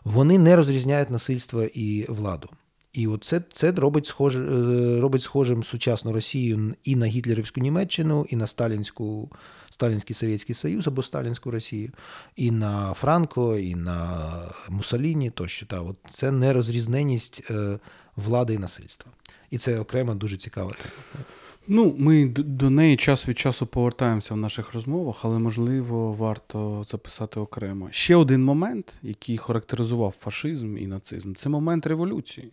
вони 0.03 0.37
не 0.37 0.55
розрізняють 0.55 1.09
насильство 1.09 1.63
і 1.63 2.05
владу. 2.09 2.49
І 2.93 3.07
от 3.07 3.33
це 3.53 3.71
робить 3.71 4.05
схож, 4.05 4.35
е, 4.35 4.99
робить 5.01 5.21
схожим 5.21 5.63
сучасну 5.63 6.11
Росію 6.11 6.75
і 6.83 6.95
на 6.95 7.05
гітлерівську 7.05 7.61
Німеччину, 7.61 8.25
і 8.29 8.35
на 8.35 8.47
Сталінську, 8.47 9.31
Сталінський 9.69 10.13
Совєтський 10.13 10.55
Союз 10.55 10.87
або 10.87 11.03
Сталінську 11.03 11.51
Росію, 11.51 11.89
і 12.35 12.51
на 12.51 12.93
Франко, 12.93 13.57
і 13.57 13.75
на 13.75 14.27
Мусоліні 14.69 15.29
тощо. 15.29 15.65
Та, 15.65 15.81
от 15.81 15.95
Це 16.09 16.31
нерозрізненість 16.31 17.51
е, 17.51 17.79
влади 18.15 18.53
і 18.53 18.57
насильства. 18.57 19.11
І 19.49 19.57
це 19.57 19.79
окрема 19.79 20.15
дуже 20.15 20.37
цікава 20.37 20.71
тема. 20.71 21.25
Ну, 21.67 21.95
ми 21.97 22.27
до 22.27 22.69
неї 22.69 22.97
час 22.97 23.27
від 23.27 23.39
часу 23.39 23.65
повертаємося 23.65 24.33
в 24.33 24.37
наших 24.37 24.73
розмовах, 24.73 25.25
але 25.25 25.39
можливо 25.39 26.13
варто 26.13 26.83
записати 26.83 27.39
окремо. 27.39 27.87
Ще 27.91 28.15
один 28.15 28.43
момент, 28.43 28.93
який 29.03 29.37
характеризував 29.37 30.15
фашизм 30.19 30.77
і 30.77 30.87
нацизм, 30.87 31.33
це 31.33 31.49
момент 31.49 31.87
революції. 31.87 32.51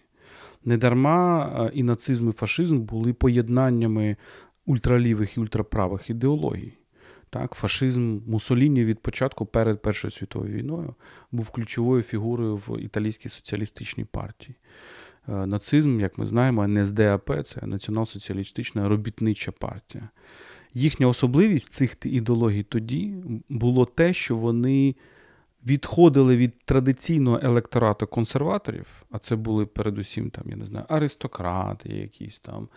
Недарма 0.69 1.71
і 1.75 1.83
нацизм, 1.83 2.29
і 2.29 2.33
фашизм 2.33 2.81
були 2.81 3.13
поєднаннями 3.13 4.17
ультралівих 4.67 5.37
і 5.37 5.41
ультраправих 5.41 6.11
ідеологій. 6.11 6.73
Так, 7.31 7.55
Фашизм 7.55 8.21
Мусоліні 8.27 8.85
від 8.85 8.99
початку 8.99 9.47
перед 9.47 9.83
Першою 9.83 10.11
світовою 10.11 10.53
війною 10.53 10.95
був 11.33 11.51
ключовою 11.51 12.03
фігурою 12.03 12.57
в 12.57 12.81
італійській 12.81 13.29
соціалістичній 13.29 14.05
партії. 14.05 14.57
Е, 15.29 15.47
нацизм, 15.47 16.01
як 16.01 16.19
ми 16.19 16.27
знаємо, 16.27 16.69
НСДАП 16.69 17.31
це 17.45 17.61
Націонал-соціалістична 17.61 18.89
робітнича 18.89 19.53
партія. 19.53 20.09
Їхня 20.75 21.09
особливість 21.09 21.73
цих 21.73 21.97
ідеологій 22.05 22.63
тоді 22.63 23.15
було 23.49 23.85
те, 23.85 24.13
що 24.13 24.37
вони 24.37 24.95
відходили 25.67 26.37
від 26.37 26.59
традиційного 26.65 27.41
електорату 27.43 28.07
консерваторів, 28.07 28.87
а 29.11 29.19
це 29.19 29.37
були 29.37 29.67
передусім 29.67 30.31
там, 30.31 30.45
я 30.51 30.57
не 30.57 30.67
знаю, 30.67 30.87
аристократи, 30.89 31.89
якісь 31.89 32.41
там 32.41 32.69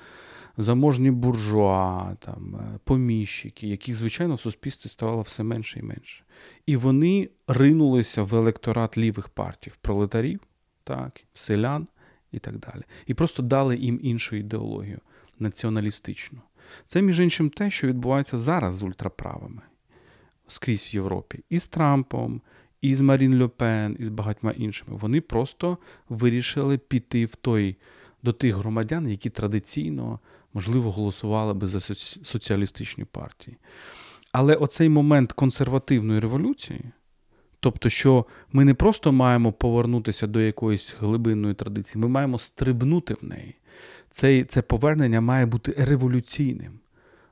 заможні 0.58 1.12
буржуа, 1.12 2.16
там, 2.16 2.56
е, 2.56 2.80
поміщики, 2.84 3.68
яких, 3.68 3.96
звичайно, 3.96 4.36
в 4.36 4.42
суспільстві 4.42 4.90
ставало 4.90 5.22
все 5.22 5.44
менше 5.44 5.80
і 5.80 5.84
менше. 5.84 6.24
І 6.66 6.76
вони 6.76 7.30
ринулися 7.48 8.24
в 8.24 8.36
електорат 8.36 8.98
лівих 8.98 9.30
партій, 9.30 9.72
пролетарів, 9.82 10.40
так, 10.84 11.22
селян 11.34 11.88
і 12.32 12.40
так 12.40 12.60
далі. 12.60 12.82
І 13.08 13.14
просто 13.14 13.44
дали 13.44 13.78
їм 13.78 14.00
іншу 14.04 14.36
ідеологію 14.36 15.00
націоналістичну. 15.40 16.42
Це, 16.88 17.02
між 17.02 17.20
іншим, 17.20 17.50
те, 17.50 17.70
що 17.70 17.88
відбувається 17.88 18.38
зараз 18.38 18.76
з 18.76 18.84
ультраправими 18.84 19.62
скрізь 20.52 20.94
в 20.94 20.96
Європі, 20.96 21.44
і 21.50 21.60
з 21.60 21.68
Трампом, 21.68 22.42
і 22.82 22.96
з 22.96 23.02
Марін 23.02 23.42
Льопен, 23.42 23.96
і 24.00 24.06
з 24.06 24.10
багатьма 24.10 24.52
іншими. 24.52 24.98
Вони 24.98 25.22
просто 25.22 25.78
вирішили 26.10 26.78
піти 26.78 27.26
в 27.26 27.36
той, 27.36 27.78
до 28.24 28.32
тих 28.32 28.56
громадян, 28.56 29.10
які 29.10 29.30
традиційно, 29.30 30.20
можливо, 30.54 30.92
голосували 30.92 31.54
би 31.54 31.68
за 31.68 31.80
соціалістичні 32.24 33.06
партії. 33.06 33.58
Але 34.32 34.56
оцей 34.56 34.90
момент 34.90 35.34
консервативної 35.34 36.20
революції. 36.20 36.82
Тобто, 37.60 37.90
що 37.90 38.26
ми 38.52 38.66
не 38.66 38.74
просто 38.74 39.12
маємо 39.12 39.52
повернутися 39.52 40.28
до 40.28 40.42
якоїсь 40.42 40.96
глибинної 41.00 41.54
традиції, 41.54 42.02
ми 42.02 42.08
маємо 42.08 42.40
стрибнути 42.40 43.14
в 43.14 43.24
неї. 43.24 43.56
Це 44.10 44.44
це 44.44 44.62
повернення 44.62 45.22
має 45.22 45.46
бути 45.46 45.76
революційним. 45.78 46.80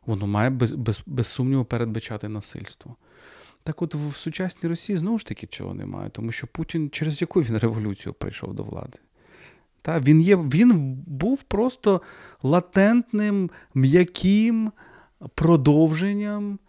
Воно 0.06 0.28
має 0.28 0.50
без 0.50 0.72
без, 0.72 1.04
без 1.06 1.28
сумніву 1.28 1.66
передбачати 1.66 2.30
насильство. 2.30 2.96
Так 3.70 3.82
от 3.82 3.96
в 3.96 4.16
сучасній 4.16 4.70
Росії 4.70 4.98
знову 4.98 5.18
ж 5.20 5.26
таки 5.26 5.48
цього 5.48 5.74
немає, 5.74 6.10
тому 6.10 6.32
що 6.32 6.48
Путін 6.48 6.90
через 6.90 7.22
яку 7.22 7.42
він 7.42 7.58
революцію 7.58 8.14
прийшов 8.14 8.54
до 8.54 8.64
влади? 8.64 8.98
Та, 9.82 10.00
Він 10.00 10.22
є, 10.22 10.36
він 10.36 10.94
був 11.08 11.44
просто 11.44 12.02
латентним, 12.44 13.50
м'яким 13.74 14.72
продовженням 15.36 16.60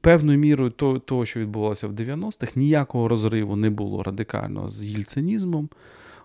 певною 0.00 0.38
мірою 0.38 0.70
того, 1.00 1.24
що 1.24 1.40
відбувалося 1.40 1.88
в 1.88 1.92
90-х, 1.92 2.56
ніякого 2.56 3.08
розриву 3.08 3.56
не 3.56 3.70
було 3.70 4.02
радикально 4.02 4.70
з 4.70 4.84
єльцинізмом. 4.84 5.68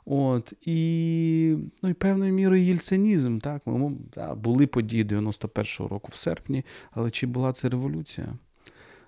От, 0.06 0.54
І 0.62 1.58
ну, 1.84 1.90
і 1.90 1.94
певною 1.94 2.34
мірою 2.34 2.64
єльцинізм. 2.64 3.40
Так, 3.40 3.62
ми, 3.66 3.92
так, 4.12 4.38
Були 4.38 4.68
події 4.68 5.06
91-го 5.06 5.88
року 5.88 6.08
в 6.12 6.16
серпні, 6.16 6.66
але 6.92 7.10
чи 7.10 7.28
була 7.28 7.54
це 7.54 7.70
революція? 7.70 8.28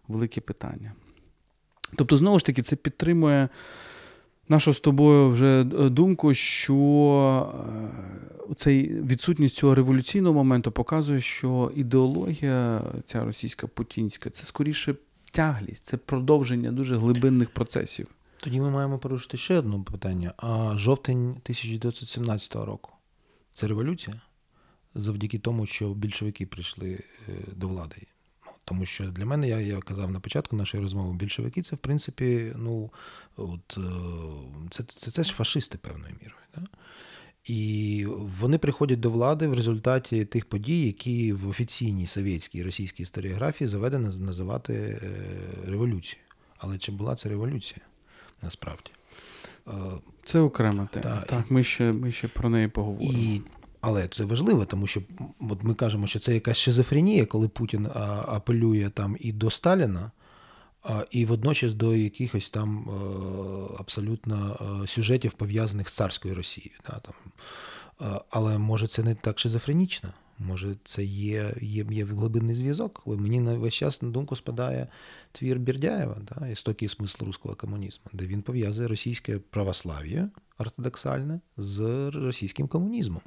Велике 0.08 0.42
питання. 0.42 0.94
Тобто, 1.96 2.18
знову 2.18 2.40
ж 2.40 2.46
таки, 2.46 2.62
це 2.62 2.76
підтримує 2.76 3.50
нашу 4.50 4.74
з 4.74 4.80
тобою 4.80 5.30
вже 5.30 5.62
е, 5.62 5.90
думку, 5.90 6.34
що 6.34 7.54
е, 8.50 8.54
цей 8.56 9.02
відсутність 9.02 9.56
цього 9.56 9.76
революційного 9.76 10.34
моменту 10.34 10.72
показує, 10.72 11.20
що 11.20 11.72
ідеологія, 11.76 12.82
ця 13.06 13.26
російська 13.26 13.68
путінська, 13.68 14.30
це 14.30 14.44
скоріше 14.44 14.96
тяглість, 15.32 15.84
це 15.84 15.98
продовження 15.98 16.72
дуже 16.72 16.98
глибинних 16.98 17.50
процесів. 17.50 18.08
Тоді 18.38 18.62
ми 18.62 18.70
маємо 18.70 19.00
порушити 19.00 19.38
ще 19.38 19.58
одне 19.60 19.80
питання. 19.92 20.34
А 20.38 20.78
жовтень 20.78 21.30
1917 21.30 22.56
року 22.56 22.92
це 23.54 23.68
революція 23.68 24.22
завдяки 24.96 25.40
тому, 25.40 25.66
що 25.66 25.94
більшовики 25.94 26.46
прийшли 26.46 27.00
е, 27.30 27.32
до 27.56 27.68
влади. 27.68 28.08
Тому 28.68 28.86
що 28.86 29.04
для 29.04 29.26
мене, 29.26 29.48
я 29.48 29.60
я 29.60 29.80
казав 29.80 30.12
на 30.12 30.20
початку 30.20 30.56
нашої 30.56 30.84
розмови, 30.84 31.16
більшовики 31.16 31.62
це, 31.62 31.76
в 31.76 31.80
принципі, 31.80 32.52
ну, 32.56 32.92
от, 33.36 33.78
е, 33.78 33.82
це 34.70 34.84
це, 34.84 35.12
це 35.12 35.24
ж 35.24 35.34
фашисти 35.34 35.78
певною 35.78 36.16
мірою. 36.22 36.42
Да? 36.56 36.64
І 37.46 38.06
вони 38.40 38.58
приходять 38.58 39.00
до 39.00 39.12
влади 39.12 39.48
в 39.48 39.54
результаті 39.54 40.26
тих 40.26 40.46
подій, 40.46 40.86
які 40.86 41.34
в 41.34 41.50
офіційній 41.50 42.08
совєтській 42.08 42.64
російській 42.64 43.04
історіографії 43.04 43.68
заведено 43.68 44.14
називати 44.14 44.74
е, 44.74 45.10
революцією. 45.68 46.28
Але 46.58 46.78
чи 46.78 46.92
була 46.92 47.16
це 47.16 47.30
революція 47.30 47.82
насправді? 48.42 48.92
Це 50.26 50.40
окрема 50.40 50.88
тема. 50.92 51.16
Так, 51.16 51.28
так 51.28 51.52
ми 51.52 51.64
ще 51.64 51.92
ми 51.92 52.12
ще 52.12 52.28
про 52.28 52.50
неї 52.50 52.68
поговоримо. 52.68 53.20
І 53.20 53.42
Але 53.82 54.08
це 54.08 54.24
важливо, 54.24 54.66
тому 54.66 54.88
що 54.88 55.02
от 55.40 55.64
ми 55.64 55.74
кажемо, 55.74 56.08
що 56.08 56.20
це 56.20 56.34
якась 56.34 56.58
шизофренія, 56.58 57.26
коли 57.26 57.48
Путін 57.48 57.88
апелює 58.28 58.90
там 58.90 59.18
і 59.20 59.32
до 59.32 59.52
Сталіна, 59.52 60.12
і 61.12 61.26
водночас 61.26 61.74
до 61.74 61.96
якихось 61.96 62.50
там 62.50 62.90
абсолютно 63.80 64.60
сюжетів, 64.88 65.32
пов'язаних 65.32 65.90
з 65.90 65.94
царською 65.94 66.36
Росією. 66.36 66.80
Да, 66.90 67.00
там. 67.00 67.14
Але 68.30 68.58
може 68.58 68.88
це 68.88 69.04
не 69.04 69.16
так 69.16 69.40
шизофренічно? 69.40 70.14
Може, 70.40 70.76
це 70.84 71.04
є 71.04 71.54
є, 71.62 71.86
є 71.90 72.06
глибинний 72.06 72.56
зв'язок. 72.56 73.04
Мені 73.06 73.40
на 73.40 73.56
весь 73.56 73.74
час 73.74 74.02
на 74.02 74.10
думку 74.10 74.36
спадає 74.36 74.88
твір 75.32 75.60
Бердяєва, 75.60 76.18
да, 76.22 76.48
«Істоки 76.48 76.86
і 76.86 76.90
смисл 76.90 77.26
руського 77.26 77.56
комунізму, 77.56 78.06
де 78.14 78.26
він 78.26 78.42
пов'язує 78.42 78.88
російське 78.88 79.40
православ'я 79.40 80.30
ортодоксальне 80.58 81.40
з 81.58 82.10
російським 82.10 82.68
комунізмом. 82.68 83.22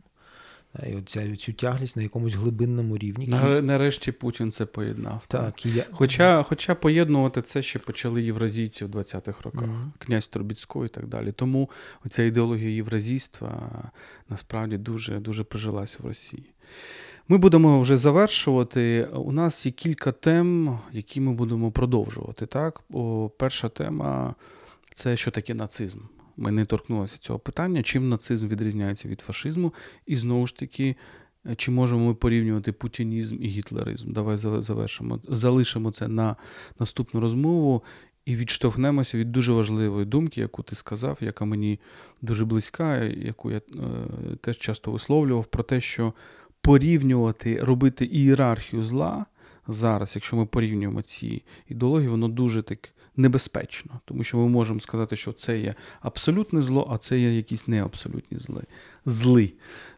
І 0.91 0.95
оця, 0.95 1.37
цю 1.37 1.53
тяглість 1.53 1.97
на 1.97 2.03
якомусь 2.03 2.35
глибинному 2.35 2.99
рівні. 2.99 3.27
Нарешті 3.63 4.13
Путін 4.13 4.53
це 4.53 4.67
поєднав. 4.67 5.25
Так, 5.29 5.43
так. 5.43 5.67
Я... 5.67 5.85
Хоча 5.91 6.43
хоча 6.43 6.75
поєднувати 6.75 7.43
це 7.43 7.63
ще 7.63 7.79
почали 7.79 8.23
євразійці 8.23 8.85
в 8.85 8.89
20-х 8.89 9.45
роках, 9.45 9.63
mm-hmm. 9.63 9.91
князь 9.99 10.29
Трубіцько 10.29 10.85
і 10.85 10.89
так 10.89 11.07
далі. 11.07 11.33
Тому 11.33 11.71
оця 12.05 12.23
ідеологія 12.23 12.71
євразійства 12.71 13.71
насправді 14.29 14.79
дуже 14.79 15.19
дуже 15.19 15.45
прижилася 15.45 15.97
в 16.01 16.07
Росії. 16.07 16.53
Ми 17.29 17.39
будемо 17.39 17.81
вже 17.81 17.97
завершувати. 17.97 19.09
У 19.15 19.33
нас 19.33 19.67
є 19.67 19.73
кілька 19.73 20.13
тем, 20.13 20.79
які 20.93 21.21
ми 21.21 21.33
будемо 21.33 21.71
продовжувати. 21.71 22.47
Так? 22.47 22.81
О, 22.93 23.31
Перша 23.39 23.69
тема 23.69 24.35
це 24.95 25.17
що 25.17 25.31
таке 25.31 25.55
нацизм. 25.55 25.99
Ми 26.37 26.51
не 26.51 26.65
торкнулися 26.65 27.19
цього 27.19 27.39
питання, 27.39 27.83
чим 27.83 28.09
нацизм 28.09 28.49
відрізняється 28.49 29.09
від 29.09 29.21
фашизму, 29.21 29.75
і 30.07 30.17
знову 30.17 30.47
ж 30.47 30.57
таки, 30.57 30.97
чи 31.57 31.71
можемо 31.71 32.07
ми 32.07 32.15
порівнювати 32.15 32.73
путінізм 32.73 33.37
і 33.41 33.47
гітлеризм? 33.47 34.13
Давай 34.13 34.37
завершимо, 34.37 35.21
залишимо 35.29 35.91
це 35.91 36.09
на 36.09 36.37
наступну 36.79 37.21
розмову 37.21 37.83
і 38.25 38.37
відштовхнемося 38.37 39.19
від 39.19 39.33
дуже 39.33 39.53
важливої 39.53 40.07
думки, 40.07 40.41
яку 40.41 40.63
ти 40.63 40.77
сказав, 40.77 41.19
яка 41.21 41.45
мені 41.45 41.81
дуже 42.23 42.45
близька, 42.45 43.05
яку 43.05 43.51
я 43.51 43.57
е, 43.57 43.63
теж 44.41 44.59
часто 44.59 44.91
висловлював, 44.91 45.47
про 45.47 45.63
те, 45.63 45.81
що 45.81 46.13
порівнювати, 46.61 47.61
робити 47.61 48.05
ієрархію 48.05 48.83
зла 48.83 49.27
зараз, 49.69 50.13
якщо 50.15 50.37
ми 50.37 50.47
порівнюємо 50.47 51.03
ці 51.03 51.43
ідеології, 51.69 52.09
воно 52.09 52.29
дуже 52.29 52.63
так 52.63 52.89
небезпечно, 53.21 54.01
тому 54.05 54.25
що 54.25 54.39
ми 54.39 54.49
можемо 54.49 54.81
сказати, 54.81 55.17
що 55.17 55.33
це 55.33 55.59
є 55.59 55.75
абсолютне 56.01 56.63
зло, 56.63 56.89
а 56.93 56.99
це 56.99 57.19
є 57.19 57.37
якісь 57.37 57.69
неабсолютні 57.69 58.39
зли. 58.39 58.63
зли. 59.07 59.53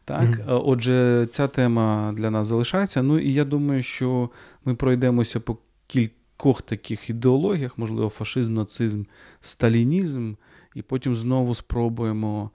Так? 0.05 0.23
Mm-hmm. 0.23 0.62
Отже, 0.64 1.27
ця 1.31 1.49
тема 1.49 2.14
для 2.16 2.31
нас 2.31 2.47
залишається. 2.47 3.03
Ну 3.03 3.18
і 3.18 3.35
я 3.35 3.45
думаю, 3.45 3.83
що 3.83 4.31
ми 4.64 4.75
пройдемося 4.75 5.41
по 5.41 5.59
кількох 5.87 6.62
таких 6.62 7.11
ідеологіях, 7.11 7.79
можливо, 7.79 8.09
фашизм, 8.09 8.55
нацизм, 8.55 9.05
сталінізм, 9.41 10.35
і 10.75 10.83
потім 10.83 11.16
знову 11.16 11.55
спробуємо. 11.55 12.51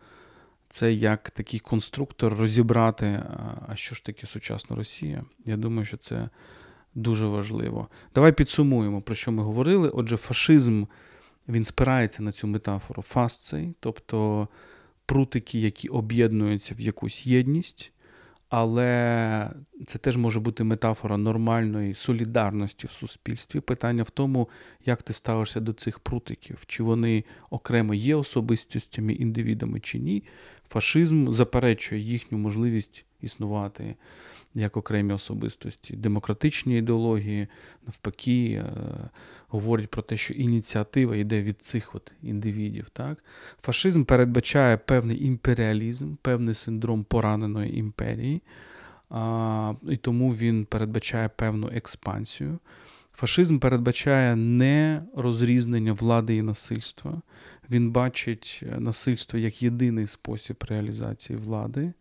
Це 0.70 0.94
як 0.94 1.30
такий 1.30 1.60
конструктор 1.60 2.34
розібрати, 2.34 3.24
а 3.68 3.76
що 3.76 3.96
ж 3.96 4.06
таке 4.06 4.28
сучасна 4.28 4.76
Росія. 4.76 5.24
Я 5.46 5.58
думаю, 5.58 5.86
що 5.86 5.98
це 5.98 6.30
дуже 6.98 7.26
важливо. 7.26 7.88
Давай 8.16 8.32
підсумуємо, 8.32 9.02
про 9.02 9.16
що 9.16 9.32
ми 9.32 9.44
говорили. 9.44 9.90
Отже, 9.90 10.18
фашизм 10.18 10.86
він 11.48 11.66
спирається 11.66 12.24
на 12.24 12.32
цю 12.32 12.48
метафору 12.48 13.02
фасцей, 13.02 13.74
тобто 13.80 14.48
прутики, 15.06 15.60
які 15.60 15.88
об'єднуються 15.88 16.76
в 16.76 16.82
якусь 16.82 17.26
єдність. 17.26 17.92
Але 18.50 19.52
це 19.86 20.00
теж 20.00 20.18
може 20.18 20.40
бути 20.40 20.64
метафора 20.64 21.18
нормальної 21.18 21.94
солідарності 21.94 22.88
в 22.88 22.92
суспільстві. 22.92 23.60
Питання 23.60 24.04
в 24.04 24.10
тому, 24.10 24.50
як 24.86 25.04
ти 25.04 25.14
ставишся 25.14 25.60
до 25.60 25.74
цих 25.74 26.00
прутиків, 26.00 26.64
чи 26.68 26.84
вони 26.84 27.24
окремо 27.50 27.94
є 27.94 28.16
особистостями, 28.16 29.14
індивідами 29.14 29.80
чи 29.80 30.00
ні. 30.00 30.24
Фашизм 30.70 31.34
заперечує 31.34 32.02
їхню 32.02 32.38
можливість 32.38 33.06
існувати 33.22 33.96
як 34.54 34.78
окремі 34.78 35.14
особистості. 35.14 35.96
Демократичні 35.96 36.78
ідеології, 36.78 37.48
навпаки, 37.86 38.64
е, 38.66 39.10
говорять 39.48 39.90
про 39.90 40.02
те, 40.02 40.18
що 40.18 40.34
ініціатива 40.34 41.16
йде 41.16 41.42
від 41.42 41.62
цих 41.62 41.96
от 41.96 42.14
індивідів. 42.24 42.90
Так? 42.90 43.24
Фашизм 43.62 44.04
передбачає 44.04 44.78
певний 44.78 45.26
імперіалізм, 45.26 46.16
певний 46.22 46.54
синдром 46.54 47.04
пораненої 47.04 47.78
імперії, 47.78 48.42
і 49.90 49.98
тому 49.98 50.36
він 50.36 50.66
передбачає 50.66 51.30
певну 51.30 51.70
експансію. 51.74 52.60
Фашизм 53.14 53.60
передбачає 53.60 54.36
не 54.36 55.04
розрізнення 55.16 55.94
влади 55.94 56.36
і 56.36 56.42
насильства. 56.42 57.22
Він 57.70 57.92
бачить 57.92 58.64
насильство 58.78 59.40
як 59.40 59.64
єдиний 59.64 60.08
спосіб 60.08 60.64
реалізації 60.70 61.40
влади. 61.40 61.94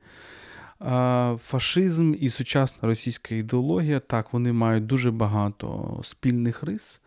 Фашизм 1.38 2.14
і 2.20 2.30
сучасна 2.30 2.88
російська 2.88 3.34
ідеологія, 3.34 4.00
так, 4.00 4.32
вони 4.32 4.52
мають 4.52 4.86
дуже 4.86 5.10
багато 5.10 6.00
спільних 6.02 6.62
рис, 6.62 7.00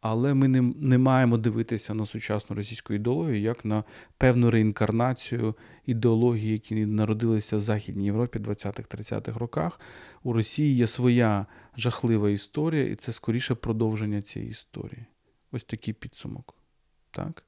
але 0.00 0.34
ми 0.34 0.48
не, 0.48 0.62
не 0.62 0.98
маємо 0.98 1.38
дивитися 1.38 1.94
на 1.94 2.06
сучасну 2.06 2.56
російську 2.56 2.94
ідеологію 2.94 3.40
як 3.40 3.64
на 3.64 3.84
певну 4.18 4.50
реінкарнацію 4.50 5.54
ідеології, 5.86 6.52
які 6.52 6.86
народилися 6.86 7.56
в 7.56 7.60
Західній 7.60 8.04
Європі 8.04 8.38
20-30-х 8.38 9.38
роках. 9.38 9.80
У 10.22 10.32
Росії 10.32 10.76
є 10.76 10.86
своя 10.86 11.46
жахлива 11.76 12.30
історія, 12.30 12.84
і 12.84 12.94
це 12.94 13.12
скоріше 13.12 13.54
продовження 13.54 14.22
цієї 14.22 14.50
історії. 14.50 15.06
Ось 15.52 15.64
такий 15.64 15.94
підсумок. 15.94 16.54
Так? 17.10 17.44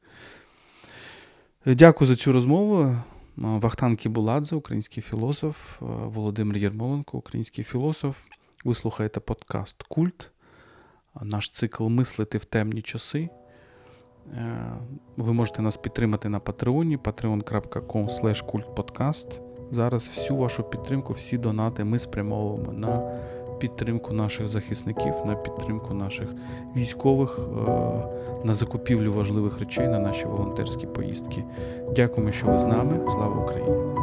Дякую 1.66 2.08
за 2.08 2.16
цю 2.16 2.32
розмову. 2.32 2.96
Вахтан 3.36 3.96
Кібуладзе, 3.96 4.56
український 4.56 5.02
філософ, 5.02 5.76
Володимир 5.80 6.58
Єрмоленко, 6.58 7.18
український 7.18 7.64
філософ. 7.64 8.16
Ви 8.64 8.74
слухаєте 8.74 9.20
подкаст 9.20 9.82
Культ, 9.82 10.30
наш 11.22 11.50
цикл 11.50 11.88
Мислити 11.88 12.38
в 12.38 12.44
темні 12.44 12.82
часи. 12.82 13.28
Ви 15.16 15.32
можете 15.32 15.62
нас 15.62 15.76
підтримати 15.76 16.28
на 16.28 16.40
Патреоні, 16.40 16.98
patreon.com. 16.98 19.40
Зараз 19.70 20.08
всю 20.08 20.38
вашу 20.38 20.62
підтримку, 20.62 21.12
всі 21.12 21.38
донати 21.38 21.84
ми 21.84 21.98
спрямовуємо 21.98 22.72
на 22.72 23.18
підтримку 23.58 24.12
наших 24.12 24.46
захисників, 24.46 25.14
на 25.26 25.34
підтримку 25.34 25.94
наших 25.94 26.28
військових, 26.76 27.38
е, 27.38 27.70
на 28.44 28.54
закупівлю 28.54 29.12
важливих 29.12 29.58
речей 29.58 29.88
на 29.88 29.98
наші 29.98 30.26
волонтерські 30.26 30.86
поїздки. 30.86 31.44
Дякуємо, 31.96 32.32
що 32.32 32.46
ви 32.46 32.58
з 32.58 32.64
нами. 32.66 33.00
Слава 33.10 33.42
Україні! 33.44 33.95